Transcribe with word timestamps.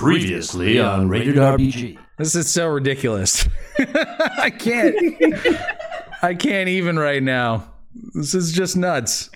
Previously 0.00 0.80
on 0.80 1.10
Rated 1.10 1.34
RPG. 1.34 1.98
This 2.16 2.34
is 2.34 2.50
so 2.50 2.68
ridiculous. 2.68 3.46
I 3.78 4.48
can't. 4.48 4.96
I 6.22 6.32
can't 6.32 6.70
even 6.70 6.98
right 6.98 7.22
now. 7.22 7.70
This 8.14 8.34
is 8.34 8.50
just 8.50 8.78
nuts. 8.78 9.28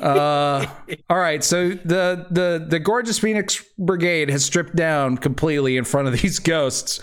Uh, 0.00 0.66
all 1.10 1.18
right, 1.18 1.42
so 1.42 1.70
the 1.70 2.28
the 2.30 2.64
the 2.64 2.78
gorgeous 2.78 3.18
Phoenix 3.18 3.64
Brigade 3.76 4.30
has 4.30 4.44
stripped 4.44 4.76
down 4.76 5.18
completely 5.18 5.76
in 5.76 5.82
front 5.82 6.06
of 6.06 6.20
these 6.20 6.38
ghosts 6.38 7.02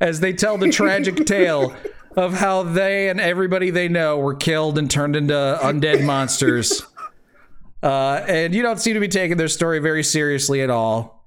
as 0.00 0.20
they 0.20 0.32
tell 0.32 0.56
the 0.56 0.70
tragic 0.70 1.16
tale 1.26 1.74
of 2.16 2.32
how 2.32 2.62
they 2.62 3.08
and 3.08 3.20
everybody 3.20 3.70
they 3.70 3.88
know 3.88 4.18
were 4.18 4.36
killed 4.36 4.78
and 4.78 4.88
turned 4.88 5.16
into 5.16 5.34
undead 5.34 6.04
monsters. 6.04 6.80
Uh, 7.82 8.24
and 8.28 8.54
you 8.54 8.62
don't 8.62 8.78
seem 8.78 8.94
to 8.94 9.00
be 9.00 9.08
taking 9.08 9.36
their 9.36 9.48
story 9.48 9.80
very 9.80 10.04
seriously 10.04 10.62
at 10.62 10.70
all. 10.70 11.17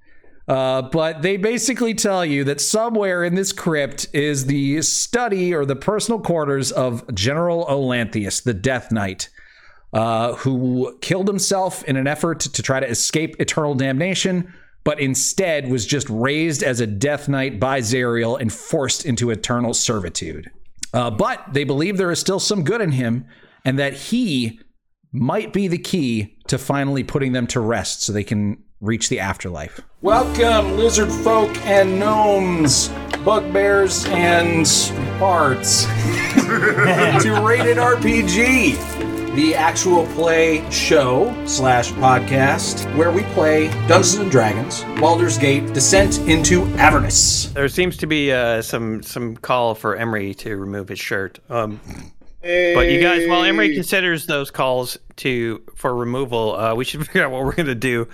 Uh, 0.52 0.81
but 0.81 1.21
they 1.21 1.38
basically 1.38 1.93
tell 1.93 2.25
you 2.25 2.43
that 2.43 2.60
somewhere 2.60 3.23
in 3.23 3.36
this 3.36 3.54
crypt 3.54 4.05
is 4.11 4.47
the 4.47 4.82
study 4.82 5.54
or 5.54 5.65
the 5.65 5.77
personal 5.77 6.19
quarters 6.19 6.74
of 6.74 7.05
General 7.15 7.65
Olanthius, 7.68 8.43
the 8.43 8.54
Death 8.54 8.91
Knight, 8.91 9.29
uh, 9.93 10.33
who 10.33 10.97
killed 11.00 11.29
himself 11.29 11.86
in 11.86 11.96
an 11.96 12.05
effort 12.05 12.41
to 12.41 12.61
try 12.61 12.82
to 12.82 12.89
escape 12.89 13.39
eternal 13.39 13.75
damnation, 13.75 14.54
but 14.83 15.00
instead 15.00 15.69
was 15.69 15.86
just 15.86 16.10
raised 16.10 16.63
as 16.63 16.82
a 16.82 16.88
Death 16.88 17.29
Knight 17.29 17.57
by 17.57 17.79
Zariel 17.79 18.38
and 18.38 18.52
forced 18.52 19.05
into 19.05 19.29
eternal 19.29 19.74
servitude. 19.74 20.52
Uh, 20.93 21.10
but 21.10 21.46
they 21.54 21.63
believe 21.63 21.96
there 21.96 22.11
is 22.11 22.19
still 22.19 22.41
some 22.41 22.65
good 22.65 22.82
in 22.82 22.91
him, 22.91 23.25
and 23.63 23.79
that 23.79 23.93
he 23.93 24.60
might 25.13 25.54
be 25.54 25.69
the 25.69 25.77
key 25.77 26.38
to 26.47 26.57
finally 26.57 27.05
putting 27.05 27.32
them 27.32 27.47
to 27.47 27.61
rest 27.61 28.02
so 28.02 28.11
they 28.11 28.25
can 28.25 28.61
reach 28.81 29.09
the 29.09 29.19
afterlife. 29.19 29.79
Welcome, 30.01 30.75
lizard 30.75 31.11
folk 31.11 31.55
and 31.65 31.99
gnomes, 31.99 32.89
bugbears 33.23 34.05
and 34.07 34.65
bards, 35.19 35.85
to 36.35 37.41
Rated 37.45 37.77
RPG, 37.77 39.35
the 39.35 39.55
actual 39.55 40.07
play 40.07 40.67
show 40.71 41.33
slash 41.45 41.91
podcast 41.93 42.83
where 42.97 43.11
we 43.11 43.21
play 43.35 43.67
Dungeons 43.88 44.15
and 44.15 44.31
Dragons, 44.31 44.83
Baldur's 44.99 45.38
Gate, 45.38 45.71
Descent 45.73 46.17
into 46.27 46.63
Avernus. 46.77 47.45
There 47.53 47.69
seems 47.69 47.97
to 47.97 48.07
be 48.07 48.31
uh, 48.31 48.63
some 48.63 49.03
some 49.03 49.38
call 49.38 49.75
for 49.75 49.95
Emery 49.95 50.33
to 50.35 50.57
remove 50.57 50.89
his 50.89 50.99
shirt. 50.99 51.39
Um, 51.49 51.79
but 52.41 52.89
you 52.89 52.99
guys, 52.99 53.27
while 53.27 53.43
Emery 53.43 53.75
considers 53.75 54.25
those 54.25 54.49
calls 54.49 54.97
to 55.17 55.61
for 55.75 55.95
removal, 55.95 56.55
uh, 56.55 56.73
we 56.73 56.83
should 56.83 57.05
figure 57.05 57.23
out 57.23 57.31
what 57.31 57.43
we're 57.43 57.53
gonna 57.53 57.75
do. 57.75 58.07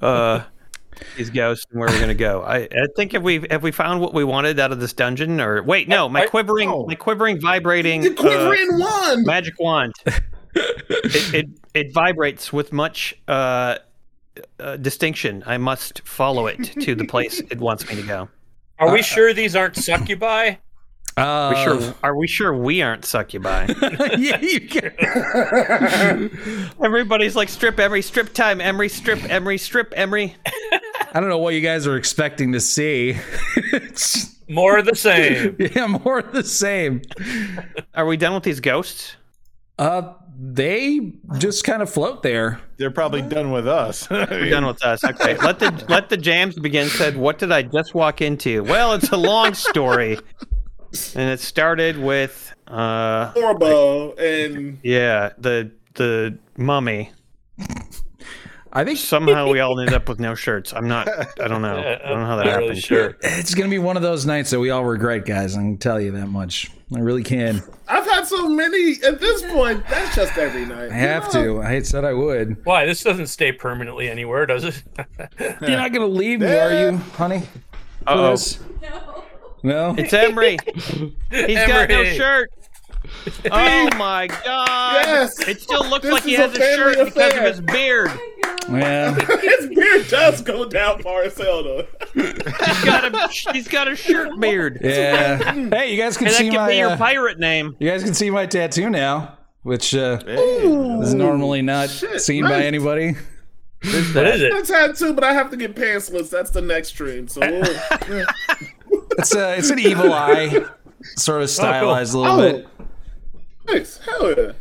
Uh, 0.00 0.42
these 1.16 1.30
ghosts 1.30 1.64
and 1.70 1.80
where 1.80 1.88
we're 1.88 2.00
gonna 2.00 2.14
go. 2.14 2.42
I, 2.42 2.58
I 2.60 2.86
think 2.96 3.14
if 3.14 3.22
we 3.22 3.46
have 3.50 3.62
we 3.62 3.70
found 3.70 4.00
what 4.00 4.14
we 4.14 4.24
wanted 4.24 4.58
out 4.58 4.72
of 4.72 4.80
this 4.80 4.92
dungeon, 4.92 5.40
or 5.40 5.62
wait, 5.62 5.88
no, 5.88 6.08
my 6.08 6.22
I- 6.22 6.26
quivering, 6.26 6.68
oh. 6.70 6.86
my 6.86 6.94
quivering, 6.94 7.40
vibrating, 7.40 8.02
The 8.02 8.14
quivering 8.14 8.68
uh, 8.74 8.78
wand. 8.78 9.26
magic 9.26 9.54
wand. 9.58 9.92
it, 10.54 11.34
it 11.34 11.46
it 11.74 11.92
vibrates 11.92 12.52
with 12.52 12.72
much 12.72 13.14
uh, 13.28 13.78
uh, 14.58 14.76
distinction. 14.76 15.42
I 15.46 15.58
must 15.58 16.06
follow 16.06 16.46
it 16.46 16.64
to 16.80 16.94
the 16.94 17.04
place 17.04 17.40
it 17.50 17.58
wants 17.58 17.88
me 17.88 17.96
to 17.96 18.02
go. 18.02 18.28
Are 18.78 18.92
we 18.92 19.02
sure 19.02 19.34
these 19.34 19.56
aren't 19.56 19.76
succubi? 19.76 20.54
Uh, 21.18 21.50
We 21.54 21.62
sure 21.62 21.94
are 22.02 22.16
we 22.16 22.26
sure 22.26 22.56
we 22.56 22.82
aren't 22.82 23.04
succubi? 23.04 23.66
yeah, 24.18 24.40
you 24.40 24.60
can. 24.68 24.92
Everybody's 26.84 27.36
like 27.36 27.48
strip 27.48 27.78
Emery, 27.78 28.02
strip 28.02 28.32
time, 28.34 28.60
Emery, 28.60 28.88
strip 28.88 29.22
Emery, 29.30 29.58
strip 29.58 29.92
Emery. 29.96 30.36
I 31.12 31.20
don't 31.20 31.28
know 31.28 31.38
what 31.38 31.54
you 31.54 31.60
guys 31.60 31.86
are 31.86 31.96
expecting 31.96 32.52
to 32.52 32.60
see. 32.60 33.16
It's- 33.72 34.36
More 34.48 34.78
of 34.78 34.86
the 34.86 34.94
same. 34.96 35.56
yeah, 35.58 35.86
more 35.86 36.20
of 36.20 36.32
the 36.32 36.42
same. 36.44 37.02
Are 37.94 38.06
we 38.06 38.16
done 38.16 38.32
with 38.34 38.44
these 38.44 38.60
ghosts? 38.60 39.16
Uh, 39.78 40.14
they 40.40 41.12
just 41.38 41.64
kind 41.64 41.82
of 41.82 41.90
float 41.90 42.22
there. 42.22 42.60
They're 42.78 42.90
probably 42.90 43.22
done 43.22 43.50
with 43.50 43.68
us. 43.68 44.08
We're 44.08 44.48
done 44.50 44.64
with 44.66 44.82
us. 44.84 45.04
Okay. 45.04 45.36
Let 45.36 45.58
the 45.58 45.84
let 45.88 46.08
the 46.08 46.16
jams 46.16 46.54
begin. 46.56 46.88
Said, 46.88 47.16
what 47.16 47.38
did 47.38 47.52
I 47.52 47.62
just 47.62 47.94
walk 47.94 48.22
into? 48.22 48.62
Well, 48.64 48.94
it's 48.94 49.10
a 49.10 49.16
long 49.16 49.52
story. 49.54 50.18
And 51.14 51.30
it 51.30 51.40
started 51.40 51.98
with 51.98 52.54
uh 52.66 53.32
Orbo 53.34 54.18
and 54.18 54.78
yeah, 54.82 55.30
the 55.38 55.70
the 55.94 56.38
mummy. 56.56 57.10
I 58.70 58.84
think 58.84 58.98
Somehow 58.98 59.50
we 59.50 59.60
all 59.60 59.78
ended 59.80 59.94
up 59.94 60.08
with 60.08 60.20
no 60.20 60.34
shirts. 60.34 60.72
I'm 60.74 60.88
not 60.88 61.08
I 61.40 61.48
don't 61.48 61.62
know. 61.62 61.78
I 62.04 62.08
don't 62.08 62.20
know 62.20 62.26
how 62.26 62.36
that 62.36 62.46
Not 62.46 62.56
really 62.56 62.66
happened. 62.68 62.82
sure. 62.82 63.16
it's 63.22 63.54
gonna 63.54 63.70
be 63.70 63.78
one 63.78 63.96
of 63.96 64.02
those 64.02 64.26
nights 64.26 64.50
that 64.50 64.60
we 64.60 64.70
all 64.70 64.84
regret, 64.84 65.24
guys. 65.26 65.54
I 65.56 65.60
can 65.60 65.78
tell 65.78 66.00
you 66.00 66.10
that 66.12 66.26
much. 66.28 66.70
I 66.94 67.00
really 67.00 67.22
can. 67.22 67.62
I've 67.86 68.06
had 68.06 68.26
so 68.26 68.48
many 68.48 68.96
at 69.06 69.20
this 69.20 69.42
point. 69.52 69.86
That's 69.88 70.14
just 70.16 70.36
every 70.38 70.64
night. 70.64 70.90
I 70.90 70.94
have 70.94 71.30
to. 71.32 71.60
I 71.62 71.80
said 71.82 72.04
I 72.04 72.12
would. 72.14 72.64
Why? 72.64 72.86
This 72.86 73.02
doesn't 73.02 73.26
stay 73.26 73.52
permanently 73.52 74.08
anywhere, 74.08 74.46
does 74.46 74.64
it? 74.64 74.82
You're 75.38 75.70
not 75.70 75.92
gonna 75.92 76.06
leave 76.06 76.40
me, 76.40 76.46
are 76.46 76.90
you, 76.90 76.96
honey? 76.96 77.40
For 77.40 78.08
Uh-oh. 78.10 78.36
This? 79.62 79.64
No. 79.64 79.94
It's 79.98 80.12
Emery. 80.12 80.58
He's 81.30 81.66
got 81.66 81.88
no 81.88 82.04
shirt. 82.04 82.50
Oh 83.50 83.88
my 83.96 84.26
god! 84.26 85.04
Yes. 85.06 85.40
It 85.48 85.60
still 85.62 85.88
looks 85.88 86.02
This 86.04 86.12
like 86.12 86.22
he 86.24 86.34
is 86.34 86.40
a 86.40 86.42
has 86.48 86.52
a 86.58 86.60
shirt 86.76 86.94
family 86.96 87.10
because 87.10 87.34
of 87.36 87.42
his 87.44 87.60
beard. 87.60 88.10
Yeah. 88.70 89.14
His 89.40 89.68
beard 89.68 90.08
does 90.08 90.42
go 90.42 90.66
down 90.66 91.02
far 91.02 91.22
as 91.22 91.38
hell, 91.38 91.62
though. 91.64 91.86
He's 92.12 92.84
got 92.84 93.04
a 93.14 93.28
he's 93.52 93.66
got 93.68 93.88
a 93.88 93.96
shirt 93.96 94.38
beard. 94.38 94.78
Yeah. 94.82 95.38
Hey, 95.70 95.92
you 95.94 96.02
guys 96.02 96.18
can 96.18 96.26
And 96.26 96.34
that 96.34 96.38
see 96.38 96.50
can 96.50 96.56
my. 96.56 96.68
be 96.68 96.76
your 96.76 96.90
uh, 96.90 96.96
pirate 96.98 97.38
name. 97.38 97.76
you 97.78 97.88
guys 97.88 98.04
can 98.04 98.12
see 98.12 98.28
my 98.28 98.44
tattoo 98.44 98.90
now, 98.90 99.38
which 99.62 99.94
uh, 99.94 100.18
is 100.26 101.14
normally 101.14 101.62
not 101.62 101.88
seen 101.88 102.44
by 102.44 102.62
anybody. 102.64 103.12
What 103.82 103.94
is 103.94 104.42
it? 104.42 104.52
That's 104.52 104.68
had 104.68 104.96
too, 104.96 105.14
but 105.14 105.24
I 105.24 105.32
have 105.32 105.50
to 105.50 105.56
get 105.56 105.74
pantsless. 105.74 106.28
That's 106.28 106.50
the 106.50 106.60
next 106.62 106.88
stream. 106.88 107.26
So 107.26 107.40
we'll, 107.40 107.72
yeah. 108.10 108.26
It's 109.18 109.34
a 109.34 109.56
it's 109.58 109.70
an 109.70 109.78
evil 109.78 110.12
eye, 110.12 110.64
sort 111.16 111.38
of 111.42 111.44
oh, 111.44 111.46
stylized 111.46 112.14
a 112.14 112.18
little 112.18 112.40
Oh. 112.40 112.52
bit. 112.52 112.68
nice. 113.66 113.98
Hell 113.98 114.34
yeah. 114.36 114.52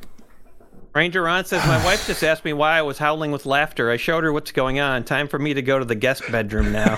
Ranger 0.95 1.21
Ron 1.21 1.45
says 1.45 1.63
my 1.67 1.83
wife 1.85 2.07
just 2.07 2.23
asked 2.23 2.43
me 2.43 2.53
why 2.53 2.79
I 2.79 2.81
was 2.81 2.97
howling 2.97 3.31
with 3.31 3.45
laughter. 3.45 3.91
I 3.91 3.97
showed 3.97 4.23
her 4.23 4.33
what's 4.33 4.51
going 4.51 4.79
on. 4.79 5.03
Time 5.03 5.27
for 5.27 5.37
me 5.37 5.53
to 5.53 5.61
go 5.61 5.77
to 5.77 5.85
the 5.85 5.93
guest 5.93 6.23
bedroom 6.31 6.71
now. 6.71 6.97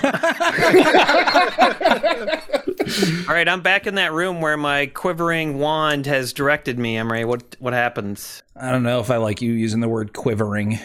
All 3.28 3.34
right, 3.34 3.46
I'm 3.48 3.60
back 3.60 3.86
in 3.86 3.96
that 3.96 4.12
room 4.12 4.40
where 4.40 4.56
my 4.56 4.86
quivering 4.86 5.58
wand 5.58 6.06
has 6.06 6.32
directed 6.32 6.78
me. 6.78 6.96
Emery, 6.96 7.24
what 7.26 7.56
what 7.60 7.72
happens? 7.74 8.42
I 8.56 8.72
don't 8.72 8.82
know 8.82 9.00
if 9.00 9.10
I 9.10 9.18
like 9.18 9.42
you 9.42 9.52
using 9.52 9.80
the 9.80 9.88
word 9.88 10.12
quivering. 10.14 10.78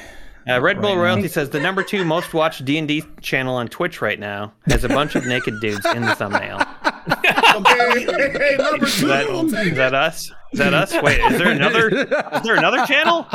Uh, 0.48 0.62
Red 0.62 0.80
Bull 0.82 0.92
Right 0.92 0.96
now. 0.98 1.02
Royalty 1.04 1.28
says 1.28 1.50
the 1.50 1.60
number 1.60 1.82
two 1.84 2.06
most 2.06 2.34
watched 2.34 2.66
D 2.66 2.78
and 2.78 2.88
D 2.88 3.04
channel 3.22 3.56
on 3.56 3.68
Twitch 3.68 4.02
right 4.02 4.20
now 4.20 4.54
has 4.68 4.84
a 4.84 4.90
bunch 4.90 5.16
of 5.16 5.26
naked 5.26 5.60
dudes 5.60 5.86
in 5.88 6.04
the 6.04 6.14
thumbnail. 6.16 6.60
Hey, 6.60 8.04
hey, 8.06 8.30
hey, 8.32 8.56
number 8.58 8.86
Is 8.86 8.96
two. 9.00 9.08
that, 9.08 9.28
is 9.28 9.54
it. 9.54 9.76
that 9.76 9.94
us? 9.94 10.32
Is 10.52 10.60
that 10.60 10.74
us? 10.74 10.94
Wait, 11.02 11.20
is 11.20 11.38
there 11.38 11.52
another? 11.52 11.90
Is 11.90 12.42
there 12.44 12.56
another 12.56 12.86
channel? 12.86 13.28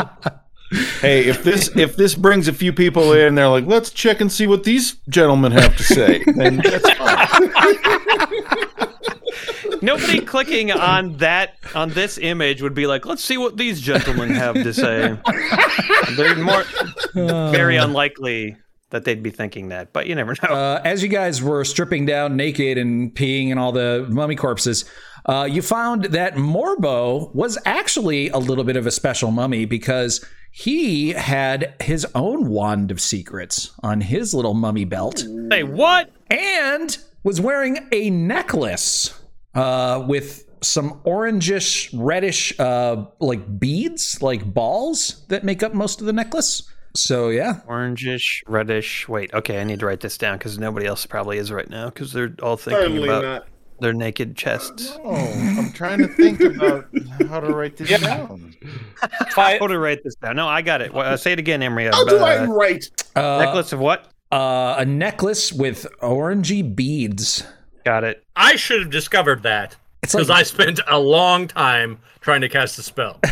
hey, 1.01 1.25
if 1.27 1.43
this 1.43 1.71
if 1.77 1.97
this 1.97 2.15
brings 2.15 2.47
a 2.49 2.53
few 2.53 2.73
people 2.73 3.13
in, 3.13 3.35
they're 3.35 3.49
like, 3.49 3.67
let's 3.67 3.91
check 3.91 4.21
and 4.21 4.31
see 4.31 4.47
what 4.47 4.65
these 4.65 4.97
gentlemen 5.09 5.53
have 5.53 5.77
to 5.77 5.83
say. 5.83 6.23
Then 6.27 6.59
that's 6.59 6.91
fine. 6.95 7.29
Nobody 9.83 10.21
clicking 10.21 10.71
on 10.73 11.17
that 11.19 11.55
on 11.75 11.91
this 11.91 12.19
image 12.19 12.63
would 12.63 12.75
be 12.75 12.87
like, 12.87 13.07
let's 13.07 13.25
see 13.25 13.39
what 13.39 13.57
these 13.57 13.81
gentlemen 13.81 14.31
have 14.31 14.55
to 14.55 14.73
say. 14.75 15.17
They're 16.17 16.37
more 16.37 16.65
very 17.15 17.77
unlikely 17.77 18.57
that 18.91 19.05
they'd 19.05 19.23
be 19.23 19.31
thinking 19.31 19.69
that, 19.69 19.93
but 19.93 20.07
you 20.07 20.15
never 20.17 20.35
know. 20.43 20.49
Uh, 20.55 20.81
as 20.85 21.03
you 21.03 21.09
guys 21.09 21.41
were 21.41 21.65
stripping 21.65 22.07
down 22.07 22.37
naked 22.37 22.77
and 22.77 23.15
peeing 23.15 23.51
and 23.51 23.59
all 23.61 23.71
the 23.73 24.07
mummy 24.11 24.35
corpses, 24.35 24.85
uh, 25.27 25.47
you 25.49 25.63
found 25.63 26.07
that 26.07 26.35
Morbo 26.35 27.33
was 27.35 27.57
actually 27.65 28.31
a 28.31 28.39
little 28.39 28.65
bit 28.65 28.77
of 28.77 28.87
a 28.87 28.91
special 28.91 29.31
mummy 29.31 29.65
because 29.65 30.25
he 30.51 31.11
had 31.11 31.75
his 31.81 32.05
own 32.17 32.49
wand 32.49 32.91
of 32.91 33.01
secrets 33.01 33.71
on 33.85 34.01
his 34.01 34.35
little 34.35 34.55
mummy 34.55 34.85
belt 34.85 35.25
Say 35.51 35.63
what? 35.63 36.11
and 36.29 36.99
was 37.23 37.41
wearing 37.41 37.87
a 37.93 38.11
necklace 38.11 39.15
uh, 39.55 40.05
with 40.07 40.45
some 40.63 41.01
orangish, 41.07 41.89
reddish, 41.95 42.59
uh, 42.61 43.05
like 43.19 43.59
beads, 43.59 44.21
like 44.23 44.53
balls 44.53 45.25
that 45.29 45.43
make 45.45 45.63
up 45.63 45.73
most 45.75 46.01
of 46.01 46.07
the 46.07 46.13
necklace. 46.13 46.63
So 46.97 47.29
yeah, 47.29 47.61
Orangish, 47.69 48.43
reddish. 48.49 49.09
Wait, 49.09 49.33
okay, 49.33 49.61
I 49.61 49.65
need 49.65 49.79
to 49.81 49.87
write 49.87 50.01
this 50.01 50.19
down 50.19 50.39
because 50.39 50.59
nobody 50.59 50.87
else 50.87 51.07
probably 51.07 51.39
is 51.39 51.53
right 51.53 51.71
now 51.71 51.87
because 51.89 52.13
they're 52.13 52.35
all 52.43 52.57
thinking 52.57 52.83
Certainly 52.83 53.05
about 53.09 53.23
not. 53.23 53.47
their 53.79 53.93
naked 53.93 54.37
chests. 54.37 54.99
Oh, 55.05 55.15
I'm 55.15 55.71
trying 55.73 55.99
to 56.01 56.09
think 56.09 56.41
about 56.41 56.89
how 57.29 57.39
to 57.39 57.55
write 57.55 57.77
this 57.77 58.01
down. 58.01 58.57
Five, 59.31 59.59
How 59.61 59.69
to 59.69 59.79
write 59.79 60.03
this 60.03 60.17
down? 60.17 60.35
No, 60.35 60.49
I 60.49 60.63
got 60.63 60.83
it. 60.83 60.93
Well, 60.93 61.15
uh, 61.15 61.17
say 61.17 61.31
it 61.33 61.39
again, 61.39 61.63
Emery. 61.63 61.85
How 61.87 62.05
do 62.05 62.19
I 62.19 62.39
Uh, 62.39 62.47
write? 62.47 62.91
uh, 63.15 63.39
necklace 63.39 63.73
of 63.73 63.79
what? 63.79 64.09
Uh, 64.33 64.75
a 64.79 64.85
necklace 64.85 65.53
with 65.53 65.87
orangey 66.03 66.75
beads. 66.75 67.45
Got 67.85 68.05
it. 68.05 68.25
I 68.37 68.57
should 68.57 68.81
have 68.81 68.91
discovered 68.91 69.43
that 69.43 69.77
because 70.01 70.29
like- 70.29 70.41
I 70.41 70.43
spent 70.45 70.81
a 70.89 70.99
long 70.99 71.49
time 71.49 71.99
trying 72.21 72.41
to 72.43 72.49
cast 72.49 72.79
a 72.79 72.83
spell. 72.83 73.21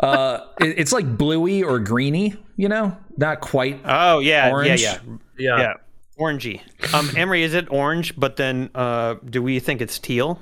Uh, 0.00 0.40
it- 0.60 0.76
it's 0.78 0.92
like 0.92 1.06
bluey 1.16 1.62
or 1.62 1.78
greeny, 1.78 2.34
you 2.56 2.68
know, 2.68 2.96
not 3.16 3.40
quite. 3.40 3.80
Oh 3.84 4.18
yeah, 4.18 4.50
Orange? 4.50 4.82
yeah, 4.82 4.98
Yeah. 5.06 5.16
yeah, 5.38 5.58
yeah. 5.60 5.72
Orangey. 6.18 6.60
Um, 6.92 7.10
Emery, 7.16 7.44
is 7.44 7.54
it 7.54 7.68
orange? 7.70 8.12
But 8.18 8.34
then, 8.36 8.70
uh, 8.74 9.14
do 9.24 9.40
we 9.40 9.60
think 9.60 9.80
it's 9.80 10.00
teal? 10.00 10.40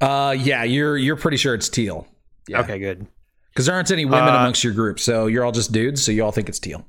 Uh, 0.00 0.34
yeah, 0.36 0.64
you're 0.64 0.96
you're 0.96 1.14
pretty 1.16 1.36
sure 1.36 1.54
it's 1.54 1.68
teal 1.68 2.06
Yeah. 2.48 2.60
Okay, 2.62 2.80
good. 2.80 3.06
because 3.50 3.66
there 3.66 3.76
aren't 3.76 3.92
any 3.92 4.04
women 4.04 4.28
Uh, 4.34 4.38
amongst 4.38 4.64
your 4.64 4.72
group, 4.72 4.98
so 4.98 5.26
you're 5.28 5.44
all 5.44 5.52
just 5.52 5.70
dudes, 5.70 6.04
so 6.04 6.10
you 6.10 6.24
all 6.24 6.32
think 6.32 6.48
it's 6.48 6.58
teal. 6.58 6.84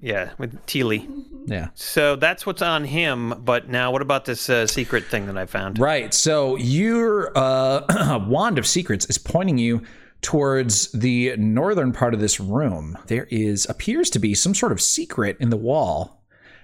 Yeah, 0.00 0.30
with 0.38 0.64
tealy. 0.66 1.08
Yeah. 1.46 1.68
So 1.74 2.16
that's 2.16 2.46
what's 2.46 2.62
on 2.62 2.84
him. 2.84 3.34
But 3.44 3.68
now, 3.68 3.90
what 3.90 4.02
about 4.02 4.24
this 4.24 4.48
uh, 4.48 4.66
secret 4.66 5.04
thing 5.04 5.26
that 5.26 5.36
I 5.36 5.46
found? 5.46 5.78
Right. 5.78 6.12
So 6.14 6.56
your 6.56 7.36
uh, 7.36 8.18
wand 8.26 8.58
of 8.58 8.66
secrets 8.66 9.06
is 9.06 9.18
pointing 9.18 9.58
you 9.58 9.82
towards 10.22 10.92
the 10.92 11.34
northern 11.36 11.92
part 11.92 12.14
of 12.14 12.20
this 12.20 12.40
room. 12.40 12.96
There 13.06 13.26
is 13.30 13.66
appears 13.68 14.10
to 14.10 14.18
be 14.18 14.34
some 14.34 14.54
sort 14.54 14.72
of 14.72 14.80
secret 14.80 15.36
in 15.40 15.50
the 15.50 15.56
wall. 15.56 16.22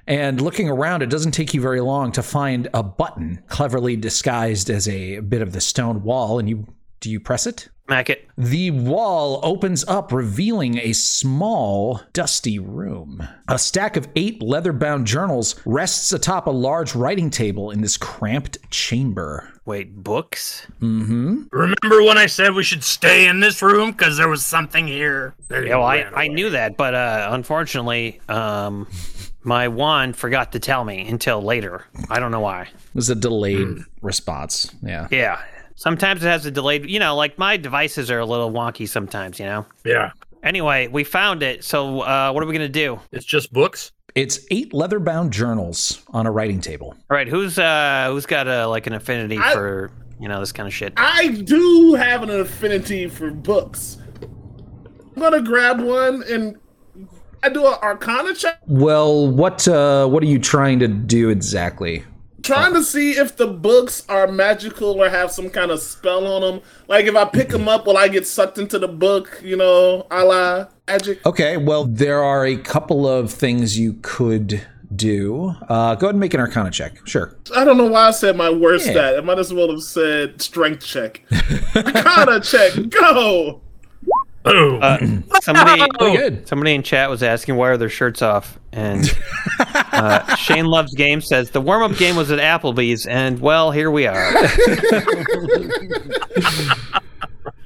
And 0.09 0.41
looking 0.41 0.69
around, 0.69 1.03
it 1.03 1.11
doesn't 1.11 1.33
take 1.33 1.53
you 1.53 1.61
very 1.61 1.81
long 1.81 2.13
to 2.13 2.23
find 2.23 2.69
a 2.73 2.83
button 2.83 3.43
cleverly 3.49 3.97
disguised 3.97 4.71
as 4.71 4.87
a 4.87 5.19
bit 5.19 5.43
of 5.43 5.53
the 5.53 5.61
stone 5.61 6.03
wall. 6.05 6.39
And 6.39 6.49
you 6.49 6.67
do 7.01 7.11
you 7.11 7.19
press 7.19 7.47
it? 7.47 7.69
Mac 7.89 8.11
it. 8.11 8.29
The 8.37 8.71
wall 8.73 9.41
opens 9.43 9.85
up, 9.85 10.13
revealing 10.13 10.79
a 10.79 10.93
small, 10.93 12.01
dusty 12.13 12.59
room. 12.59 13.27
A 13.49 13.59
stack 13.59 13.97
of 13.97 14.09
eight 14.17 14.43
leather 14.43 14.73
bound 14.73 15.07
journals 15.07 15.55
rests 15.65 16.13
atop 16.13 16.47
a 16.47 16.51
large 16.51 16.95
writing 16.95 17.31
table 17.31 17.71
in 17.71 17.83
this 17.83 17.97
cramped 17.97 18.59
chamber. 18.71 19.53
Wait, 19.65 19.95
books? 19.97 20.67
Mm 20.81 21.07
hmm. 21.07 21.43
Remember 21.51 22.03
when 22.03 22.19
I 22.19 22.27
said 22.27 22.55
we 22.55 22.63
should 22.63 22.85
stay 22.85 23.29
in 23.29 23.41
this 23.41 23.63
room 23.63 23.93
because 23.93 24.17
there 24.17 24.29
was 24.29 24.45
something 24.45 24.87
here? 24.87 25.35
There 25.49 25.65
Yeah, 25.65 25.77
well, 25.77 25.87
I, 25.87 26.03
ran 26.03 26.13
I 26.15 26.29
knew 26.29 26.51
that, 26.51 26.77
but 26.77 26.95
uh, 26.95 27.29
unfortunately, 27.33 28.21
um, 28.29 28.87
my 29.43 29.69
wand 29.69 30.17
forgot 30.17 30.53
to 30.53 30.61
tell 30.61 30.85
me 30.85 31.07
until 31.09 31.41
later. 31.41 31.85
I 32.11 32.19
don't 32.19 32.33
know 32.33 32.41
why. 32.41 32.63
It 32.63 32.95
was 32.95 33.11
a 33.11 33.15
delayed 33.15 33.79
response. 34.03 34.75
Yeah. 34.83 35.07
Yeah. 35.11 35.41
Sometimes 35.77 36.25
it 36.25 36.29
has 36.29 36.47
a 36.47 36.51
delayed, 36.51 36.89
you 36.89 36.99
know, 36.99 37.15
like 37.15 37.39
my 37.39 37.57
devices 37.57 38.11
are 38.11 38.19
a 38.19 38.25
little 38.27 38.51
wonky 38.51 38.89
sometimes, 38.89 39.39
you 39.39 39.45
know? 39.47 39.67
Yeah. 39.85 40.11
Anyway, 40.43 40.89
we 40.89 41.05
found 41.05 41.43
it. 41.43 41.63
So, 41.65 42.01
uh, 42.01 42.33
what 42.33 42.43
are 42.43 42.47
we 42.47 42.53
going 42.53 42.67
to 42.67 42.69
do? 42.69 42.99
It's 43.13 43.27
just 43.27 43.53
books. 43.53 43.93
It's 44.15 44.41
eight 44.51 44.73
leather 44.73 44.99
bound 44.99 45.33
journals 45.33 46.03
on 46.09 46.27
a 46.27 46.31
writing 46.31 46.61
table. 46.63 46.95
All 47.11 47.17
right, 47.17 47.29
who's 47.29 47.59
uh 47.59 48.09
who's 48.11 48.25
got 48.25 48.49
a 48.49 48.67
like 48.67 48.87
an 48.87 48.95
affinity 48.95 49.37
I- 49.39 49.53
for, 49.53 49.91
you 50.19 50.27
know, 50.29 50.41
this 50.41 50.53
kind 50.53 50.67
of 50.67 50.73
shit? 50.73 50.95
I 50.97 51.29
do 51.29 51.93
have 51.95 52.23
an 52.23 52.31
affinity 52.31 53.09
for 53.09 53.31
books. 53.31 53.99
I'm 54.23 55.21
gonna 55.21 55.43
grab 55.43 55.81
one 55.81 56.23
and 56.31 56.57
I 57.43 57.51
do 57.51 57.67
an 57.67 57.75
Arcana 57.83 58.33
check, 58.35 58.59
Well, 58.67 59.29
what 59.31 59.69
uh, 59.69 60.07
what 60.07 60.23
are 60.23 60.27
you 60.27 60.39
trying 60.39 60.79
to 60.79 60.89
do 60.89 61.29
exactly? 61.29 62.03
Trying 62.47 62.73
to 62.75 62.83
see 62.83 63.13
if 63.13 63.37
the 63.37 63.47
books 63.47 64.05
are 64.09 64.27
magical 64.27 65.01
or 65.03 65.09
have 65.11 65.31
some 65.31 65.51
kind 65.51 65.71
of 65.71 65.81
spell 65.81 66.27
on 66.27 66.41
them. 66.43 66.63
Like 66.89 67.07
if 67.07 67.15
I 67.17 67.25
pick 67.25 67.49
them 67.51 67.69
up, 67.69 67.87
will 67.87 67.97
I 67.97 68.09
get 68.09 68.27
sucked 68.27 68.59
into 68.59 68.79
the 68.79 68.89
book? 68.89 69.41
You 69.43 69.57
know, 69.57 70.07
a 70.11 70.25
la 70.25 70.67
magic. 70.87 71.25
Okay, 71.27 71.57
well, 71.57 71.85
there 71.85 72.23
are 72.23 72.47
a 72.47 72.57
couple 72.57 73.07
of 73.09 73.31
things 73.33 73.79
you 73.79 73.95
could 74.03 74.67
do. 74.95 75.53
Uh, 75.69 75.95
go 75.97 76.07
ahead 76.07 76.15
and 76.15 76.21
make 76.21 76.33
an 76.33 76.41
Arcana 76.41 76.71
check. 76.71 77.05
Sure. 77.07 77.37
I 77.55 77.65
don't 77.65 77.77
know 77.77 77.89
why 77.89 78.09
I 78.09 78.11
said 78.13 78.37
my 78.37 78.51
worst 78.51 78.87
Yeah. 78.87 78.93
stat. 78.93 79.17
I 79.19 79.21
might 79.21 79.39
as 79.39 79.53
well 79.53 79.69
have 79.71 79.83
said 79.83 80.41
strength 80.41 80.85
check. 80.87 81.23
Arcana 81.75 82.41
check, 82.41 82.73
go. 82.91 83.61
Boom. 84.47 84.83
Uh, 84.83 84.99
somebody 85.43 85.83
Very 85.99 86.17
good. 86.17 86.49
somebody 86.49 86.75
in 86.75 86.83
chat 86.83 87.11
was 87.11 87.23
asking 87.23 87.57
why 87.57 87.69
are 87.69 87.77
their 87.77 87.89
shirts 87.89 88.23
off 88.23 88.59
and 88.73 89.05
uh, 89.59 90.35
Shane 90.37 90.67
loves 90.67 90.95
game 90.95 91.21
says 91.21 91.51
the 91.51 91.61
warm-up 91.61 91.97
game 91.99 92.17
was 92.17 92.31
at 92.31 92.39
Applebee's 92.39 93.07
and 93.07 93.41
well, 93.41 93.71
here 93.71 93.91
we 93.91 94.07
are. 94.07 94.33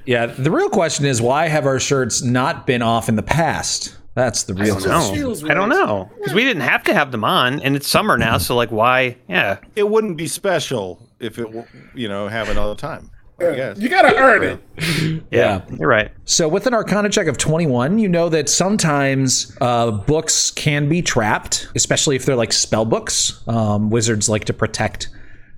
Yeah, 0.05 0.25
the 0.25 0.49
real 0.49 0.69
question 0.69 1.05
is 1.05 1.21
why 1.21 1.47
have 1.47 1.67
our 1.67 1.79
shirts 1.79 2.23
not 2.23 2.65
been 2.65 2.81
off 2.81 3.07
in 3.07 3.15
the 3.15 3.21
past? 3.23 3.95
That's 4.15 4.43
the 4.43 4.55
real 4.55 4.73
That's 4.73 4.85
question. 4.87 5.11
what 5.11 5.15
feels 5.15 5.43
I 5.45 5.53
don't 5.53 5.69
know 5.69 6.09
because 6.17 6.33
we 6.33 6.43
didn't 6.43 6.63
have 6.63 6.83
to 6.85 6.93
have 6.93 7.11
them 7.11 7.23
on 7.23 7.61
and 7.61 7.75
it's 7.75 7.87
summer 7.87 8.17
now, 8.17 8.39
so 8.39 8.55
like 8.55 8.71
why? 8.71 9.15
Yeah. 9.29 9.59
It 9.75 9.87
wouldn't 9.89 10.17
be 10.17 10.27
special 10.27 11.07
if 11.19 11.37
it, 11.37 11.47
you 11.93 12.09
know, 12.09 12.27
happen 12.27 12.57
all 12.57 12.73
the 12.73 12.81
time. 12.81 13.11
I 13.41 13.55
guess. 13.55 13.79
You 13.79 13.89
gotta 13.89 14.15
earn 14.17 14.43
it. 14.43 15.23
Yeah. 15.31 15.61
You're 15.77 15.87
right. 15.87 16.11
So 16.25 16.47
with 16.47 16.67
an 16.67 16.73
Arcana 16.73 17.09
check 17.09 17.27
of 17.27 17.37
21, 17.37 17.99
you 17.99 18.09
know 18.09 18.29
that 18.29 18.49
sometimes 18.49 19.55
uh, 19.61 19.91
books 19.91 20.51
can 20.51 20.89
be 20.89 21.01
trapped, 21.01 21.67
especially 21.75 22.15
if 22.15 22.25
they're 22.25 22.35
like 22.35 22.53
spell 22.53 22.85
books. 22.85 23.41
Um, 23.47 23.89
wizards 23.89 24.27
like 24.27 24.45
to 24.45 24.53
protect 24.53 25.09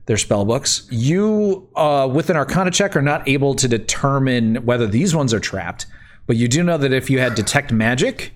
their 0.06 0.18
spell 0.18 0.46
books. 0.46 0.88
You, 0.92 1.68
uh, 1.76 2.10
with 2.12 2.30
an 2.30 2.36
Arcana 2.36 2.72
check, 2.72 2.96
are 2.96 3.02
not 3.02 3.28
able 3.28 3.56
to 3.56 3.68
determine 3.68 4.58
whether 4.66 4.86
these 4.88 5.16
ones 5.16 5.34
are 5.34 5.40
trapped, 5.40 5.86
but 6.28 6.36
you 6.36 6.48
do 6.48 6.64
know 6.64 6.78
that 6.78 6.92
if 6.92 7.10
you 7.10 7.20
had 7.20 7.36
detect 7.36 7.72
magic, 7.72 8.34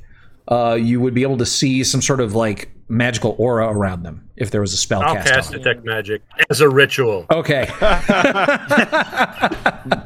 uh, 0.47 0.77
you 0.79 1.01
would 1.01 1.13
be 1.13 1.23
able 1.23 1.37
to 1.37 1.45
see 1.45 1.83
some 1.83 2.01
sort 2.01 2.21
of 2.21 2.33
like 2.35 2.71
magical 2.89 3.35
aura 3.37 3.67
around 3.67 4.03
them 4.03 4.27
if 4.37 4.51
there 4.51 4.61
was 4.61 4.73
a 4.73 4.77
spell 4.77 5.01
I'll 5.01 5.15
cast 5.15 5.29
cast 5.29 5.53
on 5.53 5.59
detect 5.59 5.85
magic 5.85 6.21
as 6.49 6.61
a 6.61 6.69
ritual. 6.69 7.25
Okay. 7.29 7.67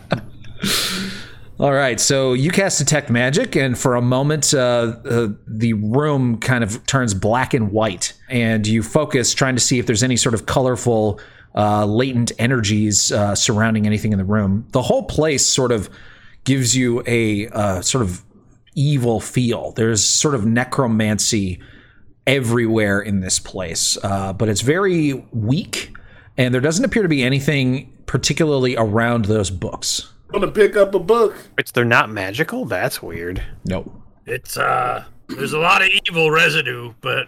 All 1.60 1.74
right, 1.74 2.00
so 2.00 2.34
you 2.34 2.50
cast 2.50 2.80
detect 2.80 3.12
magic, 3.12 3.56
and 3.56 3.78
for 3.78 3.96
a 3.96 4.02
moment, 4.02 4.52
uh, 4.52 4.96
uh, 5.06 5.28
the 5.46 5.74
room 5.74 6.40
kind 6.40 6.64
of 6.64 6.84
turns 6.88 7.14
black 7.14 7.54
and 7.54 7.72
white, 7.72 8.14
and 8.30 8.66
you 8.66 8.82
focus 8.82 9.36
trying 9.36 9.54
to 9.54 9.62
see 9.62 9.78
if 9.78 9.86
there's 9.86 10.02
any 10.02 10.18
sort 10.18 10.34
of 10.34 10.48
colorful, 10.48 11.20
uh, 11.54 11.86
latent 11.86 12.32
energies 12.40 13.12
uh, 13.12 13.36
surrounding 13.36 13.86
anything 13.86 14.12
in 14.12 14.18
the 14.18 14.26
room. 14.26 14.66
The 14.72 14.82
whole 14.82 15.04
place 15.04 15.46
sort 15.46 15.72
of 15.72 15.88
gives 16.46 16.76
you 16.76 17.04
a 17.06 17.48
uh, 17.50 17.82
sort 17.82 18.02
of 18.02 18.24
evil 18.74 19.20
feel. 19.20 19.72
There's 19.74 20.04
sort 20.04 20.34
of 20.34 20.48
necromancy 20.48 21.60
everywhere 22.28 23.00
in 23.02 23.20
this 23.22 23.40
place, 23.40 23.98
uh, 24.04 24.34
but 24.34 24.50
it's 24.50 24.62
very 24.62 25.14
weak, 25.32 25.96
and 26.38 26.54
there 26.54 26.62
doesn't 26.62 26.86
appear 26.86 27.04
to 27.04 27.10
be 27.10 27.24
anything 27.24 27.92
particularly 28.06 28.76
around 28.78 29.26
those 29.26 29.50
books. 29.50 30.12
I'm 30.34 30.40
gonna 30.40 30.52
pick 30.52 30.76
up 30.76 30.94
a 30.96 31.00
book. 31.00 31.36
It's 31.58 31.72
they're 31.72 31.84
not 31.86 32.10
magical. 32.10 32.66
That's 32.66 33.02
weird. 33.02 33.44
No. 33.66 33.92
It's 34.26 34.58
uh, 34.58 35.04
there's 35.28 35.54
a 35.54 35.60
lot 35.60 35.82
of 35.82 35.90
evil 36.08 36.32
residue, 36.32 36.94
but 37.02 37.28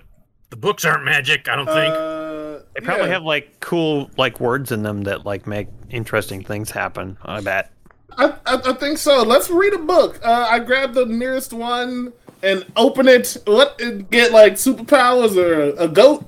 the 0.50 0.56
books 0.56 0.86
aren't 0.86 1.04
magic. 1.04 1.50
I 1.50 1.56
don't 1.56 1.66
think. 1.66 1.94
Uh, 1.94 2.64
They 2.76 2.82
probably 2.82 3.08
yeah. 3.08 3.14
have 3.14 3.24
like 3.24 3.60
cool 3.60 4.10
like 4.18 4.40
words 4.40 4.72
in 4.72 4.84
them 4.84 5.04
that 5.04 5.26
like 5.26 5.48
make 5.48 5.68
interesting 5.90 6.44
things 6.44 6.72
happen. 6.72 7.18
I 7.24 7.42
bet. 7.42 7.72
I, 8.18 8.26
I, 8.46 8.62
I 8.66 8.74
think 8.74 9.00
so. 9.00 9.24
Let's 9.24 9.50
read 9.50 9.74
a 9.74 9.80
book. 9.80 10.20
Uh, 10.24 10.48
I 10.50 10.60
grab 10.60 10.94
the 10.94 11.06
nearest 11.06 11.52
one 11.52 12.14
and 12.44 12.66
open 12.76 13.08
it. 13.08 13.38
What? 13.46 13.80
and 13.82 14.10
Get 14.10 14.32
like 14.32 14.54
superpowers 14.54 15.36
or 15.36 15.62
a, 15.62 15.86
a 15.86 15.88
goat? 15.88 16.26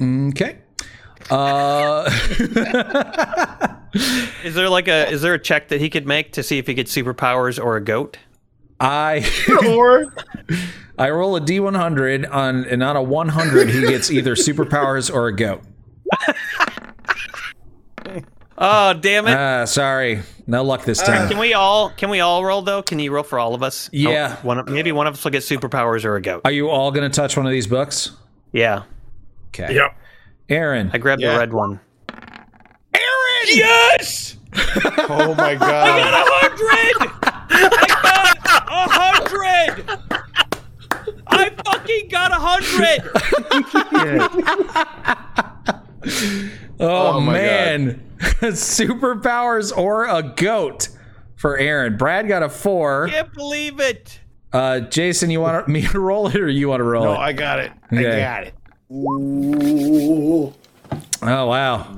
Okay. 0.00 0.58
Uh, 1.30 2.10
Is 4.44 4.54
there 4.54 4.68
like 4.68 4.88
a 4.88 5.10
is 5.10 5.22
there 5.22 5.34
a 5.34 5.38
check 5.38 5.68
that 5.68 5.80
he 5.80 5.90
could 5.90 6.06
make 6.06 6.32
to 6.32 6.42
see 6.42 6.58
if 6.58 6.66
he 6.66 6.74
gets 6.74 6.94
superpowers 6.94 7.62
or 7.62 7.76
a 7.76 7.80
goat? 7.80 8.18
I 8.78 9.28
or 9.68 10.06
I 10.98 11.10
roll 11.10 11.36
a 11.36 11.40
d100 11.40 12.32
on, 12.32 12.64
and 12.64 12.82
on 12.82 12.96
a 12.96 13.02
100 13.02 13.68
he 13.68 13.80
gets 13.82 14.10
either 14.10 14.34
superpowers 14.34 15.12
or 15.12 15.26
a 15.26 15.34
goat. 15.34 15.62
Oh 18.62 18.92
damn 18.92 19.26
it! 19.26 19.32
Ah, 19.34 19.64
sorry, 19.64 20.20
no 20.46 20.62
luck 20.62 20.84
this 20.84 21.00
time. 21.00 21.28
can 21.30 21.38
we 21.38 21.54
all 21.54 21.88
can 21.90 22.10
we 22.10 22.20
all 22.20 22.44
roll 22.44 22.60
though? 22.60 22.82
Can 22.82 22.98
you 22.98 23.10
roll 23.10 23.22
for 23.22 23.38
all 23.38 23.54
of 23.54 23.62
us? 23.62 23.88
Yeah. 23.90 24.36
Oh, 24.38 24.46
one 24.46 24.58
of, 24.58 24.68
maybe 24.68 24.92
one 24.92 25.06
of 25.06 25.14
us 25.14 25.24
will 25.24 25.30
get 25.30 25.42
superpowers 25.42 26.04
or 26.04 26.16
a 26.16 26.20
goat. 26.20 26.42
Are 26.44 26.50
you 26.52 26.68
all 26.68 26.90
going 26.92 27.10
to 27.10 27.14
touch 27.14 27.38
one 27.38 27.46
of 27.46 27.52
these 27.52 27.66
books? 27.66 28.10
Yeah, 28.52 28.82
Okay. 29.48 29.74
Yep. 29.74 29.96
Aaron. 30.50 30.90
I 30.92 30.98
grabbed 30.98 31.22
Yeah. 31.22 31.32
the 31.32 31.38
red 31.38 31.52
one. 31.54 31.80
Aaron! 32.92 33.46
Yes. 33.46 34.36
Oh 35.12 35.34
my 35.36 35.54
god. 35.54 35.88
I 35.88 35.98
got 35.98 36.14
a 36.14 36.24
hundred. 36.30 36.96
I 37.50 37.58
got 37.88 38.38
a 38.68 38.80
hundred. 38.92 40.00
I 41.26 41.50
fucking 41.64 42.08
got 42.08 42.30
a 42.30 42.34
hundred. 42.34 43.00
Oh, 46.80 47.16
Oh 47.16 47.20
my 47.20 47.32
man. 47.34 48.00
Superpowers 48.40 49.76
or 49.76 50.06
a 50.06 50.22
goat 50.22 50.88
for 51.36 51.56
Aaron. 51.58 51.96
Brad 51.96 52.28
got 52.28 52.42
a 52.42 52.48
four. 52.48 53.08
Can't 53.08 53.32
believe 53.32 53.80
it. 53.80 54.20
Uh, 54.52 54.80
Jason, 54.80 55.30
you 55.30 55.40
want 55.40 55.68
me 55.68 55.82
to 55.86 56.00
roll 56.00 56.26
it 56.26 56.36
or 56.36 56.48
you 56.48 56.68
want 56.68 56.80
to 56.80 56.84
roll 56.84 57.04
No, 57.04 57.12
it? 57.12 57.18
I 57.18 57.32
got 57.32 57.60
it. 57.60 57.72
Okay. 57.92 58.22
I 58.22 58.42
got 58.42 58.46
it. 58.46 58.54
Ooh. 58.92 60.52
Oh 61.22 61.46
wow. 61.46 61.96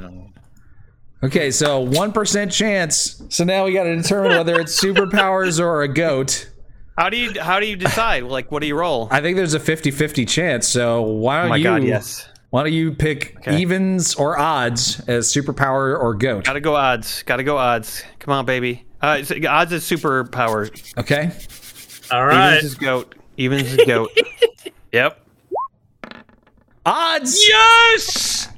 Okay, 1.25 1.51
so 1.51 1.81
one 1.81 2.13
percent 2.13 2.53
chance. 2.53 3.23
So 3.31 3.45
now 3.45 3.65
we 3.65 3.73
got 3.73 3.85
to 3.85 3.97
determine 3.97 4.33
whether 4.33 4.61
it's 4.61 4.79
superpowers 4.83 5.61
or 5.61 5.83
a 5.83 5.89
goat. 5.89 6.51
How 6.99 7.09
do 7.09 7.17
you 7.17 7.41
how 7.41 7.59
do 7.61 7.67
you 7.67 7.77
decide? 7.77 8.25
Like, 8.25 8.53
what 8.53 8.61
do 8.61 8.67
you 8.67 8.77
roll? 8.77 9.09
I 9.11 9.21
think 9.23 9.37
there's 9.37 9.55
a 9.55 9.61
50-50 9.61 10.29
chance. 10.29 10.69
So 10.69 11.01
why 11.03 11.39
don't 11.39 11.47
oh 11.47 11.49
my 11.51 11.57
you? 11.57 11.65
god, 11.65 11.85
yes. 11.85 12.29
Why 12.53 12.65
don't 12.65 12.75
you 12.75 12.93
pick 12.93 13.35
Okay. 13.39 13.57
evens 13.63 14.15
or 14.15 14.39
odds 14.39 15.01
as 15.09 15.27
superpower 15.33 15.99
or 15.99 16.13
goat? 16.13 16.45
Gotta 16.45 16.61
go 16.61 16.77
odds. 16.77 17.23
Gotta 17.23 17.43
go 17.45 17.57
odds. 17.57 18.03
Come 18.19 18.35
on, 18.35 18.45
baby. 18.45 18.85
Uh, 19.01 19.23
odds 19.49 19.73
is 19.73 19.83
superpower. 19.85 20.71
Okay. 20.99 21.31
All 22.15 22.27
right. 22.27 22.57
Evens 22.59 22.65
is 22.65 22.75
goat. 22.75 23.15
Evens 23.39 23.73
is 23.73 23.87
goat. 23.87 24.11
yep. 24.93 25.25
Odds. 26.85 27.43
Yes. 27.49 28.49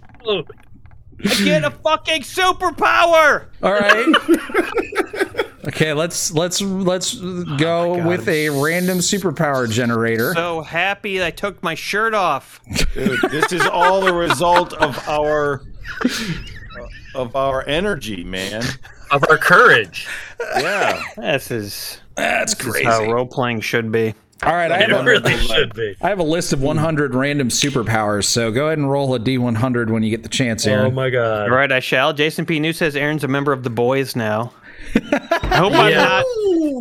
I 1.25 1.45
get 1.45 1.65
a 1.65 1.71
fucking 1.71 2.23
superpower. 2.23 3.47
All 3.63 3.73
right. 3.73 5.47
okay, 5.69 5.93
let's 5.93 6.33
let's 6.33 6.61
let's 6.61 7.19
oh 7.21 7.45
go 7.57 7.97
God, 7.97 8.07
with 8.07 8.29
a 8.29 8.51
random 8.51 8.99
superpower 8.99 9.71
generator. 9.71 10.35
So 10.35 10.63
happy 10.63 11.23
I 11.23 11.31
took 11.31 11.63
my 11.63 11.75
shirt 11.75 12.15
off. 12.15 12.61
Dude, 12.95 13.21
this 13.31 13.53
is 13.53 13.67
all 13.67 14.01
the 14.01 14.15
result 14.15 14.73
of 14.75 14.99
our 15.09 15.63
uh, 16.05 16.87
of 17.15 17.37
our 17.37 17.67
energy, 17.67 18.25
man. 18.25 18.63
Of 19.11 19.25
our 19.31 19.39
courage. 19.39 20.09
Yeah. 20.57 21.01
This 21.17 21.51
is, 21.51 22.01
That's 22.17 22.55
this 22.55 22.77
is 22.77 22.85
how 22.85 23.05
role 23.05 23.27
playing 23.27 23.61
should 23.61 23.93
be. 23.93 24.15
All 24.43 24.53
right, 24.53 24.71
I 24.71 24.81
It 24.83 24.91
have, 24.91 25.01
a, 25.01 25.05
really 25.05 25.37
should 25.39 25.75
be. 25.75 25.95
I 26.03 26.09
have 26.09 26.19
a 26.19 26.25
list 26.25 26.53
of 26.53 26.61
100 26.61 27.15
random 27.15 27.49
superpowers. 27.49 28.25
So 28.25 28.51
go 28.51 28.67
ahead 28.67 28.79
and 28.79 28.91
roll 28.91 29.15
a 29.15 29.21
D100 29.21 29.91
when 29.91 30.03
you 30.03 30.11
get 30.11 30.23
the 30.23 30.29
chance, 30.29 30.67
oh 30.67 30.71
Aaron. 30.73 30.87
Oh 30.87 30.91
my 30.91 31.09
god. 31.11 31.49
All 31.51 31.57
right, 31.57 31.71
I 31.71 31.81
shall. 31.81 32.13
Jason 32.13 32.45
P. 32.45 32.59
New 32.61 32.73
says 32.73 32.97
Aaron's 32.97 33.25
a 33.25 33.29
member 33.29 33.53
of 33.53 33.63
the 33.63 33.71
boys 33.71 34.17
now. 34.17 34.53
I 34.97 35.57
hope 35.57 35.73
I'm 35.73 35.95
not. 35.95 36.25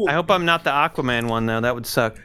I 0.10 0.14
hope 0.14 0.30
I'm 0.32 0.46
not 0.46 0.64
the 0.64 0.72
Aquaman 0.72 1.30
one 1.30 1.46
though. 1.46 1.62
That 1.62 1.74
would 1.76 1.86
suck. 1.86 2.18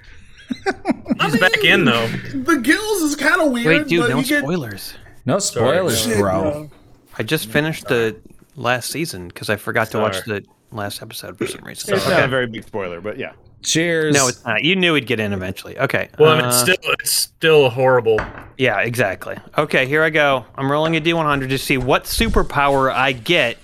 He's 1.20 1.38
back 1.38 1.62
in 1.64 1.84
though. 1.84 2.06
The 2.08 2.58
gills 2.62 3.02
is 3.02 3.16
kind 3.16 3.40
of 3.40 3.52
weird. 3.52 3.66
Wait, 3.66 3.88
dude, 3.88 4.00
but 4.02 4.10
no 4.10 4.18
you 4.18 4.24
get 4.24 4.42
spoilers. 4.42 4.94
no 5.26 5.38
spoilers, 5.38 6.02
Shit, 6.04 6.18
bro. 6.18 6.40
bro. 6.50 6.70
I 7.18 7.22
just 7.22 7.48
finished 7.48 7.86
the 7.86 8.16
last 8.56 8.90
season 8.90 9.28
because 9.28 9.50
I 9.50 9.56
forgot 9.56 9.90
to 9.92 9.98
watch 9.98 10.24
the 10.24 10.44
last 10.72 11.02
episode 11.02 11.36
for 11.38 11.46
some 11.46 11.62
reason. 11.64 11.94
It's 11.94 12.08
not 12.08 12.24
a 12.24 12.28
very 12.28 12.46
big 12.46 12.64
spoiler, 12.64 13.00
but 13.00 13.18
yeah. 13.18 13.32
Cheers. 13.62 14.14
No, 14.14 14.28
it's 14.28 14.44
not. 14.44 14.62
You 14.62 14.76
knew 14.76 14.94
he'd 14.94 15.06
get 15.06 15.20
in 15.20 15.32
eventually. 15.32 15.78
Okay. 15.78 16.08
Well, 16.18 16.32
I 16.32 16.36
mean, 16.36 16.46
it's 16.46 16.56
uh, 16.62 16.64
still 16.64 16.92
it's 17.00 17.10
still 17.12 17.70
horrible. 17.70 18.18
Yeah, 18.56 18.80
exactly. 18.80 19.36
Okay, 19.56 19.86
here 19.86 20.02
I 20.02 20.10
go. 20.10 20.44
I'm 20.54 20.70
rolling 20.70 20.96
a 20.96 21.00
D100 21.00 21.48
to 21.48 21.58
see 21.58 21.76
what 21.76 22.04
superpower 22.04 22.92
I 22.92 23.12
get 23.12 23.58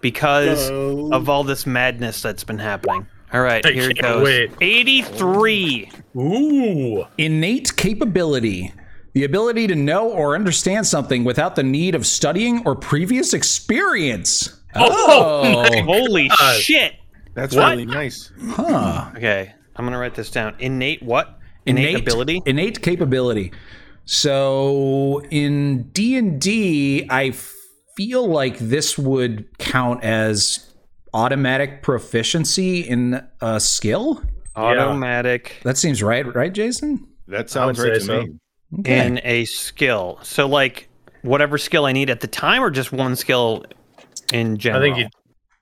because 0.00 0.68
Go. 0.68 1.10
of 1.12 1.28
all 1.28 1.44
this 1.44 1.66
madness 1.66 2.22
that's 2.22 2.44
been 2.44 2.58
happening. 2.58 3.06
All 3.32 3.42
right, 3.42 3.64
I 3.64 3.72
here 3.72 3.90
it 3.90 3.98
goes. 4.00 4.24
wait. 4.24 4.50
83. 4.60 5.90
Ooh. 6.16 7.04
innate 7.18 7.76
capability. 7.76 8.72
The 9.14 9.24
ability 9.24 9.66
to 9.68 9.74
know 9.74 10.10
or 10.10 10.34
understand 10.34 10.86
something 10.86 11.24
without 11.24 11.56
the 11.56 11.62
need 11.62 11.94
of 11.94 12.06
studying 12.06 12.62
or 12.66 12.74
previous 12.74 13.34
experience. 13.34 14.60
Oh, 14.74 15.42
my 15.70 15.80
Holy 15.80 16.28
God. 16.28 16.60
shit. 16.60 16.94
That's 17.38 17.54
What? 17.54 17.70
really 17.70 17.86
nice. 17.86 18.32
huh. 18.50 19.10
Okay, 19.16 19.54
I'm 19.76 19.84
going 19.84 19.92
to 19.92 19.98
write 19.98 20.14
this 20.14 20.30
down. 20.30 20.54
Innate 20.58 21.02
what? 21.02 21.38
Innate, 21.66 21.98
ability? 22.00 22.40
innate 22.46 22.80
capability 22.82 23.52
so 24.06 25.20
in 25.30 25.82
d&d 25.90 27.06
i 27.10 27.30
feel 27.94 28.26
like 28.26 28.56
this 28.58 28.96
would 28.96 29.46
count 29.58 30.02
as 30.02 30.72
automatic 31.12 31.82
proficiency 31.82 32.80
in 32.80 33.22
a 33.42 33.60
skill 33.60 34.22
Automatic 34.56 35.60
that 35.62 35.76
seems 35.76 36.02
right 36.02 36.24
right 36.34 36.54
jason 36.54 37.06
That 37.26 37.50
sounds 37.50 37.78
right 37.78 37.92
to 37.94 38.00
say 38.00 38.20
me. 38.22 38.38
okay. 38.80 39.06
in 39.06 39.20
a 39.24 39.44
skill. 39.44 40.18
So 40.22 40.48
like 40.48 40.88
whatever 41.20 41.58
skill 41.58 41.84
I 41.84 41.92
need 41.92 42.08
at 42.08 42.20
the 42.20 42.26
time 42.28 42.62
or 42.62 42.70
just 42.70 42.90
one 42.92 43.14
skill 43.14 43.64
in 44.32 44.56
general. 44.56 44.82
I 44.82 44.86
think 44.86 44.98
you 44.98 45.08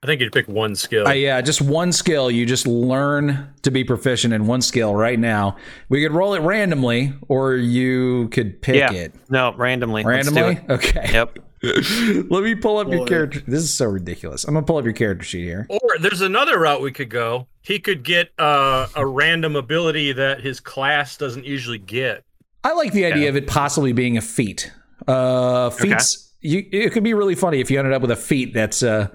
I 0.07 0.09
think 0.09 0.21
you'd 0.21 0.33
pick 0.33 0.47
one 0.47 0.77
skill. 0.77 1.09
Uh, 1.09 1.15
yeah, 1.15 1.41
just 1.41 1.61
one 1.61 1.91
skill. 1.91 2.31
You 2.31 2.47
just 2.47 2.65
learn 2.65 3.53
to 3.63 3.73
be 3.73 3.83
proficient 3.83 4.33
in 4.33 4.47
one 4.47 4.63
skill 4.63 4.95
right 4.95 5.19
now. 5.19 5.57
We 5.89 6.01
could 6.01 6.13
roll 6.13 6.35
it 6.35 6.43
randomly, 6.43 7.13
or 7.27 7.57
you 7.57 8.29
could 8.29 8.63
pick 8.63 8.77
yeah. 8.77 8.93
it 8.93 9.15
No, 9.29 9.53
randomly. 9.57 10.05
Let's 10.05 10.29
do 10.29 10.35
randomly. 10.37 10.65
it. 10.65 10.71
Okay. 10.71 11.13
Yep. 11.13 11.39
Let 12.31 12.45
me 12.45 12.55
pull 12.55 12.79
up 12.79 12.87
your 12.89 13.05
character. 13.05 13.41
This 13.49 13.65
is 13.65 13.75
so 13.75 13.87
ridiculous. 13.87 14.45
I'm 14.45 14.55
gonna 14.55 14.65
pull 14.65 14.77
up 14.77 14.85
your 14.85 14.95
character 14.95 15.25
sheet 15.25 15.43
here. 15.43 15.67
Or 15.69 15.99
there's 15.99 16.21
another 16.21 16.61
route 16.61 16.83
we 16.83 16.93
could 16.93 17.11
go. 17.11 17.49
He 17.63 17.81
could 17.81 18.05
get 18.05 18.31
uh, 18.39 18.87
a 18.95 19.05
random 19.05 19.57
ability 19.57 20.13
that 20.13 20.41
his 20.41 20.61
class 20.61 21.17
doesn't 21.17 21.45
usually 21.45 21.79
get. 21.79 22.23
I 22.63 22.75
like 22.75 22.93
the 22.93 23.07
idea 23.07 23.29
of 23.29 23.35
it 23.35 23.49
possibly 23.49 23.93
being 23.93 24.17
a 24.17 24.23
feat. 24.23 24.71
Uh, 25.09 25.71
feats. 25.71 26.33
You, 26.43 26.65
it 26.71 26.93
could 26.93 27.03
be 27.03 27.15
really 27.15 27.35
funny 27.35 27.59
if 27.59 27.73
you 27.73 27.81
ended 27.81 27.93
up 27.93 28.03
with 28.03 28.13
a 28.13 28.17
feat 28.17 28.55
that's 28.55 28.85
uh, 28.85 29.09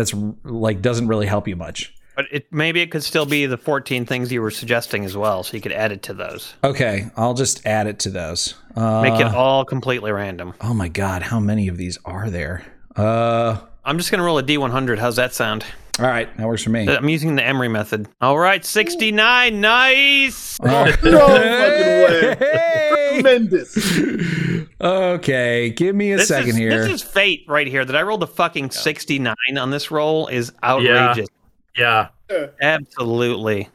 that's 0.00 0.14
like 0.44 0.80
doesn't 0.80 1.08
really 1.08 1.26
help 1.26 1.46
you 1.46 1.56
much. 1.56 1.94
But 2.16 2.26
it 2.32 2.52
maybe 2.52 2.80
it 2.80 2.90
could 2.90 3.04
still 3.04 3.26
be 3.26 3.46
the 3.46 3.56
14 3.56 4.04
things 4.06 4.32
you 4.32 4.40
were 4.42 4.50
suggesting 4.50 5.04
as 5.04 5.16
well, 5.16 5.42
so 5.42 5.56
you 5.56 5.60
could 5.60 5.72
add 5.72 5.92
it 5.92 6.02
to 6.04 6.14
those. 6.14 6.54
Okay, 6.64 7.06
I'll 7.16 7.34
just 7.34 7.64
add 7.66 7.86
it 7.86 7.98
to 8.00 8.10
those. 8.10 8.54
Uh, 8.76 9.02
Make 9.02 9.20
it 9.20 9.26
all 9.26 9.64
completely 9.64 10.10
random. 10.12 10.54
oh 10.60 10.74
my 10.74 10.88
god, 10.88 11.22
how 11.22 11.38
many 11.40 11.68
of 11.68 11.76
these 11.76 11.98
are 12.04 12.30
there? 12.30 12.64
Uh, 12.96 13.58
I'm 13.84 13.98
just 13.98 14.10
gonna 14.10 14.22
roll 14.24 14.38
a 14.38 14.42
D100. 14.42 14.98
How's 14.98 15.16
that 15.16 15.34
sound? 15.34 15.64
All 16.00 16.06
right, 16.06 16.34
that 16.36 16.46
works 16.46 16.62
for 16.62 16.70
me. 16.70 16.88
I'm 16.88 17.08
using 17.08 17.36
the 17.36 17.44
Emery 17.44 17.68
method. 17.68 18.08
All 18.20 18.38
right, 18.38 18.64
69. 18.64 19.60
Nice. 19.60 20.58
Oh. 20.62 20.84
No 20.84 20.92
fucking 20.92 21.06
way. 21.08 22.36
Hey! 22.38 23.20
Tremendous. 23.20 23.76
Okay, 24.80 25.70
give 25.70 25.94
me 25.96 26.12
a 26.12 26.18
This 26.18 26.28
second 26.28 26.50
is, 26.50 26.56
here. 26.56 26.70
This 26.70 26.88
is 26.90 27.02
fate 27.02 27.44
right 27.48 27.66
here. 27.66 27.84
That 27.84 27.96
I 27.96 28.02
rolled 28.02 28.22
a 28.22 28.26
fucking 28.26 28.70
69 28.70 29.34
on 29.58 29.70
this 29.70 29.90
roll 29.90 30.28
is 30.28 30.52
outrageous. 30.62 31.28
Yeah. 31.76 32.08
yeah. 32.30 32.46
Absolutely. 32.60 33.68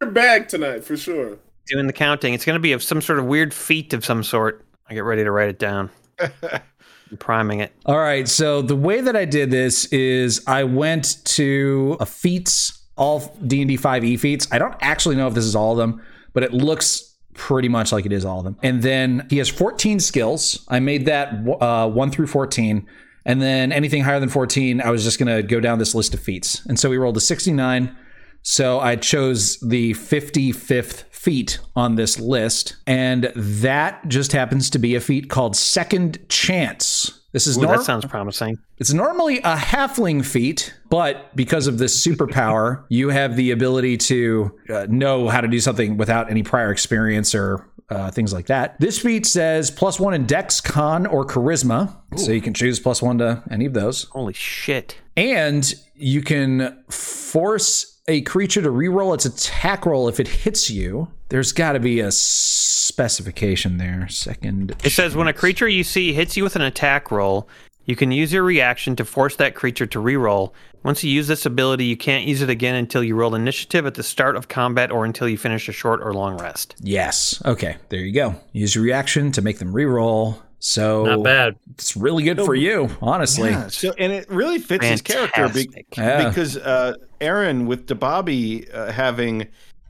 You're 0.00 0.10
back 0.10 0.48
tonight 0.48 0.84
for 0.84 0.96
sure. 0.96 1.38
Doing 1.66 1.86
the 1.86 1.92
counting. 1.92 2.34
It's 2.34 2.44
going 2.44 2.56
to 2.56 2.60
be 2.60 2.72
of 2.72 2.82
some 2.82 3.00
sort 3.00 3.18
of 3.18 3.24
weird 3.26 3.54
feat 3.54 3.92
of 3.92 4.04
some 4.04 4.22
sort. 4.22 4.64
I 4.88 4.94
get 4.94 5.04
ready 5.04 5.24
to 5.24 5.30
write 5.30 5.48
it 5.48 5.58
down. 5.58 5.90
I'm 7.14 7.18
priming 7.18 7.60
it. 7.60 7.72
All 7.86 7.98
right, 7.98 8.26
so 8.26 8.60
the 8.60 8.74
way 8.74 9.00
that 9.00 9.14
I 9.14 9.24
did 9.24 9.52
this 9.52 9.84
is 9.86 10.42
I 10.48 10.64
went 10.64 11.24
to 11.26 11.96
a 12.00 12.06
feats, 12.06 12.82
all 12.96 13.38
D&D 13.46 13.78
5e 13.78 14.18
feats. 14.18 14.48
I 14.50 14.58
don't 14.58 14.74
actually 14.80 15.14
know 15.14 15.28
if 15.28 15.34
this 15.34 15.44
is 15.44 15.54
all 15.54 15.70
of 15.70 15.78
them, 15.78 16.02
but 16.32 16.42
it 16.42 16.52
looks 16.52 17.14
pretty 17.34 17.68
much 17.68 17.92
like 17.92 18.04
it 18.04 18.12
is 18.12 18.24
all 18.24 18.38
of 18.38 18.44
them. 18.44 18.56
And 18.64 18.82
then 18.82 19.28
he 19.30 19.38
has 19.38 19.48
14 19.48 20.00
skills. 20.00 20.66
I 20.68 20.80
made 20.80 21.06
that 21.06 21.46
uh, 21.60 21.88
1 21.88 22.10
through 22.10 22.26
14. 22.26 22.84
And 23.24 23.40
then 23.40 23.70
anything 23.70 24.02
higher 24.02 24.18
than 24.18 24.28
14, 24.28 24.80
I 24.80 24.90
was 24.90 25.04
just 25.04 25.20
going 25.20 25.34
to 25.34 25.44
go 25.44 25.60
down 25.60 25.78
this 25.78 25.94
list 25.94 26.14
of 26.14 26.20
feats. 26.20 26.66
And 26.66 26.80
so 26.80 26.90
we 26.90 26.96
rolled 26.96 27.16
a 27.16 27.20
69. 27.20 27.96
So 28.42 28.80
I 28.80 28.96
chose 28.96 29.60
the 29.60 29.92
55th 29.92 31.04
feat 31.24 31.58
on 31.74 31.94
this 31.94 32.20
list, 32.20 32.76
and 32.86 33.32
that 33.34 34.06
just 34.08 34.32
happens 34.32 34.68
to 34.70 34.78
be 34.78 34.94
a 34.94 35.00
feat 35.00 35.30
called 35.30 35.56
Second 35.56 36.18
Chance. 36.28 37.20
This 37.32 37.46
is 37.46 37.56
Ooh, 37.56 37.62
that 37.62 37.82
sounds 37.82 38.04
promising. 38.04 38.58
it's 38.78 38.92
normally 38.92 39.38
a 39.38 39.56
halfling 39.56 40.24
feat, 40.24 40.72
but 40.90 41.34
because 41.34 41.66
of 41.66 41.78
this 41.78 42.06
superpower, 42.06 42.84
you 42.90 43.08
have 43.08 43.36
the 43.36 43.50
ability 43.50 43.96
to 43.96 44.56
uh, 44.68 44.86
know 44.88 45.28
how 45.28 45.40
to 45.40 45.48
do 45.48 45.58
something 45.60 45.96
without 45.96 46.30
any 46.30 46.42
prior 46.42 46.70
experience 46.70 47.34
or 47.34 47.66
uh, 47.90 48.10
things 48.10 48.32
like 48.32 48.46
that. 48.46 48.78
This 48.78 48.98
feat 48.98 49.26
says 49.26 49.70
plus 49.70 49.98
one 49.98 50.14
in 50.14 50.26
Dex, 50.26 50.60
Con, 50.60 51.06
or 51.06 51.24
Charisma, 51.24 51.96
so 52.16 52.32
you 52.32 52.40
can 52.42 52.54
choose 52.54 52.78
plus 52.78 53.02
one 53.02 53.18
to 53.18 53.42
any 53.50 53.64
of 53.64 53.72
those. 53.72 54.04
Holy 54.04 54.34
shit. 54.34 54.96
And 55.16 55.74
you 55.94 56.20
can 56.22 56.84
force 56.90 57.93
a 58.06 58.20
creature 58.22 58.62
to 58.62 58.70
reroll 58.70 59.14
its 59.14 59.24
attack 59.24 59.86
roll 59.86 60.08
if 60.08 60.20
it 60.20 60.28
hits 60.28 60.70
you. 60.70 61.08
There's 61.28 61.52
got 61.52 61.72
to 61.72 61.80
be 61.80 62.00
a 62.00 62.10
specification 62.10 63.78
there. 63.78 64.08
Second. 64.08 64.76
It 64.84 64.90
says 64.90 65.16
when 65.16 65.28
a 65.28 65.32
creature 65.32 65.68
you 65.68 65.84
see 65.84 66.12
hits 66.12 66.36
you 66.36 66.42
with 66.42 66.56
an 66.56 66.62
attack 66.62 67.10
roll, 67.10 67.48
you 67.86 67.96
can 67.96 68.12
use 68.12 68.32
your 68.32 68.42
reaction 68.42 68.96
to 68.96 69.04
force 69.04 69.36
that 69.36 69.54
creature 69.54 69.86
to 69.86 69.98
reroll. 69.98 70.52
Once 70.82 71.02
you 71.02 71.10
use 71.10 71.28
this 71.28 71.46
ability, 71.46 71.84
you 71.86 71.96
can't 71.96 72.26
use 72.26 72.42
it 72.42 72.50
again 72.50 72.74
until 72.74 73.02
you 73.02 73.14
roll 73.14 73.34
initiative 73.34 73.86
at 73.86 73.94
the 73.94 74.02
start 74.02 74.36
of 74.36 74.48
combat 74.48 74.90
or 74.90 75.04
until 75.04 75.28
you 75.28 75.38
finish 75.38 75.68
a 75.68 75.72
short 75.72 76.00
or 76.02 76.12
long 76.12 76.38
rest. 76.38 76.74
Yes. 76.80 77.42
Okay. 77.44 77.76
There 77.88 78.00
you 78.00 78.12
go. 78.12 78.36
Use 78.52 78.74
your 78.74 78.84
reaction 78.84 79.32
to 79.32 79.42
make 79.42 79.58
them 79.58 79.72
reroll. 79.72 80.40
So 80.66 81.04
Not 81.04 81.22
bad. 81.22 81.56
it's 81.72 81.94
really 81.94 82.22
good 82.24 82.40
for 82.40 82.54
you, 82.54 82.88
honestly. 83.02 83.50
Yeah, 83.50 83.68
so 83.68 83.92
and 83.98 84.10
it 84.14 84.26
really 84.30 84.58
fits 84.58 84.86
his 84.86 85.02
character 85.02 85.46
be- 85.50 85.68
Yeah. 85.94 86.26
because 86.26 86.56
uh, 86.56 86.94
Aaron 87.20 87.66
with 87.66 87.86
Dababi 87.86 88.74
uh, 88.74 88.90
having 88.90 89.46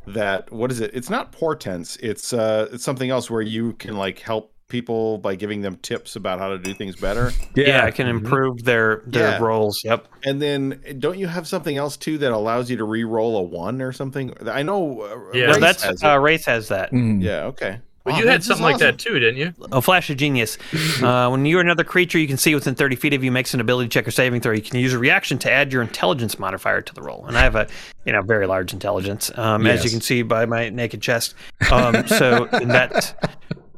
that 0.09 0.51
what 0.51 0.73
is 0.73 0.81
it? 0.81 0.91
It's 0.93 1.09
not 1.09 1.31
portents. 1.31 1.95
It's 2.03 2.33
uh 2.33 2.69
it's 2.73 2.83
something 2.83 3.09
else 3.09 3.31
where 3.31 3.41
you 3.41 3.75
can 3.75 3.97
like 3.97 4.19
help 4.19 4.53
people 4.67 5.19
by 5.19 5.37
giving 5.37 5.61
them 5.61 5.77
tips 5.77 6.17
about 6.17 6.41
how 6.41 6.49
to 6.49 6.59
do 6.59 6.75
things 6.75 6.97
better. 6.97 7.31
Yeah, 7.55 7.85
I 7.85 7.93
can 7.93 8.09
improve 8.09 8.65
their 8.65 9.05
their 9.07 9.31
Yeah. 9.31 9.39
roles. 9.39 9.81
Yep. 9.85 10.09
And 10.25 10.43
then 10.43 10.83
don't 10.99 11.19
you 11.21 11.29
have 11.29 11.47
something 11.47 11.77
else 11.77 11.97
too 11.97 12.19
that 12.19 12.33
allows 12.33 12.69
you 12.69 12.77
to 12.79 12.85
re-roll 12.85 13.37
a 13.37 13.43
one 13.43 13.81
or 13.81 13.93
something? 13.93 14.35
I 14.49 14.65
know. 14.65 15.03
Uh, 15.03 15.39
Yeah. 15.39 15.47
No, 15.47 15.53
Race 15.53 15.61
that's 15.61 15.83
has 15.85 16.03
uh, 16.03 16.19
race 16.19 16.45
has 16.47 16.67
that. 16.69 16.91
Mm. 16.91 17.23
yeah. 17.23 17.45
Okay. 17.45 17.79
But 18.05 18.15
Oh, 18.15 18.19
you 18.19 18.27
had 18.27 18.41
this 18.41 18.45
is 18.45 18.49
something 18.49 18.65
like 18.65 18.79
that 18.79 18.99
too, 18.99 19.19
didn't 19.19 19.39
you? 19.39 19.55
A 19.73 19.81
flash 19.81 20.11
of 20.11 20.19
genius. 20.19 20.59
Uh, 21.03 21.29
when 21.31 21.47
you're 21.47 21.63
another 21.63 21.85
creature 21.85 22.19
you 22.19 22.29
can 22.29 22.37
see 22.37 22.55
within 22.55 22.75
30 22.75 22.97
feet 22.97 23.15
of 23.15 23.25
you 23.25 23.33
makes 23.33 23.55
an 23.55 23.61
ability 23.61 23.89
check 23.89 24.07
or 24.07 24.11
saving 24.11 24.43
throw, 24.43 24.53
you 24.53 24.61
can 24.61 24.79
use 24.79 24.93
a 24.93 24.99
reaction 24.99 25.39
to 25.39 25.51
add 25.51 25.73
your 25.73 25.81
intelligence 25.81 26.39
modifier 26.39 26.83
to 26.83 26.95
the 26.95 27.01
roll. 27.01 27.25
And 27.25 27.37
I 27.37 27.41
have 27.41 27.57
a, 27.57 27.67
you 28.05 28.13
know, 28.13 28.21
very 28.21 28.47
large 28.47 28.75
intelligence, 28.75 29.31
um, 29.37 29.67
as 29.67 29.85
you 29.85 29.91
can 29.91 30.03
see 30.03 30.21
by 30.23 30.45
my 30.45 30.69
naked 30.69 31.01
chest. 31.01 31.35
Um, 31.73 32.07
so 32.07 32.47
that's 32.53 33.15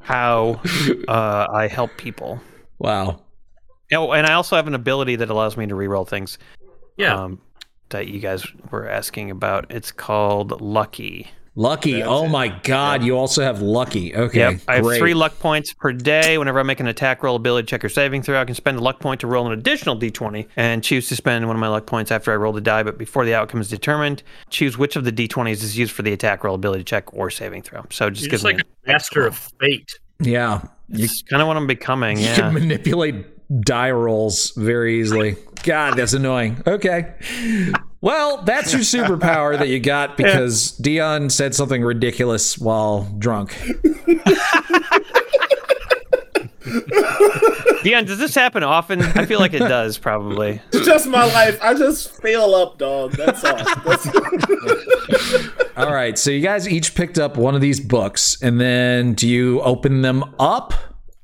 how 0.00 0.60
uh, 1.06 1.46
I 1.52 1.68
help 1.68 1.96
people. 1.96 2.40
Wow. 2.78 3.20
Oh, 3.92 4.10
and 4.10 4.26
I 4.26 4.32
also 4.32 4.56
have 4.56 4.66
an 4.66 4.74
ability 4.74 5.16
that 5.16 5.30
allows 5.30 5.56
me 5.56 5.66
to 5.66 5.74
reroll 5.74 6.06
things. 6.06 6.36
Yeah. 6.96 7.14
Um, 7.14 7.40
that 7.90 8.08
you 8.08 8.18
guys 8.18 8.44
were 8.72 8.88
asking 8.88 9.30
about. 9.30 9.66
It's 9.70 9.92
called 9.92 10.60
Lucky. 10.60 11.28
Lucky. 11.58 11.92
That's 11.94 12.06
oh 12.06 12.26
it. 12.26 12.28
my 12.28 12.48
God. 12.48 13.02
You 13.02 13.16
also 13.16 13.42
have 13.42 13.62
lucky. 13.62 14.14
Okay. 14.14 14.38
Yep. 14.38 14.60
I 14.68 14.76
have 14.76 14.84
three 14.98 15.14
luck 15.14 15.38
points 15.38 15.72
per 15.72 15.90
day. 15.92 16.36
Whenever 16.36 16.60
I 16.60 16.62
make 16.62 16.80
an 16.80 16.86
attack 16.86 17.22
roll, 17.22 17.34
ability 17.34 17.66
check, 17.66 17.82
or 17.82 17.88
saving 17.88 18.22
throw, 18.22 18.38
I 18.40 18.44
can 18.44 18.54
spend 18.54 18.76
a 18.76 18.80
luck 18.82 19.00
point 19.00 19.20
to 19.22 19.26
roll 19.26 19.46
an 19.46 19.52
additional 19.58 19.98
d20 19.98 20.48
and 20.56 20.84
choose 20.84 21.08
to 21.08 21.16
spend 21.16 21.46
one 21.46 21.56
of 21.56 21.60
my 21.60 21.68
luck 21.68 21.86
points 21.86 22.10
after 22.12 22.30
I 22.30 22.36
roll 22.36 22.52
the 22.52 22.60
die. 22.60 22.82
But 22.82 22.98
before 22.98 23.24
the 23.24 23.34
outcome 23.34 23.62
is 23.62 23.70
determined, 23.70 24.22
choose 24.50 24.76
which 24.76 24.96
of 24.96 25.04
the 25.04 25.12
d20s 25.12 25.62
is 25.62 25.78
used 25.78 25.92
for 25.92 26.02
the 26.02 26.12
attack 26.12 26.44
roll, 26.44 26.54
ability 26.54 26.84
check, 26.84 27.14
or 27.14 27.30
saving 27.30 27.62
throw. 27.62 27.86
So 27.90 28.08
it 28.08 28.10
just 28.10 28.24
You're 28.24 28.30
gives 28.32 28.42
just 28.42 28.44
like 28.44 28.56
me. 28.58 28.62
a 28.86 28.92
master 28.92 29.26
of 29.26 29.36
fate. 29.58 29.98
Yeah. 30.20 30.60
You, 30.88 31.04
It's 31.04 31.22
kind 31.22 31.40
of 31.40 31.48
what 31.48 31.56
I'm 31.56 31.66
becoming. 31.66 32.18
you 32.18 32.24
Yeah. 32.26 32.34
can 32.36 32.54
manipulate 32.54 33.26
die 33.62 33.92
rolls 33.92 34.52
very 34.56 35.00
easily. 35.00 35.36
God, 35.62 35.96
that's 35.96 36.12
annoying. 36.12 36.62
Okay. 36.66 37.14
Well, 38.06 38.42
that's 38.42 38.72
your 38.72 38.82
superpower 38.82 39.58
that 39.58 39.68
you 39.68 39.80
got 39.80 40.16
because 40.16 40.70
Dion 40.70 41.28
said 41.28 41.56
something 41.56 41.82
ridiculous 41.82 42.56
while 42.56 43.02
drunk. 43.18 43.60
Dion, 47.82 48.04
does 48.04 48.20
this 48.20 48.36
happen 48.36 48.62
often? 48.62 49.02
I 49.02 49.26
feel 49.26 49.40
like 49.40 49.54
it 49.54 49.58
does, 49.58 49.98
probably. 49.98 50.62
It's 50.72 50.86
just 50.86 51.08
my 51.08 51.24
life. 51.24 51.58
I 51.60 51.74
just 51.74 52.22
fail 52.22 52.54
up, 52.54 52.78
dog. 52.78 53.10
That's 53.14 53.42
all. 53.42 53.56
That's 53.56 54.06
All 55.76 55.92
right. 55.92 56.16
So 56.16 56.30
you 56.30 56.42
guys 56.42 56.68
each 56.68 56.94
picked 56.94 57.18
up 57.18 57.36
one 57.36 57.56
of 57.56 57.60
these 57.60 57.80
books, 57.80 58.40
and 58.40 58.60
then 58.60 59.14
do 59.14 59.26
you 59.28 59.60
open 59.62 60.02
them 60.02 60.22
up? 60.38 60.74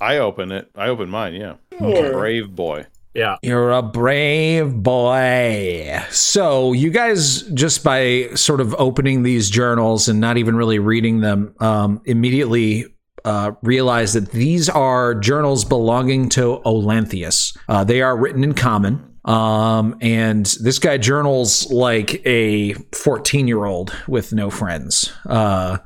I 0.00 0.18
open 0.18 0.50
it. 0.50 0.68
I 0.74 0.88
open 0.88 1.10
mine. 1.10 1.34
Yeah. 1.34 1.54
Sure. 1.78 2.12
Brave 2.12 2.56
boy. 2.56 2.86
Yeah. 3.14 3.36
You're 3.42 3.72
a 3.72 3.82
brave 3.82 4.74
boy. 4.74 6.02
So, 6.10 6.72
you 6.72 6.90
guys, 6.90 7.42
just 7.54 7.84
by 7.84 8.28
sort 8.34 8.60
of 8.60 8.74
opening 8.78 9.22
these 9.22 9.50
journals 9.50 10.08
and 10.08 10.20
not 10.20 10.38
even 10.38 10.56
really 10.56 10.78
reading 10.78 11.20
them, 11.20 11.54
um, 11.60 12.00
immediately 12.04 12.86
uh, 13.24 13.52
realize 13.62 14.14
that 14.14 14.30
these 14.32 14.68
are 14.68 15.14
journals 15.14 15.64
belonging 15.64 16.28
to 16.30 16.60
Olanthius. 16.64 17.56
Uh, 17.68 17.84
they 17.84 18.02
are 18.02 18.16
written 18.16 18.42
in 18.42 18.54
common. 18.54 19.08
Um, 19.24 19.96
and 20.00 20.46
this 20.60 20.80
guy 20.80 20.98
journals 20.98 21.70
like 21.70 22.26
a 22.26 22.72
14 22.92 23.46
year 23.46 23.64
old 23.64 23.94
with 24.08 24.32
no 24.32 24.50
friends. 24.50 25.12
Uh, 25.26 25.78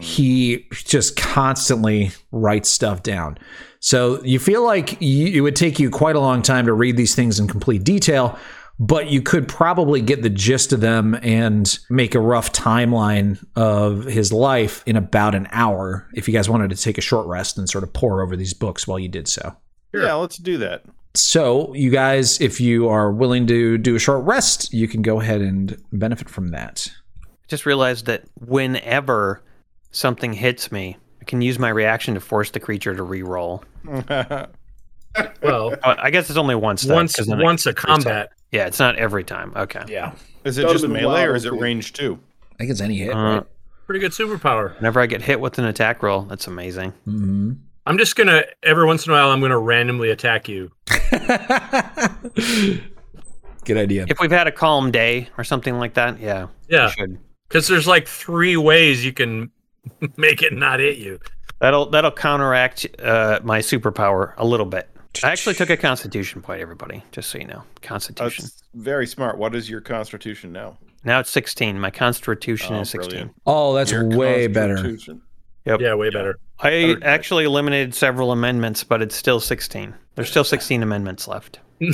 he 0.00 0.66
just 0.72 1.16
constantly 1.16 2.12
writes 2.32 2.70
stuff 2.70 3.02
down. 3.02 3.36
So 3.80 4.22
you 4.22 4.38
feel 4.38 4.62
like 4.62 5.00
you, 5.00 5.26
it 5.28 5.40
would 5.40 5.56
take 5.56 5.78
you 5.78 5.90
quite 5.90 6.14
a 6.14 6.20
long 6.20 6.42
time 6.42 6.66
to 6.66 6.72
read 6.72 6.96
these 6.96 7.14
things 7.14 7.40
in 7.40 7.48
complete 7.48 7.82
detail, 7.82 8.38
but 8.78 9.08
you 9.08 9.22
could 9.22 9.48
probably 9.48 10.00
get 10.02 10.22
the 10.22 10.30
gist 10.30 10.72
of 10.72 10.80
them 10.80 11.18
and 11.22 11.78
make 11.88 12.14
a 12.14 12.20
rough 12.20 12.52
timeline 12.52 13.42
of 13.56 14.04
his 14.04 14.32
life 14.32 14.82
in 14.86 14.96
about 14.96 15.34
an 15.34 15.48
hour 15.50 16.08
if 16.14 16.28
you 16.28 16.34
guys 16.34 16.48
wanted 16.48 16.70
to 16.70 16.76
take 16.76 16.98
a 16.98 17.02
short 17.02 17.26
rest 17.26 17.58
and 17.58 17.68
sort 17.68 17.82
of 17.82 17.92
pour 17.92 18.22
over 18.22 18.36
these 18.36 18.54
books 18.54 18.86
while 18.86 18.98
you 18.98 19.08
did 19.08 19.26
so. 19.26 19.56
Yeah. 19.94 20.14
Let's 20.14 20.36
do 20.36 20.58
that. 20.58 20.84
So, 21.14 21.74
you 21.74 21.90
guys, 21.90 22.40
if 22.40 22.60
you 22.60 22.88
are 22.88 23.10
willing 23.10 23.46
to 23.48 23.76
do 23.78 23.96
a 23.96 23.98
short 23.98 24.24
rest, 24.24 24.72
you 24.72 24.86
can 24.86 25.02
go 25.02 25.20
ahead 25.20 25.40
and 25.40 25.76
benefit 25.92 26.30
from 26.30 26.48
that. 26.48 26.88
Just 27.48 27.66
realized 27.66 28.06
that 28.06 28.22
whenever 28.38 29.42
something 29.90 30.32
hits 30.32 30.70
me, 30.70 30.96
I 30.96 31.09
can 31.30 31.40
use 31.40 31.58
my 31.58 31.70
reaction 31.70 32.14
to 32.14 32.20
force 32.20 32.50
the 32.50 32.60
creature 32.60 32.94
to 32.94 33.02
re-roll. 33.02 33.64
Well, 35.42 35.74
Oh, 35.82 35.94
I 35.98 36.10
guess 36.12 36.30
it's 36.30 36.36
only 36.38 36.54
once. 36.54 36.82
Then, 36.82 36.94
once 36.94 37.16
'cause 37.16 37.26
then 37.26 37.40
once 37.40 37.66
a 37.66 37.72
combat. 37.74 38.30
Yeah, 38.52 38.66
it's 38.66 38.78
not 38.78 38.94
every 38.94 39.24
time. 39.24 39.52
Okay. 39.56 39.82
Yeah. 39.88 40.12
is 40.44 40.56
it 40.56 40.68
just 40.68 40.86
melee 40.86 41.24
or 41.24 41.34
is 41.34 41.44
it 41.44 41.50
too. 41.50 41.58
range 41.58 41.92
two? 41.94 42.20
I 42.54 42.58
think 42.58 42.70
it's 42.70 42.80
any 42.80 42.98
hit, 42.98 43.12
Uh, 43.12 43.18
right? 43.18 43.42
Pretty 43.86 43.98
good 43.98 44.12
superpower. 44.12 44.76
Whenever 44.76 45.00
I 45.00 45.06
get 45.06 45.22
hit 45.22 45.40
with 45.40 45.58
an 45.58 45.64
attack 45.64 46.04
roll, 46.04 46.22
that's 46.22 46.46
amazing. 46.46 46.92
hmm 47.06 47.52
I'm 47.86 47.98
just 47.98 48.14
gonna 48.14 48.44
every 48.62 48.86
once 48.86 49.04
in 49.06 49.12
a 49.12 49.16
while 49.16 49.30
I'm 49.30 49.40
gonna 49.40 49.58
randomly 49.58 50.10
attack 50.10 50.48
you. 50.48 50.70
Good 53.64 53.76
idea. 53.76 54.06
If 54.08 54.20
we've 54.20 54.30
had 54.30 54.46
a 54.46 54.52
calm 54.52 54.90
day 54.92 55.28
or 55.36 55.42
something 55.44 55.78
like 55.78 55.94
that, 55.94 56.20
yeah, 56.20 56.46
Yeah, 56.68 56.92
because 57.48 57.66
there's 57.68 57.86
like 57.88 58.06
three 58.06 58.56
ways 58.56 59.04
you 59.04 59.12
can 59.12 59.50
make 60.16 60.42
it 60.42 60.52
not 60.52 60.80
hit 60.80 60.98
you. 60.98 61.18
That'll 61.60 61.86
that'll 61.90 62.10
counteract 62.10 62.86
uh, 63.00 63.40
my 63.42 63.58
superpower 63.60 64.34
a 64.38 64.44
little 64.46 64.66
bit. 64.66 64.88
I 65.24 65.30
actually 65.32 65.56
took 65.56 65.70
a 65.70 65.76
Constitution 65.76 66.40
point, 66.40 66.60
everybody, 66.60 67.02
just 67.12 67.30
so 67.30 67.38
you 67.38 67.46
know. 67.46 67.64
Constitution. 67.82 68.44
That's 68.44 68.62
very 68.74 69.06
smart. 69.06 69.38
What 69.38 69.54
is 69.56 69.68
your 69.68 69.80
constitution 69.80 70.52
now? 70.52 70.78
now 71.02 71.18
it's 71.18 71.30
16. 71.30 71.80
My 71.80 71.90
Constitution 71.90 72.76
Oh, 72.76 72.80
is 72.82 72.90
16. 72.90 73.08
brilliant. 73.10 73.34
Oh, 73.44 73.74
that's 73.74 73.90
Your 73.90 74.06
way 74.06 74.46
better. 74.46 74.96
Yep. 75.66 75.80
Yeah, 75.80 75.94
way 75.94 76.10
better. 76.10 76.38
I 76.60 76.96
actually 77.02 77.44
eliminated 77.44 77.94
several 77.94 78.30
amendments, 78.32 78.84
but 78.84 79.02
it's 79.02 79.16
still 79.16 79.40
16. 79.40 79.94
There's 80.14 80.30
still 80.30 80.44
16 80.56 80.82
amendments 80.82 81.26
left 81.28 81.58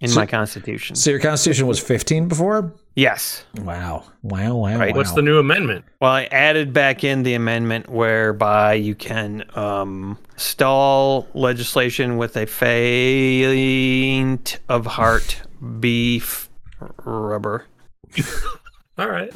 in 0.00 0.12
my 0.14 0.26
Constitution. 0.26 0.94
So 0.96 1.10
your 1.10 1.20
constitution 1.20 1.66
was 1.66 1.78
15 1.80 2.28
before? 2.28 2.72
Yes. 2.94 3.44
Wow. 3.58 4.04
Wow, 4.22 4.56
wow, 4.56 4.78
Right. 4.78 4.92
wow. 4.92 4.98
What's 4.98 5.12
the 5.12 5.22
new 5.22 5.38
amendment? 5.38 5.84
Well, 6.00 6.10
I 6.12 6.24
added 6.24 6.72
back 6.72 7.02
in 7.04 7.22
the 7.22 7.34
amendment 7.34 7.88
whereby 7.88 8.74
you 8.74 8.94
can 8.94 9.44
um, 9.56 10.18
stall 10.36 11.26
legislation 11.34 12.16
with 12.18 12.36
a 12.36 12.46
faint 13.36 14.58
of 14.68 14.86
heart 14.86 15.42
beef 15.80 16.48
rubber. 17.04 17.64
All 18.98 19.08
right. 19.08 19.32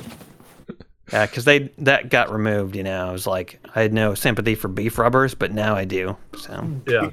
Yeah, 1.13 1.27
because 1.27 1.45
they 1.45 1.71
that 1.79 2.09
got 2.09 2.31
removed. 2.33 2.77
You 2.77 2.85
know, 2.85 3.09
I 3.09 3.13
was 3.13 3.27
like, 3.27 3.59
I 3.75 3.83
had 3.83 3.93
no 3.93 4.15
sympathy 4.15 4.55
for 4.55 4.69
beef 4.69 4.97
rubbers, 4.99 5.35
but 5.35 5.53
now 5.53 5.75
I 5.75 5.85
do. 5.85 6.17
So 6.37 6.81
Yeah. 6.87 7.11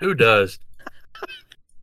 Who 0.00 0.14
does? 0.14 0.58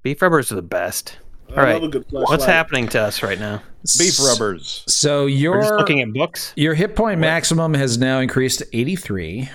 Beef 0.03 0.21
rubbers 0.21 0.51
are 0.51 0.55
the 0.55 0.61
best. 0.61 1.17
I 1.49 1.55
All 1.55 1.63
right, 1.63 1.73
love 1.73 1.83
a 1.83 1.87
good 1.89 2.05
what's 2.11 2.45
happening 2.45 2.87
to 2.89 3.01
us 3.01 3.21
right 3.21 3.39
now? 3.39 3.61
Beef 3.97 4.17
rubbers. 4.19 4.83
So 4.87 5.23
We're 5.25 5.29
just 5.29 5.39
your 5.41 5.77
looking 5.77 6.01
at 6.01 6.13
books. 6.13 6.53
your 6.55 6.73
hit 6.73 6.95
point 6.95 7.19
maximum 7.19 7.73
has 7.73 7.97
now 7.97 8.19
increased 8.19 8.59
to 8.59 8.67
83. 8.77 9.49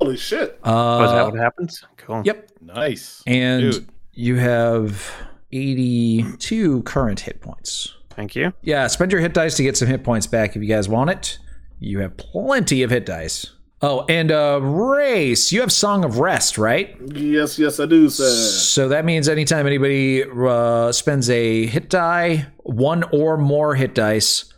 Holy 0.00 0.16
shit! 0.16 0.58
Oh, 0.64 1.04
is 1.04 1.10
that 1.10 1.22
Uh, 1.26 1.30
what 1.30 1.38
happens? 1.38 1.84
Cool. 1.96 2.22
yep. 2.24 2.50
Nice. 2.60 3.22
And 3.26 3.72
Dude. 3.72 3.88
you 4.14 4.36
have 4.36 5.10
82 5.52 6.82
current 6.82 7.20
hit 7.20 7.40
points. 7.40 7.94
Thank 8.10 8.34
you. 8.34 8.52
Yeah, 8.62 8.86
spend 8.88 9.12
your 9.12 9.20
hit 9.20 9.34
dice 9.34 9.56
to 9.56 9.62
get 9.62 9.76
some 9.76 9.88
hit 9.88 10.02
points 10.04 10.26
back 10.26 10.56
if 10.56 10.62
you 10.62 10.68
guys 10.68 10.88
want 10.88 11.10
it. 11.10 11.38
You 11.78 12.00
have 12.00 12.16
plenty 12.16 12.82
of 12.82 12.90
hit 12.90 13.06
dice. 13.06 13.46
Oh, 13.80 14.04
and 14.08 14.32
uh 14.32 14.58
race, 14.60 15.52
you 15.52 15.60
have 15.60 15.70
Song 15.70 16.04
of 16.04 16.18
Rest, 16.18 16.58
right? 16.58 16.96
Yes, 17.14 17.58
yes, 17.60 17.78
I 17.78 17.86
do, 17.86 18.08
sir. 18.10 18.28
So 18.28 18.88
that 18.88 19.04
means 19.04 19.28
anytime 19.28 19.66
anybody 19.68 20.24
uh, 20.24 20.90
spends 20.90 21.30
a 21.30 21.66
hit 21.66 21.88
die, 21.88 22.46
one 22.64 23.04
or 23.12 23.36
more 23.36 23.76
hit 23.76 23.94
dice, 23.94 24.52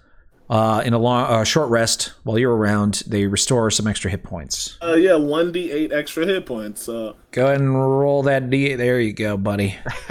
uh, 0.49 0.83
in 0.85 0.95
a 0.95 0.99
long, 0.99 1.31
uh, 1.31 1.45
short 1.45 1.69
rest 1.69 2.15
while 2.25 2.39
you're 2.39 2.57
around, 2.57 3.03
they 3.07 3.27
restore 3.27 3.71
some 3.71 3.87
extra 3.87 4.11
hit 4.11 4.23
points. 4.25 4.79
Uh, 4.83 4.95
yeah, 4.95 5.15
one 5.17 5.53
d 5.53 5.71
eight 5.71 5.93
extra 5.93 6.25
hit 6.25 6.47
points. 6.47 6.89
Uh, 6.89 7.13
Go 7.31 7.45
ahead 7.47 7.61
and 7.61 7.75
roll 7.75 8.23
that 8.23 8.45
d8. 8.49 8.79
There 8.79 8.99
you 9.01 9.13
go, 9.13 9.37
buddy. 9.37 9.77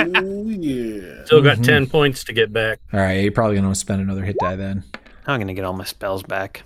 ooh, 0.00 0.50
yeah. 0.50 1.24
Still 1.24 1.38
Mm-hmm. 1.40 1.44
got 1.44 1.62
ten 1.64 1.86
points 1.86 2.24
to 2.24 2.32
get 2.32 2.52
back. 2.52 2.80
All 2.92 2.98
right, 3.00 3.22
you're 3.22 3.32
probably 3.32 3.56
gonna 3.56 3.74
spend 3.76 4.02
another 4.02 4.24
hit 4.24 4.36
die 4.40 4.56
then. 4.56 4.82
I'm 5.26 5.38
gonna 5.40 5.54
get 5.54 5.64
all 5.64 5.72
my 5.72 5.84
spells 5.84 6.22
back. 6.24 6.64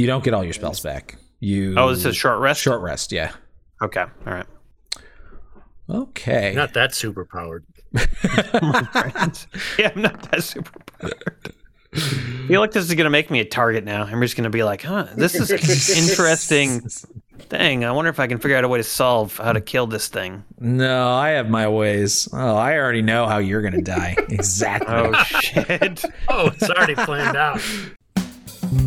You 0.00 0.06
don't 0.06 0.24
get 0.24 0.32
all 0.32 0.42
your 0.42 0.54
spells 0.54 0.80
back. 0.80 1.16
You 1.40 1.74
Oh, 1.76 1.90
this 1.94 2.06
is 2.06 2.16
short 2.16 2.38
rest. 2.40 2.62
short 2.62 2.80
rest. 2.80 3.12
Yeah. 3.12 3.32
Okay. 3.82 4.00
All 4.00 4.32
right. 4.32 4.46
Okay. 5.90 6.54
Not 6.56 6.72
that 6.72 6.94
super 6.94 7.26
powered. 7.26 7.66
yeah, 7.92 8.00
I'm 9.94 10.00
not 10.00 10.30
that 10.30 10.42
super. 10.42 10.70
I 11.02 11.98
feel 12.48 12.60
like 12.62 12.70
this 12.72 12.88
is 12.88 12.94
gonna 12.94 13.10
make 13.10 13.30
me 13.30 13.40
a 13.40 13.44
target 13.44 13.84
now. 13.84 14.04
I'm 14.04 14.22
just 14.22 14.36
gonna 14.36 14.48
be 14.48 14.62
like, 14.62 14.80
huh, 14.82 15.08
this 15.16 15.34
is 15.34 15.50
interesting 16.10 16.80
thing. 17.40 17.84
I 17.84 17.90
wonder 17.92 18.08
if 18.08 18.18
I 18.20 18.26
can 18.26 18.38
figure 18.38 18.56
out 18.56 18.64
a 18.64 18.68
way 18.68 18.78
to 18.78 18.84
solve 18.84 19.36
how 19.36 19.52
to 19.52 19.60
kill 19.60 19.86
this 19.86 20.08
thing. 20.08 20.44
No, 20.58 21.10
I 21.10 21.30
have 21.30 21.50
my 21.50 21.68
ways. 21.68 22.26
Oh, 22.32 22.56
I 22.56 22.78
already 22.78 23.02
know 23.02 23.26
how 23.26 23.36
you're 23.36 23.60
gonna 23.62 23.82
die. 23.82 24.16
Exactly. 24.30 24.94
Oh 24.94 25.12
shit. 25.24 26.04
Oh, 26.28 26.46
it's 26.46 26.70
already 26.70 26.94
planned 26.94 27.36
out. 27.36 27.60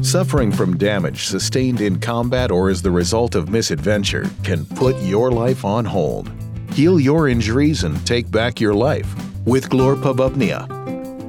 Suffering 0.01 0.49
from 0.49 0.77
damage 0.77 1.25
sustained 1.25 1.81
in 1.81 1.99
combat 1.99 2.51
or 2.51 2.69
as 2.69 2.81
the 2.81 2.91
result 2.91 3.35
of 3.35 3.49
misadventure 3.49 4.29
can 4.41 4.65
put 4.65 4.95
your 5.01 5.29
life 5.29 5.65
on 5.65 5.83
hold. 5.83 6.31
Heal 6.71 7.01
your 7.01 7.27
injuries 7.27 7.83
and 7.83 8.05
take 8.07 8.31
back 8.31 8.61
your 8.61 8.73
life 8.73 9.13
with 9.45 9.69
Glorpububnia. 9.69 10.67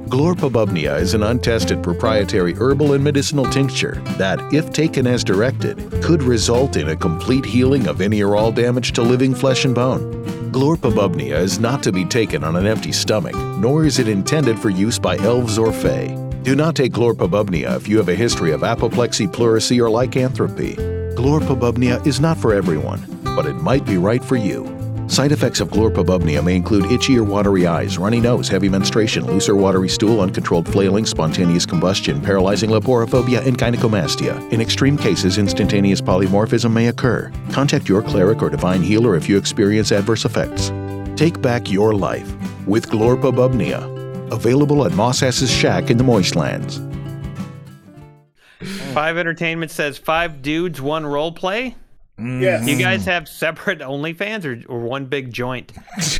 Glorpububnia 0.07 0.97
is 0.97 1.13
an 1.13 1.23
untested 1.23 1.83
proprietary 1.83 2.53
herbal 2.53 2.93
and 2.93 3.03
medicinal 3.03 3.43
tincture 3.45 4.01
that, 4.17 4.39
if 4.53 4.71
taken 4.71 5.05
as 5.05 5.23
directed, 5.23 5.77
could 6.01 6.23
result 6.23 6.77
in 6.77 6.89
a 6.89 6.95
complete 6.95 7.43
healing 7.43 7.87
of 7.87 7.99
any 7.99 8.23
or 8.23 8.37
all 8.37 8.53
damage 8.53 8.93
to 8.93 9.01
living 9.01 9.35
flesh 9.35 9.65
and 9.65 9.75
bone. 9.75 10.23
Glorpububnia 10.53 11.37
is 11.37 11.59
not 11.59 11.83
to 11.83 11.91
be 11.91 12.05
taken 12.05 12.43
on 12.45 12.55
an 12.55 12.65
empty 12.65 12.93
stomach, 12.93 13.35
nor 13.35 13.85
is 13.85 13.99
it 13.99 14.07
intended 14.07 14.57
for 14.57 14.69
use 14.69 14.97
by 14.97 15.17
elves 15.17 15.57
or 15.57 15.73
fae. 15.73 16.24
Do 16.45 16.55
not 16.55 16.75
take 16.75 16.91
Glorpububnia 16.91 17.75
if 17.75 17.87
you 17.87 17.97
have 17.97 18.07
a 18.07 18.13
history 18.13 18.51
of 18.51 18.63
apoplexy, 18.63 19.25
pleurisy, 19.25 19.81
or 19.81 19.89
lycanthropy. 19.89 20.75
Glorpububnia 21.15 22.05
is 22.05 22.19
not 22.19 22.37
for 22.37 22.53
everyone, 22.53 23.03
but 23.35 23.47
it 23.47 23.55
might 23.55 23.83
be 23.83 23.97
right 23.97 24.23
for 24.23 24.35
you. 24.35 24.63
Side 25.07 25.31
effects 25.31 25.59
of 25.59 25.69
Glorpububnia 25.69 26.45
may 26.45 26.55
include 26.55 26.91
itchy 26.91 27.17
or 27.17 27.23
watery 27.23 27.65
eyes, 27.65 27.97
runny 27.97 28.19
nose, 28.19 28.47
heavy 28.47 28.69
menstruation, 28.69 29.25
loose 29.25 29.49
or 29.49 29.55
watery 29.55 29.89
stool, 29.89 30.21
uncontrolled 30.21 30.71
flailing, 30.71 31.07
spontaneous 31.07 31.65
combustion, 31.65 32.21
paralyzing 32.21 32.69
leporophobia, 32.69 33.43
and 33.43 33.57
gynecomastia. 33.57 34.51
In 34.53 34.61
extreme 34.61 34.99
cases, 34.99 35.39
instantaneous 35.39 35.99
polymorphism 35.99 36.71
may 36.71 36.89
occur. 36.89 37.31
Contact 37.53 37.89
your 37.89 38.03
cleric 38.03 38.43
or 38.43 38.51
divine 38.51 38.83
healer 38.83 39.15
if 39.15 39.27
you 39.27 39.35
experience 39.35 39.91
adverse 39.91 40.25
effects. 40.25 40.71
Take 41.15 41.41
back 41.41 41.71
your 41.71 41.95
life 41.95 42.31
with 42.67 42.87
Glorpububnia. 42.91 43.94
Available 44.31 44.85
at 44.85 44.93
Moss 44.93 45.21
S's 45.23 45.51
Shack 45.51 45.89
in 45.89 45.97
the 45.97 46.03
Moistlands. 46.03 46.79
Five 48.93 49.17
Entertainment 49.17 49.71
says 49.71 49.97
five 49.97 50.41
dudes, 50.41 50.81
one 50.81 51.05
role 51.05 51.31
play. 51.31 51.75
Yes. 52.17 52.65
You 52.65 52.77
guys 52.77 53.03
have 53.05 53.27
separate 53.27 53.79
OnlyFans 53.79 54.45
or, 54.45 54.71
or 54.71 54.79
one 54.79 55.05
big 55.07 55.33
joint? 55.33 55.73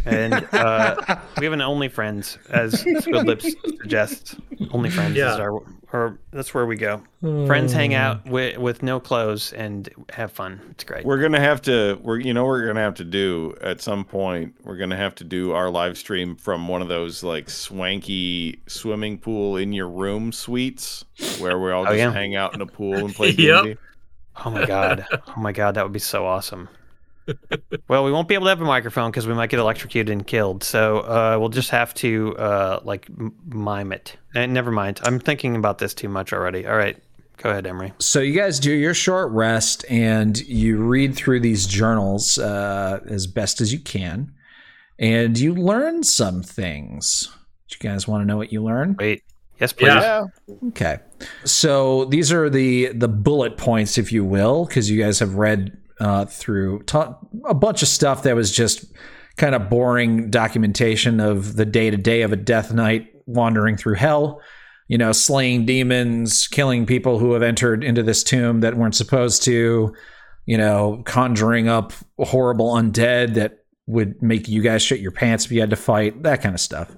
And 0.06 0.34
uh, 0.52 0.96
we 1.40 1.46
have 1.46 1.54
an 1.54 1.62
OnlyFriends, 1.62 2.38
as 2.50 2.82
Squid 2.82 3.26
Lips 3.26 3.56
suggests. 3.80 4.36
OnlyFriends 4.60 5.16
Yeah. 5.16 5.34
is 5.36 5.40
our, 5.40 5.62
or 5.96 6.20
that's 6.32 6.54
where 6.54 6.66
we 6.66 6.76
go. 6.76 7.02
Friends 7.22 7.74
hang 7.74 7.92
hmm. 7.92 7.98
out 7.98 8.26
with, 8.28 8.58
with 8.58 8.84
no 8.84 9.00
clothes 9.00 9.54
and 9.54 9.90
have 10.12 10.32
fun. 10.32 10.62
It's 10.72 10.84
great. 10.84 11.06
We're 11.06 11.22
gonna 11.22 11.40
have 11.40 11.62
to. 11.64 12.00
We're 12.04 12.20
you 12.20 12.34
know 12.34 12.46
we're 12.46 12.66
gonna 12.66 12.82
have 12.82 12.96
to 12.96 13.04
do 13.04 13.56
at 13.62 13.82
some 13.82 14.04
point. 14.04 14.56
We're 14.64 14.78
gonna 14.78 14.98
have 14.98 15.16
to 15.16 15.24
do 15.24 15.54
our 15.54 15.70
live 15.70 15.98
stream 15.98 16.36
from 16.36 16.68
one 16.68 16.82
of 16.82 16.88
those 16.88 17.24
like 17.24 17.50
swanky 17.50 18.62
swimming 18.68 19.18
pool 19.18 19.58
in 19.58 19.74
your 19.74 19.90
room 19.90 20.32
suites 20.32 21.06
where 21.40 21.58
we 21.58 21.72
all 21.72 21.84
Oh, 21.84 21.86
just 21.86 21.98
yeah. 21.98 22.12
hang 22.12 22.36
out 22.36 22.54
in 22.54 22.62
a 22.62 22.66
pool 22.66 22.96
and 22.96 23.14
play 23.14 23.30
Yep. 23.38 23.64
D&D. 23.64 23.78
Oh 24.44 24.50
my 24.50 24.66
god. 24.66 25.08
Oh 25.12 25.40
my 25.40 25.52
god, 25.52 25.76
that 25.76 25.84
would 25.84 25.94
be 25.94 26.00
so 26.00 26.26
awesome. 26.26 26.68
Well, 27.88 28.04
we 28.04 28.12
won't 28.12 28.28
be 28.28 28.36
able 28.36 28.46
to 28.46 28.50
have 28.50 28.62
a 28.62 28.66
microphone 28.66 29.12
because 29.12 29.28
we 29.28 29.34
might 29.34 29.50
get 29.50 29.60
electrocuted 29.60 30.12
and 30.12 30.26
killed. 30.26 30.64
So 30.64 31.00
uh, 31.00 31.38
we'll 31.40 31.50
just 31.50 31.70
have 31.72 31.94
to 31.96 32.36
uh, 32.38 32.80
like 32.84 33.08
mime 33.48 33.92
it. 33.92 34.18
And 34.36 34.54
never 34.54 34.72
mind. 34.72 35.00
I'm 35.04 35.20
thinking 35.20 35.56
about 35.56 35.78
this 35.80 35.94
too 35.94 36.10
much 36.10 36.34
already. 36.34 36.68
All 36.68 36.76
right, 36.76 36.98
go 37.38 37.50
ahead, 37.50 37.66
Emery. 37.66 37.94
So 38.00 38.20
you 38.20 38.34
guys 38.34 38.60
do 38.60 38.72
your 38.72 38.94
short 38.94 39.32
rest 39.32 39.86
and 39.90 40.38
you 40.40 40.78
read 40.78 41.16
through 41.16 41.40
these 41.40 41.66
journals 41.66 42.38
uh, 42.38 43.00
as 43.08 43.28
best 43.28 43.62
as 43.62 43.72
you 43.74 43.80
can, 43.80 44.34
and 45.00 45.38
you 45.38 45.54
learn 45.56 46.04
some 46.04 46.44
things. 46.44 47.32
Do 47.70 47.78
you 47.80 47.90
guys 47.90 48.08
want 48.08 48.22
to 48.22 48.26
know 48.26 48.38
what 48.38 48.52
you 48.52 48.64
learn? 48.64 48.96
Wait. 49.00 49.24
Yes, 49.60 49.72
please. 49.72 49.88
Yeah. 49.88 50.26
Okay. 50.68 50.98
So 51.46 52.06
these 52.06 52.32
are 52.34 52.50
the 52.50 52.92
the 52.94 53.08
bullet 53.08 53.56
points, 53.56 53.98
if 53.98 54.12
you 54.12 54.26
will, 54.26 54.66
because 54.66 54.90
you 54.92 55.02
guys 55.02 55.20
have 55.20 55.36
read 55.36 55.78
uh, 56.00 56.26
through 56.26 56.84
ta- 56.84 57.18
a 57.46 57.54
bunch 57.54 57.82
of 57.82 57.88
stuff 57.88 58.24
that 58.24 58.36
was 58.36 58.52
just 58.52 58.86
kind 59.38 59.56
of 59.56 59.70
boring 59.70 60.30
documentation 60.30 61.20
of 61.20 61.56
the 61.56 61.66
day 61.66 61.90
to 61.90 61.98
day 61.98 62.22
of 62.22 62.32
a 62.32 62.38
Death 62.38 62.74
Knight 62.74 63.08
wandering 63.26 63.78
through 63.78 63.96
hell. 63.96 64.42
You 64.88 65.00
know, 65.00 65.12
slaying 65.12 65.66
demons, 65.66 66.48
killing 66.48 66.86
people 66.86 67.18
who 67.18 67.34
have 67.34 67.42
entered 67.42 67.84
into 67.84 68.04
this 68.04 68.24
tomb 68.24 68.60
that 68.60 68.78
weren't 68.78 68.96
supposed 68.96 69.44
to. 69.44 69.94
You 70.46 70.58
know, 70.60 71.02
conjuring 71.06 71.68
up 71.68 71.92
horrible 72.20 72.74
undead 72.76 73.34
that 73.34 73.66
would 73.88 74.22
make 74.22 74.48
you 74.48 74.62
guys 74.62 74.84
shit 74.84 75.00
your 75.00 75.12
pants 75.12 75.46
if 75.46 75.52
you 75.52 75.60
had 75.60 75.72
to 75.72 75.76
fight. 75.76 76.22
That 76.22 76.42
kind 76.42 76.54
of 76.54 76.62
stuff. 76.62 76.96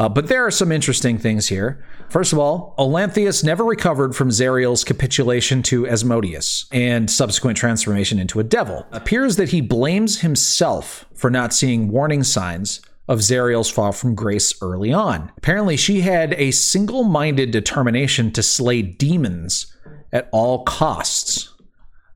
Uh, 0.00 0.08
but 0.08 0.28
there 0.28 0.46
are 0.46 0.50
some 0.50 0.72
interesting 0.72 1.18
things 1.18 1.48
here. 1.48 1.84
First 2.08 2.32
of 2.32 2.38
all, 2.38 2.74
Olanthius 2.78 3.44
never 3.44 3.62
recovered 3.62 4.16
from 4.16 4.30
Zariel's 4.30 4.82
capitulation 4.82 5.62
to 5.64 5.86
Asmodeus 5.86 6.64
and 6.72 7.10
subsequent 7.10 7.58
transformation 7.58 8.18
into 8.18 8.40
a 8.40 8.42
devil. 8.42 8.86
Appears 8.92 9.36
that 9.36 9.50
he 9.50 9.60
blames 9.60 10.22
himself 10.22 11.04
for 11.14 11.28
not 11.28 11.52
seeing 11.52 11.90
warning 11.90 12.24
signs 12.24 12.80
of 13.08 13.18
Zariel's 13.18 13.68
fall 13.68 13.92
from 13.92 14.14
grace 14.14 14.54
early 14.62 14.90
on. 14.90 15.32
Apparently, 15.36 15.76
she 15.76 16.00
had 16.00 16.32
a 16.38 16.50
single 16.50 17.04
minded 17.04 17.50
determination 17.50 18.32
to 18.32 18.42
slay 18.42 18.80
demons 18.80 19.76
at 20.14 20.30
all 20.32 20.64
costs. 20.64 21.52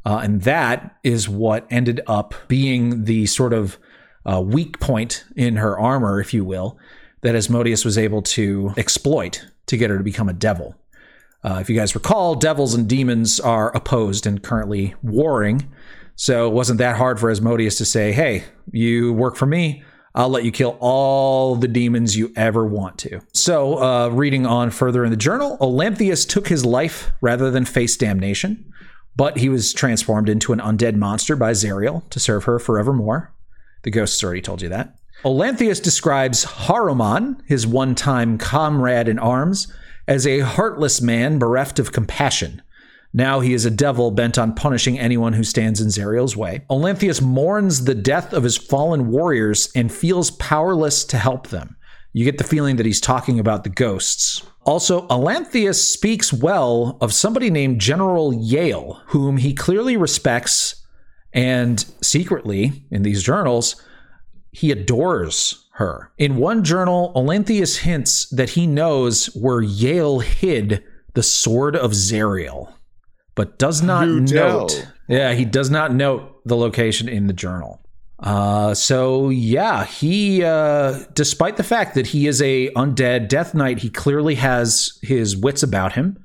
Uh, 0.07 0.20
and 0.23 0.40
that 0.42 0.97
is 1.05 1.29
what 1.29 1.66
ended 1.68 2.01
up 2.07 2.35
being 2.49 3.05
the 3.05 3.27
sort 3.27 3.53
of 3.53 3.77
uh, 4.25 4.40
weak 4.40 4.81
point 4.81 5.25
in 5.37 5.57
her 5.57 5.79
armor, 5.79 6.18
if 6.18 6.33
you 6.33 6.47
will, 6.47 6.79
that 7.25 7.35
Asmodeus 7.35 7.87
was 7.87 7.97
able 7.97 8.21
to 8.21 8.75
exploit 8.77 9.47
to 9.67 9.79
get 9.79 9.89
her 9.89 9.97
to 9.97 10.05
become 10.05 10.29
a 10.29 10.35
devil. 10.35 10.77
Uh, 11.43 11.59
if 11.59 11.71
you 11.71 11.75
guys 11.75 11.95
recall, 11.95 12.35
devils 12.35 12.75
and 12.75 12.87
demons 12.87 13.41
are 13.41 13.75
opposed 13.75 14.27
and 14.27 14.43
currently 14.43 14.95
warring. 15.03 15.73
So 16.17 16.47
it 16.47 16.53
wasn't 16.53 16.79
that 16.79 16.97
hard 16.97 17.19
for 17.19 17.31
Asmodeus 17.31 17.79
to 17.79 17.87
say, 17.87 18.13
hey, 18.13 18.45
you 18.71 19.15
work 19.15 19.37
for 19.37 19.47
me. 19.47 19.83
I'll 20.15 20.29
let 20.29 20.45
you 20.45 20.53
kill 20.53 20.77
all 20.81 21.57
the 21.57 21.67
demons 21.67 22.15
you 22.15 22.31
ever 22.37 22.67
want 22.67 22.99
to. 22.99 23.21
So, 23.33 23.83
uh, 23.83 24.09
reading 24.11 24.47
on 24.47 24.71
further 24.71 25.03
in 25.03 25.11
the 25.11 25.17
journal, 25.17 25.57
Olanthius 25.63 26.29
took 26.29 26.49
his 26.49 26.65
life 26.65 27.11
rather 27.23 27.51
than 27.51 27.65
face 27.65 27.97
damnation, 27.97 28.71
but 29.17 29.39
he 29.39 29.49
was 29.49 29.73
transformed 29.73 30.29
into 30.29 30.53
an 30.53 30.61
undead 30.61 30.95
monster 30.95 31.37
by 31.37 31.53
Zariel 31.53 32.09
to 32.11 32.21
serve 32.21 32.45
her 32.45 32.59
forevermore. 32.59 33.35
The 33.83 33.91
ghosts 33.91 34.23
already 34.23 34.43
told 34.43 34.61
you 34.61 34.69
that. 34.69 34.99
Olanthius 35.25 35.83
describes 35.83 36.45
Haruman, 36.45 37.41
his 37.47 37.67
one 37.67 37.95
time 37.95 38.37
comrade 38.37 39.09
in 39.09 39.19
arms, 39.19 39.73
as 40.07 40.27
a 40.27 40.41
heartless 40.41 41.01
man 41.01 41.39
bereft 41.39 41.79
of 41.79 41.93
compassion. 41.93 42.61
Now 43.15 43.41
he 43.41 43.55
is 43.55 43.65
a 43.65 43.71
devil 43.71 44.11
bent 44.11 44.37
on 44.37 44.55
punishing 44.55 44.99
anyone 44.99 45.33
who 45.33 45.43
stands 45.43 45.81
in 45.81 45.89
Zariel's 45.89 46.37
way. 46.37 46.67
Olanthius 46.69 47.23
mourns 47.23 47.85
the 47.85 47.95
death 47.95 48.35
of 48.35 48.43
his 48.43 48.59
fallen 48.59 49.09
warriors 49.09 49.71
and 49.75 49.91
feels 49.91 50.33
powerless 50.33 51.05
to 51.07 51.17
help 51.17 51.49
them. 51.49 51.77
You 52.13 52.27
get 52.27 52.37
the 52.37 52.45
feeling 52.45 52.77
that 52.77 52.87
he's 52.87 53.01
talking 53.01 53.41
about 53.41 53.65
the 53.65 53.71
ghosts. 53.71 54.43
Also, 54.67 55.07
Olanthius 55.09 55.83
speaks 55.83 56.35
well 56.35 56.99
of 57.01 57.15
somebody 57.15 57.49
named 57.49 57.81
General 57.81 58.31
Yael, 58.33 59.01
whom 59.07 59.39
he 59.39 59.55
clearly 59.55 59.97
respects, 59.97 60.85
and 61.33 61.81
secretly, 62.03 62.85
in 62.91 63.03
these 63.03 63.23
journals, 63.23 63.83
he 64.55 64.71
adores 64.71 65.67
her. 65.73 66.12
In 66.17 66.37
one 66.37 66.62
journal, 66.62 67.12
Olanthius 67.17 67.79
hints 67.79 68.29
that 68.31 68.51
he 68.51 68.67
knows 68.67 69.27
where 69.35 69.61
Yael 69.61 70.23
hid 70.23 70.83
the 71.14 71.23
sword 71.23 71.75
of 71.77 71.90
Zariel, 71.93 72.73
but 73.35 73.59
does 73.59 73.83
not 73.83 74.07
You 74.07 74.21
note. 74.21 74.69
tell. 74.71 74.93
Yeah, 75.09 75.35
he 75.35 75.45
does 75.45 75.71
not 75.71 75.93
note 75.93 76.40
the 76.47 76.57
location 76.57 77.09
in 77.09 77.27
the 77.27 77.33
journal. 77.33 77.81
Uh, 78.21 78.73
so 78.75 79.29
yeah, 79.29 79.85
he, 79.85 80.43
uh, 80.45 81.01
despite 81.14 81.57
the 81.57 81.62
fact 81.64 81.95
that 81.97 82.07
he 82.07 82.27
is 82.29 82.40
a 82.40 82.71
undead 82.71 83.29
Death 83.29 83.55
Knight, 83.55 83.81
he 83.81 83.90
clearly 83.90 84.37
has 84.37 84.99
his 85.03 85.37
wits 85.37 85.62
about 85.62 85.93
him. 85.95 86.23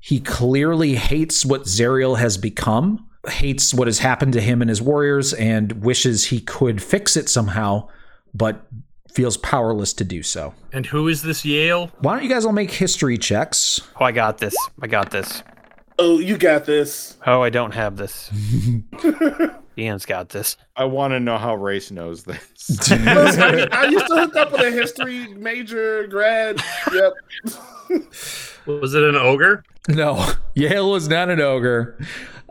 He 0.00 0.18
clearly 0.20 0.94
hates 0.94 1.44
what 1.44 1.64
Zariel 1.64 2.18
has 2.18 2.38
become, 2.38 3.05
hates 3.28 3.74
what 3.74 3.88
has 3.88 3.98
happened 3.98 4.32
to 4.34 4.40
him 4.40 4.60
and 4.60 4.68
his 4.68 4.82
warriors, 4.82 5.32
and 5.34 5.84
wishes 5.84 6.26
he 6.26 6.40
could 6.40 6.82
fix 6.82 7.16
it 7.16 7.28
somehow, 7.28 7.88
but 8.34 8.66
feels 9.12 9.36
powerless 9.38 9.92
to 9.94 10.04
do 10.04 10.22
so. 10.22 10.54
And 10.72 10.84
who 10.86 11.08
is 11.08 11.22
this 11.22 11.42
Yael? 11.42 11.90
Why 12.00 12.14
don't 12.14 12.22
you 12.22 12.28
guys 12.28 12.44
all 12.44 12.52
make 12.52 12.70
history 12.70 13.16
checks? 13.16 13.80
Oh, 13.98 14.04
I 14.04 14.12
got 14.12 14.38
this. 14.38 14.54
I 14.82 14.86
got 14.86 15.10
this. 15.10 15.42
Oh, 15.98 16.18
you 16.18 16.36
got 16.36 16.66
this. 16.66 17.16
Oh, 17.26 17.42
I 17.42 17.48
don't 17.48 17.72
have 17.72 17.96
this. 17.96 18.30
Ian's 19.78 20.06
got 20.06 20.30
this. 20.30 20.56
I 20.76 20.84
want 20.84 21.12
to 21.12 21.20
know 21.20 21.38
how 21.38 21.54
race 21.54 21.90
knows 21.90 22.24
this. 22.24 22.90
I, 22.90 23.66
I 23.72 23.84
used 23.86 24.06
to 24.06 24.14
hook 24.14 24.36
up 24.36 24.52
with 24.52 24.60
a 24.62 24.70
history 24.70 25.28
major 25.34 26.06
grad. 26.06 26.62
Yep. 26.92 27.12
Was 28.66 28.94
it 28.94 29.02
an 29.02 29.16
ogre? 29.16 29.64
No, 29.88 30.14
Yael 30.56 30.92
was 30.92 31.08
not 31.08 31.30
an 31.30 31.40
ogre. 31.40 31.98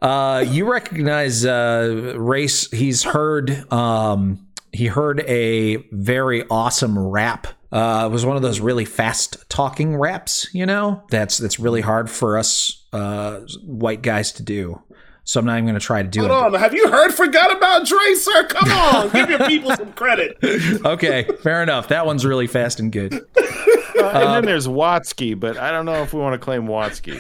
Uh, 0.06 0.42
you 0.48 0.72
recognize 0.72 1.44
uh, 1.46 2.14
Race. 2.16 2.70
He's 2.70 3.04
heard. 3.04 3.72
Um, 3.74 4.46
he 4.72 4.86
heard 4.86 5.22
a 5.22 5.78
very 5.92 6.44
awesome 6.50 7.00
rap. 7.00 7.48
Uh, 7.72 8.04
it 8.08 8.12
was 8.14 8.24
one 8.24 8.36
of 8.36 8.44
those 8.44 8.60
really 8.60 8.86
fast 8.86 9.50
talking 9.50 9.98
raps. 9.98 10.48
You 10.54 10.68
know, 10.68 11.04
that's 11.10 11.40
that's 11.40 11.60
really 11.60 11.82
hard 11.82 12.10
for 12.12 12.38
us 12.38 12.86
uh, 12.94 13.40
white 13.64 14.04
guys 14.04 14.32
to 14.34 14.44
do. 14.44 14.80
So 15.24 15.40
I'm 15.40 15.48
not 15.48 15.54
even 15.54 15.66
going 15.66 15.74
to 15.80 15.84
try 15.84 16.04
to 16.04 16.08
do 16.08 16.20
Hold 16.20 16.32
it. 16.32 16.56
on. 16.56 16.60
Have 16.62 16.76
you 16.76 16.88
heard 16.88 17.12
Forgot 17.12 17.58
About 17.58 17.88
Dre, 17.88 18.14
sir? 18.14 18.46
Come 18.46 18.72
on. 18.96 19.10
Give 19.10 19.28
your 19.28 19.40
people 19.48 19.76
some 19.76 19.92
credit. 19.94 20.38
Okay, 20.86 21.24
fair 21.42 21.64
enough. 21.64 21.88
That 21.88 22.06
one's 22.06 22.24
really 22.28 22.46
fast 22.46 22.80
and 22.80 22.92
good. 22.92 23.12
Uh, 23.16 24.12
and 24.14 24.30
then 24.36 24.46
there's 24.46 24.68
Watsky, 24.68 25.40
but 25.40 25.58
I 25.58 25.72
don't 25.72 25.86
know 25.86 26.04
if 26.04 26.14
we 26.14 26.20
want 26.20 26.34
to 26.34 26.38
claim 26.38 26.68
Watsky. 26.68 27.20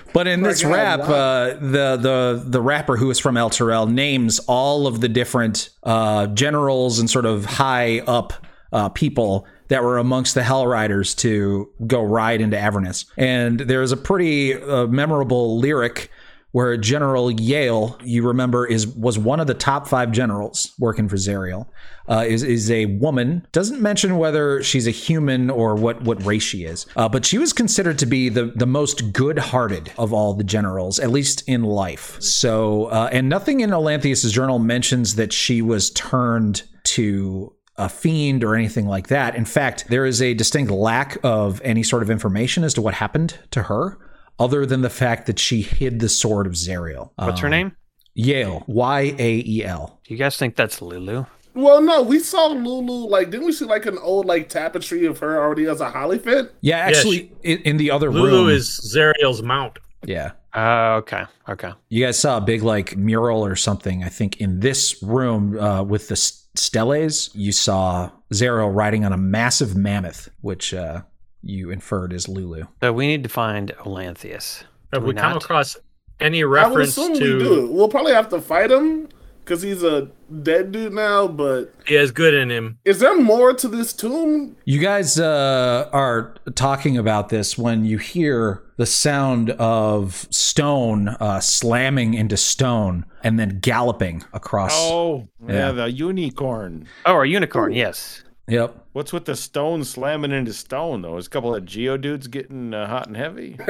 But 0.13 0.27
in 0.27 0.41
this 0.41 0.63
rap, 0.63 1.01
uh, 1.01 1.53
the 1.53 1.97
the 1.97 2.43
the 2.45 2.61
rapper 2.61 2.97
who 2.97 3.09
is 3.09 3.19
from 3.19 3.35
Elturel 3.35 3.89
names 3.89 4.39
all 4.39 4.87
of 4.87 5.01
the 5.01 5.09
different 5.09 5.69
uh, 5.83 6.27
generals 6.27 6.99
and 6.99 7.09
sort 7.09 7.25
of 7.25 7.45
high 7.45 7.99
up 8.01 8.33
uh, 8.71 8.89
people 8.89 9.45
that 9.69 9.83
were 9.83 9.97
amongst 9.97 10.35
the 10.35 10.43
Hell 10.43 10.67
Riders 10.67 11.15
to 11.15 11.69
go 11.87 12.03
ride 12.03 12.41
into 12.41 12.57
Avernus. 12.57 13.05
And 13.17 13.59
there's 13.59 13.93
a 13.93 13.97
pretty 13.97 14.53
uh, 14.53 14.87
memorable 14.87 15.59
lyric 15.59 16.11
where 16.51 16.75
General 16.77 17.31
Yael, 17.31 17.99
you 18.03 18.27
remember, 18.27 18.65
is 18.65 18.87
was 18.87 19.17
one 19.17 19.39
of 19.39 19.47
the 19.47 19.53
top 19.53 19.87
five 19.87 20.11
generals 20.11 20.73
working 20.79 21.07
for 21.07 21.15
Zariel. 21.15 21.67
Uh, 22.09 22.25
is 22.27 22.43
is 22.43 22.69
a 22.69 22.85
woman. 22.87 23.47
Doesn't 23.51 23.81
mention 23.81 24.17
whether 24.17 24.61
she's 24.63 24.87
a 24.87 24.91
human 24.91 25.49
or 25.49 25.75
what 25.75 26.01
what 26.01 26.23
race 26.25 26.43
she 26.43 26.65
is. 26.65 26.85
Uh, 26.95 27.07
but 27.07 27.25
she 27.25 27.37
was 27.37 27.53
considered 27.53 27.99
to 27.99 28.05
be 28.05 28.29
the 28.29 28.45
the 28.55 28.65
most 28.65 29.13
good 29.13 29.37
hearted 29.37 29.91
of 29.97 30.13
all 30.13 30.33
the 30.33 30.43
generals, 30.43 30.99
at 30.99 31.09
least 31.09 31.43
in 31.47 31.63
life. 31.63 32.21
So, 32.21 32.85
uh, 32.85 33.09
and 33.11 33.29
nothing 33.29 33.61
in 33.61 33.69
Olanthius's 33.69 34.31
journal 34.31 34.59
mentions 34.59 35.15
that 35.15 35.31
she 35.31 35.61
was 35.61 35.89
turned 35.91 36.63
to 36.83 37.53
a 37.77 37.89
fiend 37.89 38.43
or 38.43 38.55
anything 38.55 38.85
like 38.85 39.07
that. 39.07 39.35
In 39.35 39.45
fact, 39.45 39.85
there 39.89 40.05
is 40.05 40.21
a 40.21 40.33
distinct 40.33 40.71
lack 40.71 41.17
of 41.23 41.61
any 41.63 41.83
sort 41.83 42.03
of 42.03 42.09
information 42.09 42.63
as 42.63 42.73
to 42.75 42.81
what 42.81 42.93
happened 42.93 43.39
to 43.51 43.63
her, 43.63 43.97
other 44.39 44.65
than 44.65 44.81
the 44.81 44.89
fact 44.89 45.27
that 45.27 45.39
she 45.39 45.61
hid 45.61 45.99
the 45.99 46.09
sword 46.09 46.47
of 46.47 46.53
Zariel. 46.53 47.11
What's 47.15 47.39
her 47.41 47.47
Um, 47.47 47.51
name? 47.51 47.71
Yael. 48.17 48.67
Y 48.67 49.15
A 49.17 49.43
E 49.45 49.63
L. 49.63 49.99
Do 50.03 50.13
you 50.13 50.17
guys 50.17 50.35
think 50.37 50.55
that's 50.55 50.81
Lulu? 50.81 51.25
Well, 51.53 51.81
no, 51.81 52.01
we 52.01 52.19
saw 52.19 52.47
Lulu. 52.47 53.07
Like, 53.09 53.29
didn't 53.29 53.45
we 53.45 53.51
see 53.51 53.65
like 53.65 53.85
an 53.85 53.97
old 53.97 54.25
like 54.25 54.49
tapestry 54.49 55.05
of 55.05 55.19
her 55.19 55.41
already 55.41 55.65
as 55.65 55.81
a 55.81 55.89
holly 55.89 56.17
fit? 56.19 56.53
Yeah, 56.61 56.77
actually, 56.77 57.31
in, 57.43 57.59
in 57.59 57.77
the 57.77 57.91
other 57.91 58.09
Lulu 58.11 58.25
room. 58.25 58.33
Lulu 58.33 58.49
is 58.55 58.69
Zariel's 58.93 59.41
mount. 59.41 59.79
yeah. 60.05 60.31
Uh, 60.53 60.95
okay, 60.99 61.23
okay. 61.47 61.71
You 61.87 62.05
guys 62.05 62.19
saw 62.19 62.35
a 62.35 62.41
big 62.41 62.61
like 62.61 62.97
mural 62.97 63.45
or 63.45 63.55
something. 63.55 64.03
I 64.03 64.09
think 64.09 64.41
in 64.41 64.59
this 64.59 65.01
room 65.01 65.57
uh, 65.57 65.81
with 65.83 66.09
the 66.09 66.13
s- 66.15 66.45
steles, 66.55 67.33
you 67.33 67.53
saw 67.53 68.09
Zariel 68.33 68.73
riding 68.75 69.05
on 69.05 69.13
a 69.13 69.17
massive 69.17 69.77
mammoth, 69.77 70.27
which 70.41 70.73
uh, 70.73 71.03
you 71.41 71.69
inferred 71.71 72.13
is 72.13 72.27
Lulu. 72.27 72.65
So 72.81 72.93
we 72.93 73.07
need 73.07 73.23
to 73.23 73.29
find 73.29 73.71
Olanthius. 73.79 74.63
Have 74.93 75.03
we 75.03 75.09
we 75.09 75.13
come 75.15 75.33
not? 75.33 75.43
across 75.43 75.77
any 76.19 76.41
I 76.41 76.45
would 76.45 76.51
reference 76.53 76.89
assume 76.97 77.13
we 77.13 77.19
to 77.19 77.39
do. 77.39 77.71
We'll 77.71 77.89
probably 77.89 78.13
have 78.13 78.29
to 78.29 78.41
fight 78.41 78.69
him 78.71 79.09
because 79.43 79.61
he's 79.63 79.81
a 79.83 80.09
dead 80.43 80.71
dude 80.71 80.93
now. 80.93 81.27
But 81.27 81.73
he 81.87 81.95
has 81.95 82.11
good 82.11 82.33
in 82.33 82.51
him? 82.51 82.77
is 82.85 82.99
there 82.99 83.17
more 83.19 83.53
to 83.53 83.67
this 83.67 83.91
tomb? 83.93 84.55
You 84.65 84.79
guys 84.79 85.19
uh, 85.19 85.89
are 85.91 86.35
talking 86.55 86.97
about 86.97 87.29
this 87.29 87.57
when 87.57 87.85
you 87.85 87.97
hear 87.97 88.61
the 88.77 88.85
sound 88.85 89.51
of 89.51 90.27
stone 90.29 91.09
uh, 91.19 91.39
slamming 91.39 92.13
into 92.13 92.37
stone 92.37 93.05
and 93.23 93.39
then 93.39 93.59
galloping 93.59 94.23
across. 94.33 94.71
Oh, 94.75 95.27
yeah, 95.47 95.53
Yeah. 95.67 95.71
the 95.71 95.91
unicorn. 95.91 96.87
Oh, 97.05 97.19
a 97.21 97.25
unicorn. 97.25 97.73
Yes. 97.73 98.23
Yep. 98.47 98.80
What's 98.93 99.13
with 99.13 99.25
the 99.25 99.35
stone 99.37 99.83
slamming 99.85 100.31
into 100.31 100.51
stone, 100.53 101.01
though? 101.01 101.17
Is 101.17 101.27
a 101.27 101.29
couple 101.29 101.55
of 101.55 101.63
geodudes 101.63 102.29
getting 102.29 102.73
uh, 102.73 102.87
hot 102.87 103.07
and 103.07 103.15
heavy? 103.15 103.57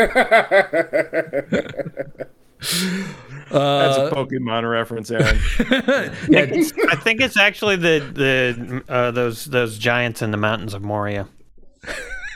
That's 3.51 3.97
Uh, 3.97 4.09
a 4.11 4.15
Pokemon 4.15 4.69
reference, 4.69 5.11
Aaron. 5.11 5.25
I 5.59 6.95
think 6.95 7.19
it's 7.21 7.35
actually 7.37 7.75
the 7.75 7.99
the 8.13 8.83
uh, 8.87 9.11
those 9.11 9.45
those 9.45 9.77
giants 9.77 10.21
in 10.21 10.31
the 10.31 10.37
mountains 10.37 10.73
of 10.73 10.81
Moria. 10.81 11.27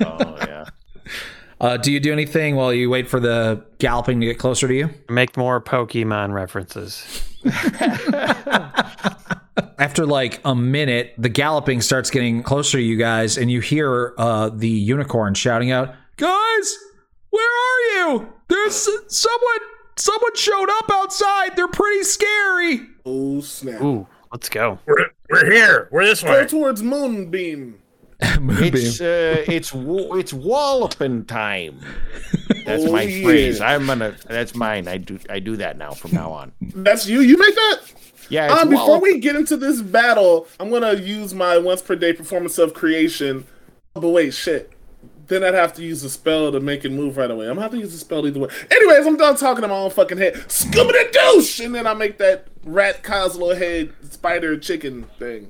oh, 0.04 0.36
yeah. 0.42 0.66
uh, 1.62 1.78
do 1.78 1.92
you 1.92 2.00
do 2.00 2.12
anything 2.12 2.56
while 2.56 2.74
you 2.74 2.90
wait 2.90 3.08
for 3.08 3.20
the 3.20 3.64
galloping 3.80 4.20
to 4.20 4.26
get 4.26 4.38
closer 4.40 4.68
to 4.68 4.74
you? 4.74 4.90
Make 5.10 5.38
more 5.38 5.62
Pokemon 5.62 6.34
references. 6.34 7.06
after 9.78 10.06
like 10.06 10.40
a 10.46 10.56
minute, 10.56 11.14
the 11.18 11.30
galloping 11.30 11.82
starts 11.82 12.10
getting 12.10 12.44
closer 12.44 12.78
to 12.78 12.84
you 12.84 12.98
guys, 12.98 13.38
and 13.38 13.50
you 13.52 13.60
hear 13.62 14.14
uh, 14.18 14.50
the 14.50 14.70
unicorn 14.70 15.34
shouting 15.34 15.72
out, 15.72 15.94
"Guys, 16.18 16.78
where 17.30 17.44
are 17.48 17.82
you? 17.98 18.34
There's 18.48 18.76
someone. 19.08 19.60
Someone 19.98 20.36
showed 20.36 20.70
up 20.70 20.90
outside. 20.92 21.56
They're 21.56 21.68
pretty 21.68 22.04
scary." 22.04 22.82
Oh 23.06 23.42
snap! 23.42 23.82
Ooh, 23.82 24.08
let's 24.32 24.50
go. 24.50 24.80
We're, 24.86 25.08
we're 25.30 25.52
here. 25.52 25.88
We're 25.92 26.06
this 26.06 26.24
Go 26.24 26.32
way. 26.32 26.46
towards 26.48 26.82
Moonbeam. 26.84 27.80
It's 28.22 29.02
uh, 29.02 29.44
it's 29.48 29.74
wa- 29.74 30.16
it's 30.16 30.34
walloping 30.34 31.26
time. 31.26 31.80
That's 32.66 32.84
Oh, 32.86 32.92
my 32.92 33.04
yeah. 33.04 33.24
phrase. 33.24 33.62
I'm 33.62 33.86
gonna. 33.88 34.16
That's 34.28 34.56
mine. 34.56 34.88
I 34.88 34.98
do. 34.98 35.20
I 35.30 35.40
do 35.40 35.58
that 35.58 35.78
now 35.78 35.92
from 35.92 36.12
now 36.14 36.32
on. 36.32 36.52
That's 36.62 37.08
you. 37.08 37.20
You 37.22 37.38
make 37.38 37.54
that. 37.56 37.80
Yeah. 38.30 38.52
It's 38.52 38.62
Um, 38.64 38.70
before 38.70 38.88
wallop- 38.88 39.04
we 39.04 39.20
get 39.20 39.36
into 39.36 39.58
this 39.58 39.82
battle, 39.82 40.48
I'm 40.60 40.70
gonna 40.70 40.94
use 40.96 41.34
my 41.34 41.58
once 41.58 41.82
per 41.82 41.96
day 41.96 42.14
performance 42.14 42.58
of 42.58 42.74
creation. 42.74 43.46
But 43.94 44.10
wait, 44.10 44.34
shit. 44.34 44.72
Then 45.28 45.44
I'd 45.44 45.56
have 45.56 45.74
to 45.74 45.82
use 45.84 46.04
a 46.04 46.10
spell 46.10 46.52
to 46.52 46.60
make 46.60 46.86
it 46.86 46.92
move 46.92 47.18
right 47.18 47.32
away. 47.32 47.46
I'm 47.48 47.54
gonna 47.56 47.62
have 47.64 47.72
to 47.72 47.78
use 47.78 47.94
a 47.94 47.98
spell 47.98 48.28
either 48.28 48.40
way. 48.40 48.50
Anyways, 48.70 49.08
I'm 49.08 49.18
done 49.18 49.36
talking 49.38 49.64
to 49.64 49.68
my 49.68 49.74
own 49.76 49.90
fucking 49.90 50.18
head. 50.20 50.36
Scooby 50.48 50.92
the 50.92 51.08
douche, 51.12 51.60
and 51.62 51.74
then 51.74 51.88
I 51.88 51.94
make 51.96 52.18
that 52.20 52.48
rat 52.64 53.02
Coslo 53.04 53.58
head 53.58 53.92
spider 54.12 54.56
chicken 54.58 55.06
thing. 55.18 55.48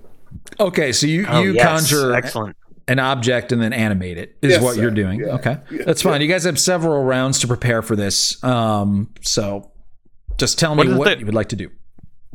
Okay, 0.59 0.91
so 0.93 1.07
you 1.07 1.25
Oh, 1.29 1.41
you 1.41 1.53
yes. 1.53 1.63
conjure 1.65 2.13
Excellent. 2.13 2.55
an 2.87 2.99
object 2.99 3.51
and 3.51 3.61
then 3.61 3.73
animate 3.73 4.17
it 4.17 4.35
is 4.41 4.51
Yes, 4.53 4.61
what 4.61 4.75
sir. 4.75 4.81
you're 4.83 4.91
doing. 4.91 5.19
Yeah. 5.19 5.33
Okay, 5.35 5.57
Yeah. 5.71 5.83
that's 5.85 6.01
fine. 6.01 6.21
You 6.21 6.27
guys 6.27 6.43
have 6.45 6.59
several 6.59 7.03
rounds 7.03 7.39
to 7.39 7.47
prepare 7.47 7.81
for 7.81 7.95
this. 7.97 8.41
Um, 8.45 9.09
so 9.23 9.71
just 10.37 10.57
tell 10.59 10.75
What 10.75 10.85
me 10.87 10.93
is 10.93 10.99
what 10.99 11.05
the- 11.05 11.19
you 11.19 11.25
would 11.25 11.35
like 11.35 11.49
to 11.49 11.55
do. 11.57 11.69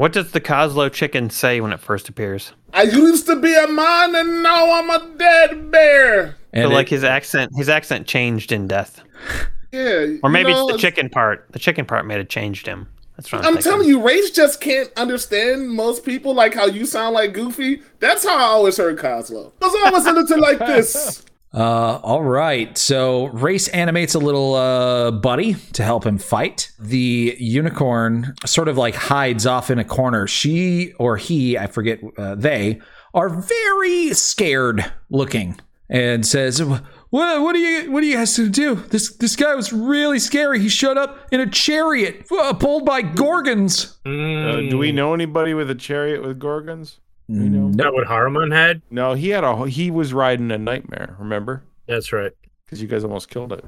What 0.00 0.14
does 0.14 0.32
the 0.32 0.40
Coslo 0.40 0.90
chicken 0.90 1.28
say 1.28 1.60
when 1.60 1.74
it 1.74 1.78
first 1.78 2.08
appears? 2.08 2.54
I 2.72 2.84
used 2.84 3.26
to 3.26 3.36
be 3.36 3.54
a 3.54 3.68
man, 3.68 4.14
and 4.14 4.42
now 4.42 4.72
I'm 4.72 4.88
a 4.88 5.06
dead 5.18 5.70
bear. 5.70 6.36
And 6.54 6.64
so, 6.64 6.70
it- 6.70 6.74
like 6.74 6.88
his 6.88 7.04
accent, 7.04 7.52
his 7.54 7.68
accent 7.68 8.06
changed 8.06 8.50
in 8.50 8.66
death, 8.66 9.02
Yeah, 9.72 10.16
or 10.22 10.30
maybe 10.30 10.52
you 10.52 10.56
know, 10.56 10.68
it's 10.70 10.76
the 10.76 10.78
chicken 10.80 11.10
part. 11.10 11.46
The 11.52 11.58
chicken 11.58 11.84
part 11.84 12.06
may 12.06 12.16
have 12.16 12.30
changed 12.30 12.66
him. 12.66 12.88
That's 13.18 13.30
what 13.30 13.44
I'm, 13.44 13.58
I'm 13.58 13.62
telling 13.62 13.86
you, 13.86 14.02
Race 14.02 14.30
just 14.30 14.62
can't 14.62 14.90
understand 14.96 15.68
most 15.68 16.02
people 16.02 16.32
like 16.32 16.54
how 16.54 16.64
you 16.64 16.86
sound 16.86 17.12
like 17.12 17.34
Goofy. 17.34 17.82
That's 17.98 18.24
how 18.24 18.38
I 18.38 18.44
always 18.44 18.78
heard 18.78 18.96
Coslo. 18.98 19.52
I 19.60 19.66
was 19.66 19.74
always 19.84 20.06
a 20.06 20.12
little 20.12 20.40
like 20.40 20.60
this. 20.60 21.26
Uh, 21.52 21.98
all 22.02 22.22
right. 22.22 22.78
So 22.78 23.26
Race 23.28 23.66
animates 23.68 24.14
a 24.14 24.18
little 24.20 24.54
uh, 24.54 25.10
buddy 25.10 25.54
to 25.72 25.82
help 25.82 26.04
him 26.06 26.18
fight. 26.18 26.70
The 26.78 27.36
unicorn 27.40 28.34
sort 28.46 28.68
of 28.68 28.78
like 28.78 28.94
hides 28.94 29.46
off 29.46 29.70
in 29.70 29.78
a 29.78 29.84
corner. 29.84 30.26
She 30.28 30.92
or 30.98 31.16
he, 31.16 31.58
I 31.58 31.66
forget, 31.66 32.00
uh, 32.16 32.36
they 32.36 32.80
are 33.14 33.28
very 33.28 34.14
scared 34.14 34.92
looking 35.10 35.58
and 35.88 36.24
says, 36.24 36.62
"What? 36.62 36.84
What 37.10 37.56
are 37.56 37.58
you? 37.58 37.90
What 37.90 38.04
are 38.04 38.06
you 38.06 38.14
guys 38.16 38.36
gonna 38.38 38.50
do? 38.50 38.76
This 38.76 39.12
this 39.16 39.34
guy 39.34 39.56
was 39.56 39.72
really 39.72 40.20
scary. 40.20 40.60
He 40.60 40.68
showed 40.68 40.96
up 40.96 41.18
in 41.32 41.40
a 41.40 41.50
chariot 41.50 42.26
uh, 42.30 42.52
pulled 42.54 42.86
by 42.86 43.02
gorgons." 43.02 43.98
Uh, 44.06 44.10
Mm, 44.10 44.70
do 44.70 44.78
we 44.78 44.92
know 44.92 45.12
anybody 45.14 45.52
with 45.54 45.68
a 45.68 45.74
chariot 45.74 46.22
with 46.24 46.38
gorgons? 46.38 47.00
Know? 47.30 47.68
Is 47.70 47.76
that 47.76 47.92
what 47.92 48.06
Haruman 48.06 48.52
had? 48.52 48.82
No, 48.90 49.14
he 49.14 49.28
had 49.28 49.44
a. 49.44 49.66
He 49.68 49.90
was 49.90 50.12
riding 50.12 50.50
a 50.50 50.58
nightmare. 50.58 51.16
Remember? 51.18 51.62
That's 51.86 52.12
right. 52.12 52.32
Because 52.64 52.80
you 52.82 52.88
guys 52.88 53.04
almost 53.04 53.28
killed 53.30 53.52
it. 53.52 53.64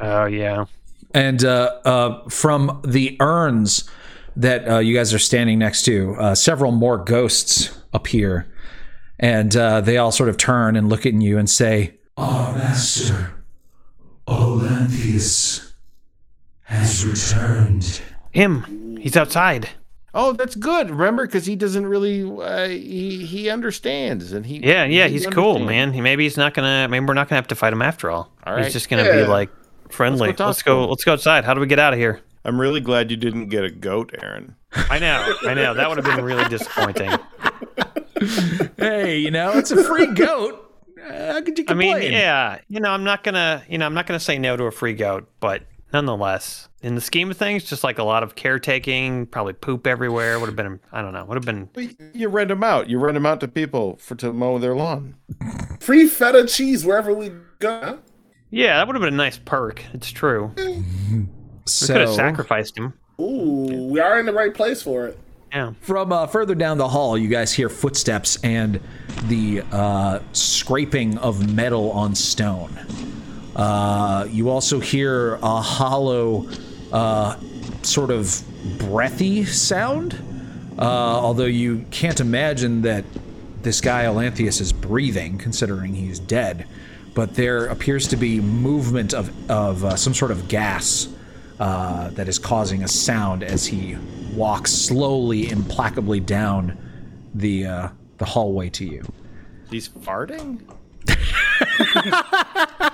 Oh 0.00 0.24
yeah. 0.24 0.64
And 1.12 1.44
uh, 1.44 1.78
uh, 1.84 2.28
from 2.28 2.80
the 2.84 3.16
urns 3.20 3.88
that 4.36 4.68
uh, 4.68 4.78
you 4.78 4.96
guys 4.96 5.14
are 5.14 5.18
standing 5.18 5.60
next 5.60 5.84
to, 5.84 6.16
uh, 6.16 6.34
several 6.34 6.72
more 6.72 6.98
ghosts 6.98 7.78
appear. 7.92 8.52
And 9.20 9.56
uh, 9.56 9.80
they 9.80 9.96
all 9.96 10.10
sort 10.10 10.28
of 10.28 10.36
turn 10.36 10.74
and 10.74 10.88
look 10.88 11.06
at 11.06 11.14
you 11.14 11.38
and 11.38 11.48
say, 11.48 11.94
Our 12.16 12.52
master, 12.52 13.44
Olanthius, 14.26 15.72
has 16.62 17.06
returned. 17.06 18.02
Him. 18.32 18.96
He's 19.00 19.16
outside. 19.16 19.70
Oh, 20.16 20.32
that's 20.32 20.54
good. 20.54 20.90
Remember, 20.90 21.26
because 21.26 21.44
he 21.44 21.56
doesn't 21.56 21.86
really 21.86 22.22
uh, 22.22 22.68
he 22.68 23.26
he 23.26 23.50
understands 23.50 24.32
and 24.32 24.46
he 24.46 24.58
Yeah, 24.58 24.84
yeah, 24.84 25.08
he 25.08 25.14
he's 25.14 25.26
cool, 25.26 25.58
man. 25.58 25.92
He, 25.92 26.00
maybe 26.00 26.22
he's 26.22 26.36
not 26.36 26.54
gonna. 26.54 26.86
Maybe 26.88 27.04
we're 27.04 27.14
not 27.14 27.28
gonna 27.28 27.38
have 27.38 27.48
to 27.48 27.56
fight 27.56 27.72
him 27.72 27.82
after 27.82 28.10
all. 28.10 28.32
All 28.46 28.56
He's 28.56 28.72
just 28.72 28.88
gonna 28.88 29.10
be 29.10 29.24
like 29.24 29.50
friendly. 29.90 30.28
Let's 30.28 30.38
go 30.38 30.46
Let's 30.46 30.62
go. 30.62 30.86
Let's 30.86 31.04
go 31.04 31.12
outside. 31.14 31.44
How 31.44 31.52
do 31.52 31.60
we 31.60 31.66
get 31.66 31.80
out 31.80 31.92
of 31.92 31.98
here? 31.98 32.20
I'm 32.44 32.60
really 32.60 32.80
glad 32.80 33.10
you 33.10 33.16
didn't 33.16 33.48
get 33.48 33.64
a 33.64 33.70
goat, 33.70 34.14
Aaron. 34.22 34.54
I 34.72 34.98
know. 34.98 35.34
I 35.42 35.54
know. 35.54 35.74
That 35.74 35.88
would 35.88 35.96
have 35.96 36.16
been 36.16 36.24
really 36.24 36.48
disappointing. 36.48 37.10
Hey, 38.76 39.18
you 39.18 39.30
know, 39.30 39.52
it's 39.52 39.70
a 39.70 39.84
free 39.84 40.06
goat. 40.06 40.72
Uh, 40.98 41.34
How 41.34 41.40
could 41.42 41.58
you 41.58 41.64
I 41.68 41.74
mean, 41.74 42.00
yeah. 42.00 42.58
You 42.68 42.80
know, 42.80 42.90
I'm 42.90 43.04
not 43.04 43.22
gonna. 43.22 43.62
You 43.68 43.76
know, 43.78 43.86
I'm 43.86 43.94
not 43.94 44.06
gonna 44.06 44.20
say 44.20 44.38
no 44.38 44.56
to 44.56 44.64
a 44.64 44.70
free 44.70 44.94
goat, 44.94 45.28
but 45.40 45.62
nonetheless, 45.94 46.68
in 46.82 46.96
the 46.96 47.00
scheme 47.00 47.30
of 47.30 47.36
things, 47.38 47.64
just 47.64 47.84
like 47.84 47.98
a 47.98 48.02
lot 48.02 48.22
of 48.22 48.34
caretaking, 48.34 49.26
probably 49.26 49.52
poop 49.52 49.86
everywhere. 49.86 50.38
Would 50.38 50.48
have 50.48 50.56
been. 50.56 50.80
I 50.92 51.00
don't 51.00 51.14
know. 51.14 51.24
Would 51.24 51.36
have 51.36 51.44
been. 51.44 51.70
But 51.72 52.14
You 52.14 52.28
rent 52.28 52.48
them 52.48 52.64
out. 52.64 52.90
You 52.90 52.98
rent 52.98 53.14
them 53.14 53.24
out 53.24 53.40
to 53.40 53.48
people 53.48 53.96
for 53.96 54.16
to 54.16 54.32
mow 54.32 54.58
their 54.58 54.74
lawn. 54.74 55.14
Free 55.80 56.06
feta 56.08 56.46
cheese 56.46 56.84
wherever 56.84 57.14
we 57.14 57.32
go. 57.60 58.00
Yeah, 58.50 58.76
that 58.76 58.86
would 58.86 58.96
have 58.96 59.00
been 59.02 59.14
a 59.14 59.16
nice 59.16 59.38
perk. 59.38 59.84
It's 59.94 60.10
true. 60.10 60.52
We 60.56 60.84
could 61.64 62.00
have 62.00 62.14
sacrificed 62.14 62.76
him. 62.76 62.92
Ooh, 63.20 63.88
we 63.90 64.00
are 64.00 64.18
in 64.18 64.26
the 64.26 64.32
right 64.32 64.52
place 64.52 64.82
for 64.82 65.06
it. 65.06 65.18
Yeah. 65.52 65.72
From 65.80 66.12
uh, 66.12 66.26
further 66.26 66.56
down 66.56 66.78
the 66.78 66.88
hall, 66.88 67.16
you 67.16 67.28
guys 67.28 67.52
hear 67.52 67.68
footsteps 67.68 68.42
and 68.42 68.80
the 69.28 69.62
uh, 69.70 70.18
scraping 70.32 71.16
of 71.18 71.54
metal 71.54 71.92
on 71.92 72.16
stone. 72.16 72.76
Uh, 73.54 74.26
you 74.30 74.50
also 74.50 74.80
hear 74.80 75.34
a 75.42 75.60
hollow, 75.60 76.48
uh, 76.92 77.36
sort 77.82 78.10
of 78.10 78.42
breathy 78.78 79.44
sound. 79.44 80.20
Uh, 80.78 80.82
although 80.82 81.44
you 81.44 81.84
can't 81.90 82.18
imagine 82.20 82.82
that 82.82 83.04
this 83.62 83.80
guy 83.80 84.04
Olanthius 84.04 84.60
is 84.60 84.72
breathing, 84.72 85.38
considering 85.38 85.94
he's 85.94 86.18
dead. 86.18 86.66
But 87.14 87.34
there 87.34 87.66
appears 87.66 88.08
to 88.08 88.16
be 88.16 88.40
movement 88.40 89.14
of, 89.14 89.30
of 89.50 89.84
uh, 89.84 89.96
some 89.96 90.14
sort 90.14 90.32
of 90.32 90.48
gas 90.48 91.08
uh, 91.60 92.10
that 92.10 92.28
is 92.28 92.38
causing 92.38 92.82
a 92.82 92.88
sound 92.88 93.44
as 93.44 93.66
he 93.66 93.96
walks 94.34 94.72
slowly, 94.72 95.48
implacably 95.48 96.18
down 96.18 96.76
the 97.34 97.66
uh, 97.66 97.88
the 98.18 98.24
hallway 98.24 98.68
to 98.70 98.84
you. 98.84 99.04
He's 99.70 99.88
farting. 99.88 100.60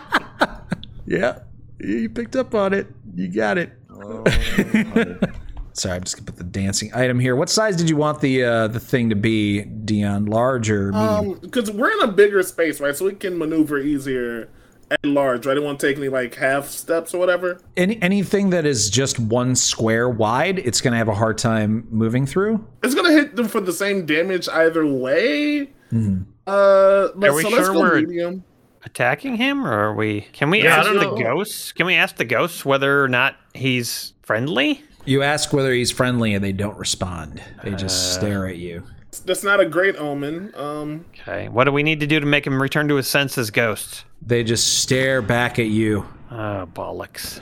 Yeah, 1.10 1.40
you 1.80 2.08
picked 2.08 2.36
up 2.36 2.54
on 2.54 2.72
it. 2.72 2.86
You 3.16 3.26
got 3.28 3.58
it. 3.58 3.72
Sorry, 5.72 5.94
I'm 5.96 6.02
just 6.04 6.16
gonna 6.16 6.26
put 6.26 6.36
the 6.36 6.44
dancing 6.44 6.92
item 6.94 7.18
here. 7.18 7.34
What 7.36 7.48
size 7.50 7.76
did 7.76 7.88
you 7.88 7.96
want 7.96 8.20
the 8.20 8.44
uh, 8.44 8.68
the 8.68 8.80
thing 8.80 9.08
to 9.10 9.16
be, 9.16 9.62
Dion? 9.62 10.26
Large 10.26 10.70
or 10.70 10.92
medium? 10.92 11.08
Um, 11.32 11.38
because 11.40 11.70
we're 11.70 11.90
in 11.92 12.00
a 12.08 12.12
bigger 12.12 12.42
space, 12.42 12.80
right? 12.80 12.94
So 12.94 13.06
we 13.06 13.12
can 13.14 13.36
maneuver 13.38 13.78
easier 13.78 14.48
at 14.90 15.04
large, 15.04 15.46
right? 15.46 15.52
I 15.52 15.54
don't 15.56 15.64
want 15.64 15.78
to 15.80 15.86
take 15.86 15.96
any 15.96 16.08
like 16.08 16.34
half 16.36 16.66
steps 16.68 17.12
or 17.14 17.18
whatever. 17.18 17.60
Any 17.76 18.00
anything 18.02 18.50
that 18.50 18.66
is 18.66 18.90
just 18.90 19.18
one 19.18 19.54
square 19.56 20.08
wide, 20.08 20.58
it's 20.60 20.80
gonna 20.80 20.96
have 20.96 21.08
a 21.08 21.14
hard 21.14 21.38
time 21.38 21.86
moving 21.90 22.26
through. 22.26 22.64
It's 22.82 22.94
gonna 22.94 23.12
hit 23.12 23.36
them 23.36 23.48
for 23.48 23.60
the 23.60 23.72
same 23.72 24.06
damage 24.06 24.48
either 24.48 24.86
way. 24.86 25.70
Mm-hmm. 25.92 26.22
Uh, 26.46 27.08
but 27.14 27.30
Are 27.30 27.34
we 27.34 27.42
so 27.42 27.48
let's 27.48 27.64
sure 27.66 27.74
go 27.74 27.80
we're- 27.80 28.00
medium. 28.06 28.44
Attacking 28.84 29.36
him, 29.36 29.66
or 29.66 29.72
are 29.72 29.94
we? 29.94 30.22
Can 30.32 30.50
we 30.50 30.62
Yeah, 30.62 30.76
ask 30.76 30.90
the 30.92 31.14
ghosts? 31.22 31.72
Can 31.72 31.86
we 31.86 31.94
ask 31.94 32.16
the 32.16 32.24
ghosts 32.24 32.64
whether 32.64 33.02
or 33.02 33.08
not 33.08 33.36
he's 33.54 34.12
friendly? 34.22 34.82
You 35.04 35.22
ask 35.22 35.52
whether 35.52 35.72
he's 35.72 35.90
friendly, 35.90 36.34
and 36.34 36.44
they 36.44 36.52
don't 36.52 36.76
respond. 36.78 37.42
They 37.64 37.72
just 37.72 38.14
stare 38.14 38.46
at 38.46 38.56
you. 38.56 38.82
That's 39.24 39.42
not 39.42 39.58
a 39.60 39.66
great 39.66 39.96
omen. 39.96 40.52
Um, 40.56 41.04
Okay. 41.20 41.48
What 41.48 41.64
do 41.64 41.72
we 41.72 41.82
need 41.82 42.00
to 42.00 42.06
do 42.06 42.20
to 42.20 42.26
make 42.26 42.46
him 42.46 42.60
return 42.62 42.88
to 42.88 42.94
his 42.96 43.06
senses, 43.08 43.50
ghosts? 43.50 44.04
They 44.24 44.44
just 44.44 44.78
stare 44.80 45.20
back 45.22 45.58
at 45.58 45.66
you. 45.66 46.06
Oh 46.30 46.68
bollocks! 46.74 47.40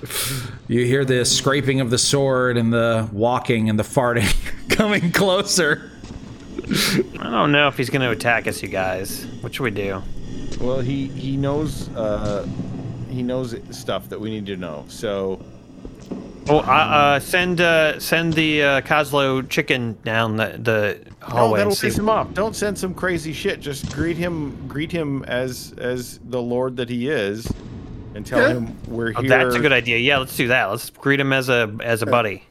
You 0.68 0.84
hear 0.86 1.04
the 1.04 1.24
scraping 1.24 1.80
of 1.80 1.90
the 1.90 1.98
sword 1.98 2.56
and 2.56 2.72
the 2.72 3.08
walking 3.12 3.68
and 3.68 3.78
the 3.78 3.82
farting 3.82 4.28
coming 4.70 5.12
closer. 5.12 5.90
I 7.18 7.30
don't 7.30 7.52
know 7.52 7.68
if 7.68 7.76
he's 7.76 7.90
going 7.90 8.02
to 8.02 8.10
attack 8.10 8.46
us, 8.46 8.62
you 8.62 8.68
guys. 8.68 9.26
What 9.40 9.54
should 9.54 9.62
we 9.64 9.70
do? 9.70 10.02
Well, 10.60 10.80
he 10.80 11.06
he 11.08 11.36
knows 11.36 11.88
uh, 11.90 12.46
he 13.10 13.22
knows 13.22 13.54
stuff 13.70 14.08
that 14.08 14.20
we 14.20 14.30
need 14.30 14.46
to 14.46 14.56
know. 14.56 14.84
So 14.88 15.40
Oh, 16.50 16.60
uh, 16.60 16.62
uh, 16.62 17.20
send 17.20 17.60
uh, 17.60 18.00
send 18.00 18.32
the 18.32 18.62
uh, 18.62 18.80
Coslow 18.80 19.42
chicken 19.50 19.98
down 20.02 20.36
the 20.36 20.58
the 20.58 21.00
oh, 21.22 21.26
hallway. 21.30 21.58
that'll 21.58 21.72
and 21.72 21.80
piss 21.80 21.98
him 21.98 22.08
off. 22.08 22.32
Don't 22.32 22.56
send 22.56 22.78
some 22.78 22.94
crazy 22.94 23.34
shit. 23.34 23.60
Just 23.60 23.92
greet 23.92 24.16
him 24.16 24.66
greet 24.66 24.90
him 24.90 25.24
as 25.24 25.74
as 25.76 26.18
the 26.30 26.40
lord 26.40 26.76
that 26.78 26.88
he 26.88 27.08
is, 27.10 27.46
and 28.14 28.24
tell 28.24 28.40
Yeah. 28.40 28.54
him 28.54 28.76
we're 28.86 29.12
Oh, 29.14 29.20
here. 29.20 29.28
that's 29.28 29.56
a 29.56 29.60
good 29.60 29.72
idea. 29.74 29.98
Yeah, 29.98 30.18
let's 30.18 30.36
do 30.36 30.48
that. 30.48 30.64
Let's 30.70 30.88
greet 30.88 31.20
him 31.20 31.34
as 31.34 31.50
a 31.50 31.70
as 31.82 32.00
a 32.00 32.06
buddy. 32.06 32.42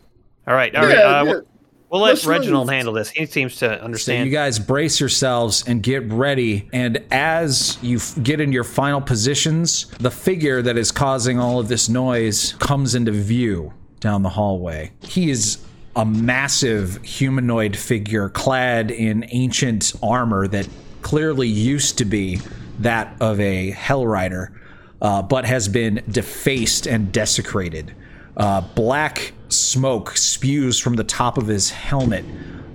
All 0.48 0.54
right, 0.54 0.74
all 0.76 0.84
right. 0.86 0.96
yeah, 0.98 1.04
uh, 1.04 1.24
yeah. 1.24 1.40
We'll- 1.90 2.00
We'll 2.00 2.02
let 2.08 2.16
Let's 2.16 2.26
Reginald 2.26 2.68
move. 2.68 2.74
handle 2.76 2.94
this. 2.94 3.10
He 3.10 3.26
seems 3.26 3.58
to 3.58 3.66
understand. 3.66 3.80
So 3.80 3.86
understand. 3.86 4.26
you 4.28 4.32
guys 4.34 4.60
brace 4.60 5.00
yourselves 5.00 5.64
and 5.68 5.82
get 5.82 6.12
ready. 6.12 6.68
And 6.74 7.02
as 7.12 7.78
you 7.82 7.98
f- 7.98 8.16
get 8.22 8.42
in 8.42 8.52
your 8.52 8.64
final 8.66 9.00
positions, 9.02 9.86
the 10.00 10.12
figure 10.12 10.62
that 10.62 10.78
is 10.78 10.92
causing 10.92 11.40
all 11.40 11.60
of 11.60 11.68
this 11.70 11.88
noise 11.90 12.54
comes 12.60 12.94
into 12.96 13.12
view 13.12 13.74
down 14.00 14.22
the 14.24 14.30
hallway. 14.30 14.92
He 15.04 15.30
is 15.30 15.60
a 15.96 16.06
massive 16.06 17.02
humanoid 17.04 17.76
figure 17.76 18.30
clad 18.30 18.92
in 18.92 19.26
ancient 19.32 19.94
armor 20.04 20.48
that 20.50 20.68
clearly 21.02 21.48
used 21.48 21.98
to 21.98 22.06
be 22.06 22.40
that 22.80 23.16
of 23.20 23.40
a 23.40 23.72
Hell 23.72 24.06
Rider, 24.06 24.52
uh, 25.02 25.22
but 25.24 25.46
has 25.46 25.68
been 25.68 26.04
defaced 26.12 26.86
and 26.86 27.12
desecrated. 27.12 27.94
Uh, 28.36 28.62
black 28.76 29.32
smoke 29.68 30.16
spews 30.18 30.80
from 30.80 30.96
the 30.96 31.04
top 31.04 31.38
of 31.38 31.48
his 31.48 31.70
helmet, 31.70 32.26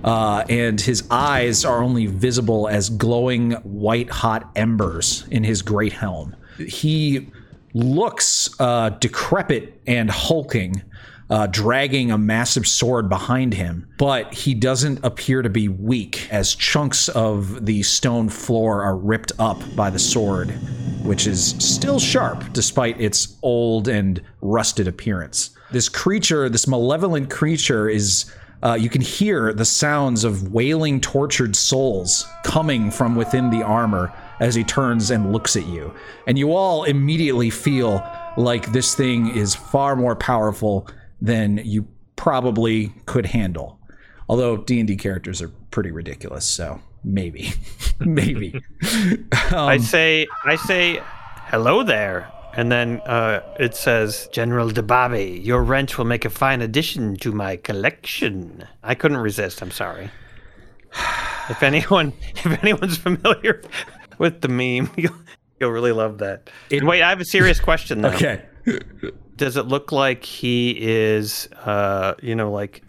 uh, 0.03 0.43
and 0.49 0.79
his 0.79 1.03
eyes 1.09 1.65
are 1.65 1.81
only 1.81 2.05
visible 2.05 2.67
as 2.67 2.89
glowing 2.89 3.51
white 3.63 4.09
hot 4.09 4.49
embers 4.55 5.25
in 5.31 5.43
his 5.43 5.61
great 5.61 5.93
helm. 5.93 6.35
He 6.57 7.31
looks 7.73 8.49
uh, 8.59 8.89
decrepit 8.89 9.81
and 9.87 10.09
hulking, 10.09 10.83
uh, 11.29 11.47
dragging 11.47 12.11
a 12.11 12.17
massive 12.17 12.67
sword 12.67 13.09
behind 13.09 13.53
him, 13.53 13.87
but 13.97 14.33
he 14.33 14.53
doesn't 14.53 15.03
appear 15.03 15.41
to 15.41 15.49
be 15.49 15.67
weak 15.67 16.27
as 16.31 16.53
chunks 16.53 17.09
of 17.09 17.65
the 17.65 17.81
stone 17.81 18.29
floor 18.29 18.83
are 18.83 18.95
ripped 18.95 19.31
up 19.39 19.59
by 19.75 19.89
the 19.89 19.99
sword, 19.99 20.53
which 21.03 21.27
is 21.27 21.55
still 21.59 21.99
sharp 21.99 22.51
despite 22.53 22.99
its 22.99 23.37
old 23.41 23.87
and 23.87 24.21
rusted 24.41 24.87
appearance. 24.87 25.51
This 25.71 25.89
creature, 25.89 26.49
this 26.49 26.67
malevolent 26.67 27.29
creature, 27.29 27.89
is. 27.89 28.31
Uh, 28.61 28.75
you 28.75 28.89
can 28.89 29.01
hear 29.01 29.51
the 29.51 29.65
sounds 29.65 30.23
of 30.23 30.53
wailing, 30.53 31.01
tortured 31.01 31.53
souls 31.53 32.25
coming 32.45 32.89
from 32.89 33.13
within 33.13 33.49
the 33.49 33.61
armor 33.61 34.13
as 34.39 34.55
he 34.55 34.63
turns 34.63 35.11
and 35.11 35.33
looks 35.33 35.57
at 35.57 35.65
you. 35.65 35.93
And 36.27 36.39
you 36.39 36.53
all 36.53 36.85
immediately 36.85 37.49
feel 37.49 38.01
like 38.37 38.71
this 38.71 38.95
thing 38.95 39.35
is 39.35 39.53
far 39.53 39.97
more 39.97 40.15
powerful 40.15 40.87
than 41.21 41.61
you 41.65 41.85
probably 42.15 42.93
could 43.05 43.25
handle. 43.25 43.79
Although 44.29 44.57
D&D 44.57 44.95
characters 44.95 45.41
are 45.41 45.49
pretty 45.71 45.91
ridiculous, 45.91 46.45
so 46.45 46.79
maybe. 47.03 47.53
maybe. 47.99 48.61
I 49.51 49.77
say, 49.77 50.27
I 50.45 50.55
say, 50.55 51.01
hello 51.47 51.83
there, 51.83 52.31
and 52.55 52.71
then 52.71 53.01
uh, 53.05 53.41
it 53.59 53.75
says, 53.75 54.29
General 54.31 54.69
Debabi, 54.69 55.43
your 55.43 55.63
wrench 55.63 55.97
will 55.97 56.05
make 56.05 56.23
a 56.23 56.29
fine 56.29 56.61
addition 56.61 57.15
to 57.17 57.31
my 57.31 57.57
collection. 57.57 58.67
I 58.83 58.95
couldn't 58.95 59.17
resist. 59.17 59.61
I'm 59.61 59.71
sorry. 59.71 60.11
If 61.49 61.63
anyone, 61.63 62.13
if 62.35 62.63
anyone's 62.63 62.97
familiar 62.97 63.61
with 64.19 64.41
the 64.41 64.47
meme, 64.47 64.91
you'll, 64.97 65.15
you'll 65.59 65.71
really 65.71 65.91
love 65.91 66.19
that. 66.19 66.49
Wait, 66.71 67.01
I 67.01 67.09
have 67.09 67.19
a 67.19 67.25
serious 67.25 67.59
question 67.59 68.01
though. 68.01 68.09
Okay. 68.09 68.43
Does 69.35 69.57
it 69.57 69.65
look 69.65 69.91
like 69.91 70.23
he 70.23 70.77
is, 70.79 71.49
uh, 71.65 72.13
you 72.21 72.35
know, 72.35 72.51
like, 72.51 72.83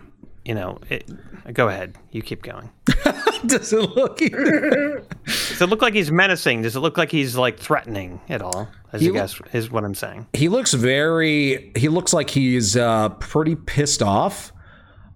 you 0.44 0.54
know, 0.54 0.78
it, 0.90 1.08
go 1.52 1.68
ahead. 1.68 1.96
You 2.10 2.22
keep 2.22 2.42
going. 2.42 2.70
Does 3.46 3.72
it 3.72 3.90
look 3.94 4.18
Does 4.18 5.60
it 5.60 5.68
look 5.68 5.82
like 5.82 5.94
he's 5.94 6.10
menacing? 6.10 6.62
Does 6.62 6.76
it 6.76 6.80
look 6.80 6.96
like 6.96 7.10
he's 7.10 7.36
like 7.36 7.58
threatening 7.58 8.20
at 8.28 8.42
all? 8.42 8.68
As 8.92 9.00
He 9.00 9.08
you 9.08 9.12
lo- 9.12 9.20
guess 9.20 9.40
is 9.52 9.70
what 9.70 9.84
I'm 9.84 9.94
saying. 9.94 10.26
He 10.32 10.48
looks 10.48 10.72
very. 10.72 11.72
He 11.76 11.88
looks 11.88 12.12
like 12.12 12.30
he's 12.30 12.76
uh, 12.76 13.10
pretty 13.10 13.56
pissed 13.56 14.02
off. 14.02 14.52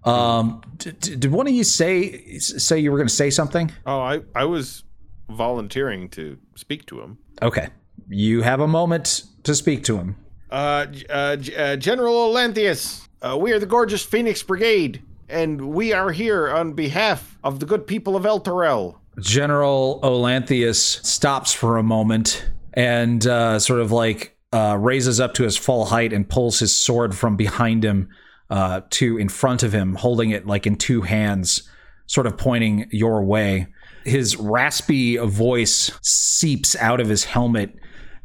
Um, 0.05 0.61
d- 0.77 0.91
d- 0.91 1.15
did 1.15 1.31
one 1.31 1.47
of 1.47 1.53
you 1.53 1.63
say 1.63 2.37
say 2.39 2.79
you 2.79 2.91
were 2.91 2.97
going 2.97 3.07
to 3.07 3.13
say 3.13 3.29
something? 3.29 3.71
Oh, 3.85 3.99
I 3.99 4.21
I 4.35 4.45
was 4.45 4.83
volunteering 5.29 6.09
to 6.09 6.37
speak 6.55 6.85
to 6.87 7.01
him. 7.01 7.17
Okay, 7.41 7.67
you 8.07 8.41
have 8.41 8.59
a 8.59 8.67
moment 8.67 9.23
to 9.43 9.55
speak 9.55 9.83
to 9.85 9.97
him. 9.97 10.15
Uh, 10.51 10.87
uh, 11.09 11.37
uh 11.57 11.75
General 11.75 12.13
Olanthius, 12.33 13.07
uh, 13.21 13.37
we 13.37 13.51
are 13.51 13.59
the 13.59 13.65
gorgeous 13.65 14.03
Phoenix 14.03 14.41
Brigade, 14.41 15.01
and 15.29 15.73
we 15.73 15.93
are 15.93 16.11
here 16.11 16.49
on 16.49 16.73
behalf 16.73 17.37
of 17.43 17.59
the 17.59 17.65
good 17.65 17.87
people 17.87 18.15
of 18.15 18.23
Elturel. 18.23 18.97
General 19.19 19.99
Olanthius 20.03 21.05
stops 21.05 21.53
for 21.53 21.77
a 21.77 21.83
moment 21.83 22.45
and 22.73 23.25
uh, 23.27 23.59
sort 23.59 23.79
of 23.79 23.91
like 23.91 24.37
uh, 24.53 24.77
raises 24.79 25.19
up 25.19 25.33
to 25.35 25.43
his 25.43 25.57
full 25.57 25.85
height 25.85 26.13
and 26.13 26.27
pulls 26.27 26.59
his 26.59 26.75
sword 26.75 27.15
from 27.15 27.35
behind 27.35 27.83
him 27.83 28.09
uh, 28.49 28.81
to 28.89 29.17
in 29.17 29.29
front 29.29 29.63
of 29.63 29.73
him, 29.73 29.95
holding 29.95 30.31
it 30.31 30.47
like 30.47 30.65
in 30.65 30.75
two 30.75 31.01
hands, 31.01 31.69
sort 32.07 32.25
of 32.25 32.37
pointing 32.37 32.87
your 32.91 33.23
way. 33.23 33.67
His 34.05 34.37
raspy 34.37 35.17
voice 35.17 35.91
seeps 36.01 36.75
out 36.77 36.99
of 36.99 37.09
his 37.09 37.25
helmet 37.25 37.75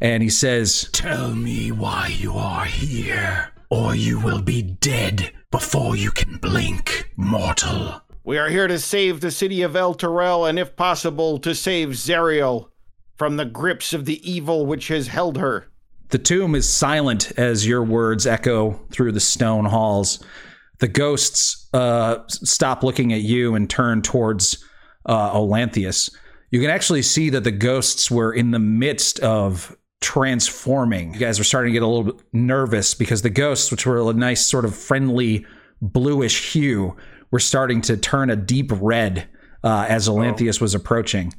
and 0.01 0.23
he 0.23 0.31
says, 0.31 0.89
Tell 0.93 1.35
me 1.35 1.73
why 1.73 2.09
you 2.19 2.35
are 2.35 2.65
here, 2.65 3.53
or 3.75 3.93
you 3.93 4.21
will 4.21 4.41
be 4.41 4.63
dead 4.63 5.33
before 5.51 5.97
you 5.97 6.13
can 6.13 6.37
blink, 6.37 7.11
mortal. 7.17 8.01
We 8.23 8.39
are 8.39 8.49
here 8.49 8.69
to 8.69 8.79
save 8.79 9.21
the 9.21 9.33
city 9.33 9.63
of 9.63 9.73
Elturel, 9.73 10.49
and 10.49 10.61
if 10.61 10.77
possible, 10.77 11.41
to 11.41 11.57
save 11.57 11.89
Zariel 11.89 12.69
from 13.17 13.37
the 13.37 13.45
grips 13.45 13.93
of 13.93 14.05
the 14.05 14.31
evil 14.31 14.65
which 14.65 14.87
has 14.89 15.09
held 15.09 15.39
her. 15.39 15.67
The 16.11 16.21
tomb 16.21 16.55
is 16.55 16.73
silent 16.73 17.33
as 17.37 17.67
your 17.67 17.83
words 17.83 18.29
echo 18.29 18.81
through 18.93 19.11
the 19.11 19.19
stone 19.19 19.65
halls. 19.65 20.23
The 20.79 20.87
ghosts 20.87 21.69
uh, 21.75 22.19
stop 22.29 22.85
looking 22.85 23.13
at 23.13 23.23
you 23.23 23.57
and 23.57 23.69
turn 23.69 24.03
towards 24.03 24.65
uh, 25.05 25.33
Olanthius. 25.33 26.15
You 26.53 26.61
can 26.61 26.71
actually 26.71 27.03
see 27.03 27.29
that 27.31 27.43
the 27.43 27.51
ghosts 27.51 28.09
were 28.09 28.33
in 28.33 28.53
the 28.53 28.61
midst 28.61 29.19
of 29.19 29.77
transforming. 30.05 31.15
You 31.15 31.19
guys 31.19 31.41
are 31.41 31.45
starting 31.45 31.73
to 31.73 31.73
get 31.73 31.83
a 31.83 31.87
little 31.87 32.13
bit 32.13 32.27
nervous 32.35 32.93
because 32.93 33.23
the 33.23 33.31
ghosts, 33.31 33.71
which 33.71 33.87
were 33.87 33.99
a 33.99 34.13
nice 34.13 34.47
sort 34.47 34.67
of 34.67 34.77
friendly 34.77 35.47
bluish 35.81 36.53
hue, 36.53 36.95
were 37.31 37.41
starting 37.41 37.81
to 37.81 37.97
turn 37.97 38.29
a 38.29 38.37
deep 38.37 38.71
red 38.75 39.27
uh, 39.65 39.87
as 39.89 40.07
Olanthius 40.07 40.61
was 40.61 40.75
approaching. 40.75 41.33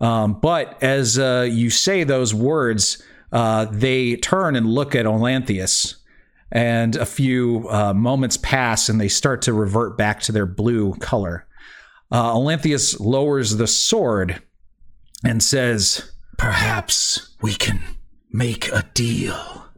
Um, 0.00 0.40
but 0.40 0.82
as 0.82 1.16
uh, 1.16 1.48
you 1.48 1.70
say 1.70 2.02
those 2.02 2.34
words, 2.34 3.00
uh, 3.30 3.66
they 3.66 4.16
turn 4.16 4.56
and 4.56 4.66
look 4.66 4.96
at 4.96 5.06
Olanthius, 5.06 5.94
and 6.50 6.96
a 6.96 7.06
few 7.06 7.68
uh, 7.70 7.94
moments 7.94 8.36
pass, 8.36 8.88
and 8.88 9.00
they 9.00 9.08
start 9.08 9.42
to 9.42 9.52
revert 9.52 9.96
back 9.96 10.20
to 10.22 10.32
their 10.32 10.46
blue 10.46 10.94
color. 10.94 11.46
Uh, 12.10 12.34
Olanthius 12.34 12.98
lowers 12.98 13.56
the 13.56 13.66
sword 13.68 14.42
and 15.24 15.40
says, 15.40 16.10
Perhaps 16.36 17.36
we 17.42 17.54
can 17.54 17.80
make 18.32 18.70
a 18.72 18.82
deal. 18.94 19.68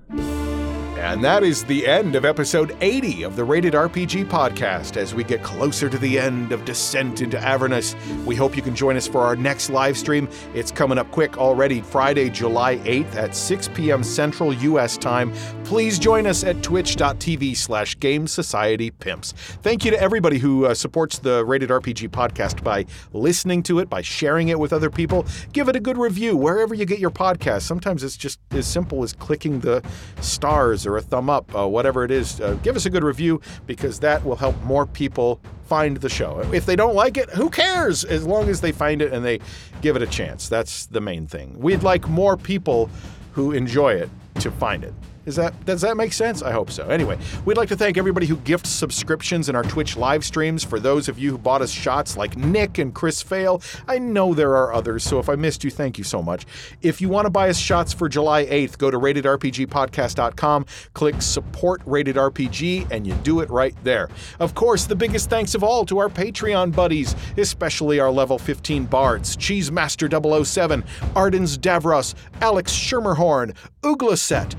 And 1.00 1.24
that 1.24 1.42
is 1.42 1.64
the 1.64 1.86
end 1.86 2.14
of 2.14 2.26
episode 2.26 2.76
80 2.82 3.22
of 3.22 3.34
the 3.34 3.42
Rated 3.42 3.72
RPG 3.72 4.26
podcast. 4.28 4.98
As 4.98 5.14
we 5.14 5.24
get 5.24 5.42
closer 5.42 5.88
to 5.88 5.96
the 5.96 6.18
end 6.18 6.52
of 6.52 6.66
Descent 6.66 7.22
into 7.22 7.38
Avernus, 7.38 7.96
we 8.26 8.36
hope 8.36 8.54
you 8.54 8.60
can 8.60 8.76
join 8.76 8.98
us 8.98 9.08
for 9.08 9.22
our 9.22 9.34
next 9.34 9.70
live 9.70 9.96
stream. 9.96 10.28
It's 10.52 10.70
coming 10.70 10.98
up 10.98 11.10
quick 11.10 11.38
already, 11.38 11.80
Friday, 11.80 12.28
July 12.28 12.76
8th 12.80 13.14
at 13.14 13.34
6 13.34 13.68
p.m. 13.68 14.04
Central 14.04 14.52
U.S. 14.52 14.98
time. 14.98 15.32
Please 15.64 15.98
join 15.98 16.26
us 16.26 16.44
at 16.44 16.62
twitch.tv 16.62 17.56
slash 17.56 17.98
Game 17.98 18.26
Society 18.26 18.90
Pimps. 18.90 19.32
Thank 19.62 19.86
you 19.86 19.92
to 19.92 20.00
everybody 20.00 20.36
who 20.36 20.66
uh, 20.66 20.74
supports 20.74 21.18
the 21.18 21.46
Rated 21.46 21.70
RPG 21.70 22.10
podcast 22.10 22.62
by 22.62 22.84
listening 23.14 23.62
to 23.62 23.78
it, 23.78 23.88
by 23.88 24.02
sharing 24.02 24.48
it 24.48 24.58
with 24.58 24.74
other 24.74 24.90
people. 24.90 25.24
Give 25.54 25.66
it 25.70 25.76
a 25.76 25.80
good 25.80 25.96
review 25.96 26.36
wherever 26.36 26.74
you 26.74 26.84
get 26.84 26.98
your 26.98 27.10
podcast. 27.10 27.62
Sometimes 27.62 28.04
it's 28.04 28.18
just 28.18 28.38
as 28.50 28.66
simple 28.66 29.02
as 29.02 29.14
clicking 29.14 29.60
the 29.60 29.82
stars 30.20 30.86
or 30.90 30.96
a 30.96 31.02
thumb 31.02 31.30
up, 31.30 31.54
uh, 31.54 31.66
whatever 31.66 32.04
it 32.04 32.10
is. 32.10 32.40
Uh, 32.40 32.54
give 32.62 32.76
us 32.76 32.86
a 32.86 32.90
good 32.90 33.04
review 33.04 33.40
because 33.66 34.00
that 34.00 34.24
will 34.24 34.36
help 34.36 34.60
more 34.62 34.86
people 34.86 35.40
find 35.66 35.98
the 35.98 36.08
show. 36.08 36.40
If 36.52 36.66
they 36.66 36.76
don't 36.76 36.94
like 36.94 37.16
it, 37.16 37.30
who 37.30 37.48
cares? 37.48 38.04
As 38.04 38.26
long 38.26 38.48
as 38.48 38.60
they 38.60 38.72
find 38.72 39.00
it 39.00 39.12
and 39.12 39.24
they 39.24 39.38
give 39.82 39.96
it 39.96 40.02
a 40.02 40.06
chance. 40.06 40.48
That's 40.48 40.86
the 40.86 41.00
main 41.00 41.26
thing. 41.26 41.58
We'd 41.58 41.82
like 41.82 42.08
more 42.08 42.36
people 42.36 42.90
who 43.32 43.52
enjoy 43.52 43.94
it 43.94 44.10
to 44.40 44.50
find 44.50 44.82
it. 44.84 44.92
Is 45.26 45.36
that 45.36 45.64
does 45.66 45.82
that 45.82 45.96
make 45.96 46.12
sense? 46.12 46.42
I 46.42 46.52
hope 46.52 46.70
so. 46.70 46.88
Anyway, 46.88 47.18
we'd 47.44 47.56
like 47.56 47.68
to 47.68 47.76
thank 47.76 47.98
everybody 47.98 48.26
who 48.26 48.36
gifts 48.36 48.70
subscriptions 48.70 49.48
in 49.48 49.56
our 49.56 49.62
Twitch 49.62 49.96
live 49.96 50.24
streams. 50.24 50.64
For 50.64 50.80
those 50.80 51.08
of 51.08 51.18
you 51.18 51.30
who 51.32 51.38
bought 51.38 51.60
us 51.62 51.70
shots 51.70 52.16
like 52.16 52.36
Nick 52.36 52.78
and 52.78 52.94
Chris 52.94 53.20
Fail, 53.22 53.62
I 53.86 53.98
know 53.98 54.32
there 54.34 54.56
are 54.56 54.72
others, 54.72 55.04
so 55.04 55.18
if 55.18 55.28
I 55.28 55.36
missed 55.36 55.62
you, 55.62 55.70
thank 55.70 55.98
you 55.98 56.04
so 56.04 56.22
much. 56.22 56.46
If 56.82 57.00
you 57.00 57.08
want 57.08 57.26
to 57.26 57.30
buy 57.30 57.50
us 57.50 57.58
shots 57.58 57.92
for 57.92 58.08
July 58.08 58.46
8th, 58.46 58.78
go 58.78 58.90
to 58.90 58.98
ratedrpgpodcast.com, 58.98 60.66
click 60.94 61.20
support 61.20 61.82
rated 61.84 62.16
RPG, 62.16 62.90
and 62.90 63.06
you 63.06 63.14
do 63.22 63.40
it 63.40 63.50
right 63.50 63.74
there. 63.84 64.08
Of 64.38 64.54
course, 64.54 64.86
the 64.86 64.96
biggest 64.96 65.28
thanks 65.28 65.54
of 65.54 65.62
all 65.62 65.84
to 65.86 65.98
our 65.98 66.08
Patreon 66.08 66.74
buddies, 66.74 67.14
especially 67.36 68.00
our 68.00 68.10
level 68.10 68.38
15 68.38 68.86
bards, 68.86 69.36
Cheesemaster 69.36 70.44
007, 70.44 70.84
Ardens 71.14 71.58
Davros, 71.58 72.14
Alex 72.40 72.72
Schermerhorn, 72.72 73.54
Uglaset, 73.82 74.54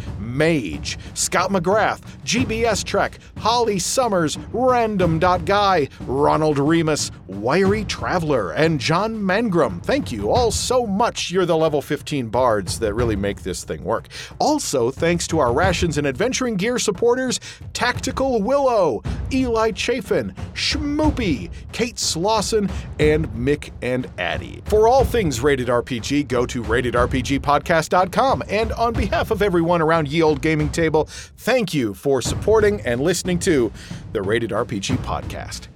Mage, 0.51 0.97
Scott 1.13 1.49
McGrath, 1.49 2.01
GBS 2.25 2.83
Trek, 2.83 3.19
Holly 3.37 3.79
Summers, 3.79 4.37
Random.Guy, 4.51 5.87
Ronald 6.01 6.59
Remus, 6.59 7.11
Wiry 7.27 7.85
Traveler, 7.85 8.51
and 8.51 8.79
John 8.79 9.15
Mangrum. 9.15 9.81
Thank 9.81 10.11
you 10.11 10.29
all 10.29 10.51
so 10.51 10.85
much. 10.85 11.31
You're 11.31 11.45
the 11.45 11.55
level 11.55 11.81
15 11.81 12.27
bards 12.27 12.79
that 12.79 12.93
really 12.93 13.15
make 13.15 13.43
this 13.43 13.63
thing 13.63 13.83
work. 13.83 14.09
Also, 14.39 14.91
thanks 14.91 15.25
to 15.27 15.39
our 15.39 15.53
Rations 15.53 15.97
and 15.97 16.05
Adventuring 16.05 16.57
Gear 16.57 16.77
supporters, 16.77 17.39
Tactical 17.73 18.41
Willow, 18.41 19.01
Eli 19.31 19.71
Chafin, 19.71 20.35
Schmoopy, 20.53 21.49
Kate 21.71 21.95
Slauson, 21.95 22.69
and 22.99 23.27
Mick 23.29 23.71
and 23.81 24.09
Addie. 24.17 24.61
For 24.65 24.87
all 24.87 25.05
things 25.05 25.39
Rated 25.39 25.69
RPG, 25.69 26.27
go 26.27 26.45
to 26.45 26.61
ratedrpgpodcast.com. 26.61 28.43
And 28.49 28.73
on 28.73 28.93
behalf 28.93 29.31
of 29.31 29.41
everyone 29.41 29.81
around 29.81 30.09
Ye 30.09 30.21
Old 30.21 30.40
Gaming 30.41 30.69
Table, 30.69 31.05
thank 31.37 31.73
you 31.73 31.93
for 31.93 32.21
supporting 32.21 32.81
and 32.81 33.01
listening 33.01 33.39
to 33.39 33.71
the 34.13 34.21
Rated 34.21 34.51
RPG 34.51 34.97
Podcast. 34.97 35.67